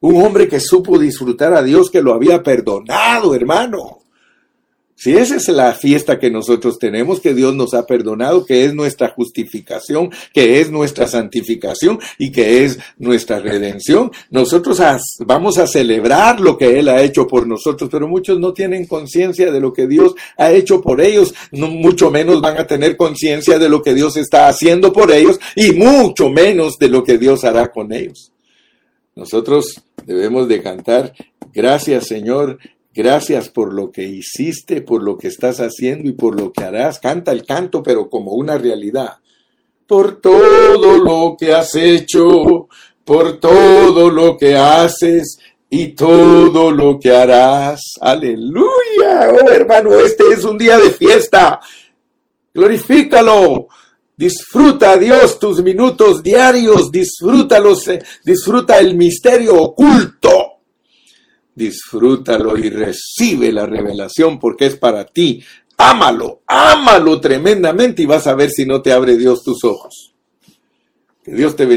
Un 0.00 0.20
hombre 0.20 0.48
que 0.48 0.58
supo 0.58 0.98
disfrutar 0.98 1.54
a 1.54 1.62
Dios 1.62 1.88
que 1.90 2.02
lo 2.02 2.12
había 2.12 2.42
perdonado, 2.42 3.34
hermano. 3.34 4.01
Si 5.02 5.12
esa 5.14 5.34
es 5.34 5.48
la 5.48 5.74
fiesta 5.74 6.20
que 6.20 6.30
nosotros 6.30 6.78
tenemos, 6.78 7.18
que 7.18 7.34
Dios 7.34 7.56
nos 7.56 7.74
ha 7.74 7.86
perdonado, 7.86 8.46
que 8.46 8.64
es 8.64 8.72
nuestra 8.72 9.08
justificación, 9.08 10.10
que 10.32 10.60
es 10.60 10.70
nuestra 10.70 11.08
santificación 11.08 11.98
y 12.18 12.30
que 12.30 12.62
es 12.64 12.78
nuestra 12.98 13.40
redención, 13.40 14.12
nosotros 14.30 14.80
vamos 15.26 15.58
a 15.58 15.66
celebrar 15.66 16.38
lo 16.38 16.56
que 16.56 16.78
Él 16.78 16.88
ha 16.88 17.02
hecho 17.02 17.26
por 17.26 17.48
nosotros, 17.48 17.90
pero 17.90 18.06
muchos 18.06 18.38
no 18.38 18.52
tienen 18.52 18.86
conciencia 18.86 19.50
de 19.50 19.58
lo 19.58 19.72
que 19.72 19.88
Dios 19.88 20.14
ha 20.36 20.52
hecho 20.52 20.80
por 20.80 21.00
ellos, 21.00 21.34
mucho 21.50 22.12
menos 22.12 22.40
van 22.40 22.58
a 22.58 22.68
tener 22.68 22.96
conciencia 22.96 23.58
de 23.58 23.68
lo 23.68 23.82
que 23.82 23.94
Dios 23.94 24.16
está 24.16 24.46
haciendo 24.46 24.92
por 24.92 25.10
ellos 25.10 25.40
y 25.56 25.72
mucho 25.72 26.30
menos 26.30 26.78
de 26.78 26.88
lo 26.88 27.02
que 27.02 27.18
Dios 27.18 27.42
hará 27.42 27.72
con 27.72 27.92
ellos. 27.92 28.30
Nosotros 29.16 29.82
debemos 30.06 30.46
de 30.46 30.62
cantar, 30.62 31.12
gracias 31.52 32.06
Señor, 32.06 32.60
gracias 32.94 33.48
por 33.48 33.72
lo 33.72 33.90
que 33.90 34.04
hiciste, 34.04 34.82
por 34.82 35.02
lo 35.02 35.16
que 35.16 35.28
estás 35.28 35.58
haciendo 35.58 36.08
y 36.08 36.12
por 36.12 36.38
lo 36.38 36.52
que 36.52 36.64
harás. 36.64 36.98
Canta 36.98 37.32
el 37.32 37.44
canto, 37.44 37.82
pero 37.82 38.08
como 38.08 38.32
una 38.32 38.58
realidad. 38.58 39.18
Por 39.86 40.20
todo 40.20 40.98
lo 40.98 41.36
que 41.38 41.52
has 41.52 41.74
hecho, 41.74 42.68
por 43.04 43.38
todo 43.38 44.10
lo 44.10 44.36
que 44.36 44.56
haces 44.56 45.38
y 45.68 45.88
todo 45.88 46.70
lo 46.70 46.98
que 46.98 47.10
harás. 47.10 47.80
Aleluya. 48.00 49.32
Oh 49.32 49.50
hermano, 49.50 49.94
este 49.94 50.24
es 50.32 50.44
un 50.44 50.58
día 50.58 50.78
de 50.78 50.90
fiesta. 50.90 51.60
Glorifícalo. 52.54 53.68
Disfruta, 54.14 54.96
Dios, 54.98 55.38
tus 55.38 55.62
minutos 55.62 56.22
diarios, 56.22 56.92
disfrútalos, 56.92 57.88
eh, 57.88 58.02
disfruta 58.24 58.78
el 58.78 58.94
misterio 58.94 59.60
oculto. 59.60 60.51
Disfrútalo 61.54 62.56
y 62.56 62.70
recibe 62.70 63.52
la 63.52 63.66
revelación 63.66 64.38
porque 64.38 64.66
es 64.66 64.76
para 64.76 65.04
ti. 65.04 65.42
Ámalo, 65.76 66.42
ámalo 66.46 67.20
tremendamente 67.20 68.02
y 68.02 68.06
vas 68.06 68.26
a 68.26 68.34
ver 68.34 68.50
si 68.50 68.64
no 68.64 68.82
te 68.82 68.92
abre 68.92 69.16
Dios 69.16 69.42
tus 69.42 69.64
ojos. 69.64 70.14
Que 71.24 71.32
Dios 71.32 71.54
te 71.56 71.66
bendiga. 71.66 71.70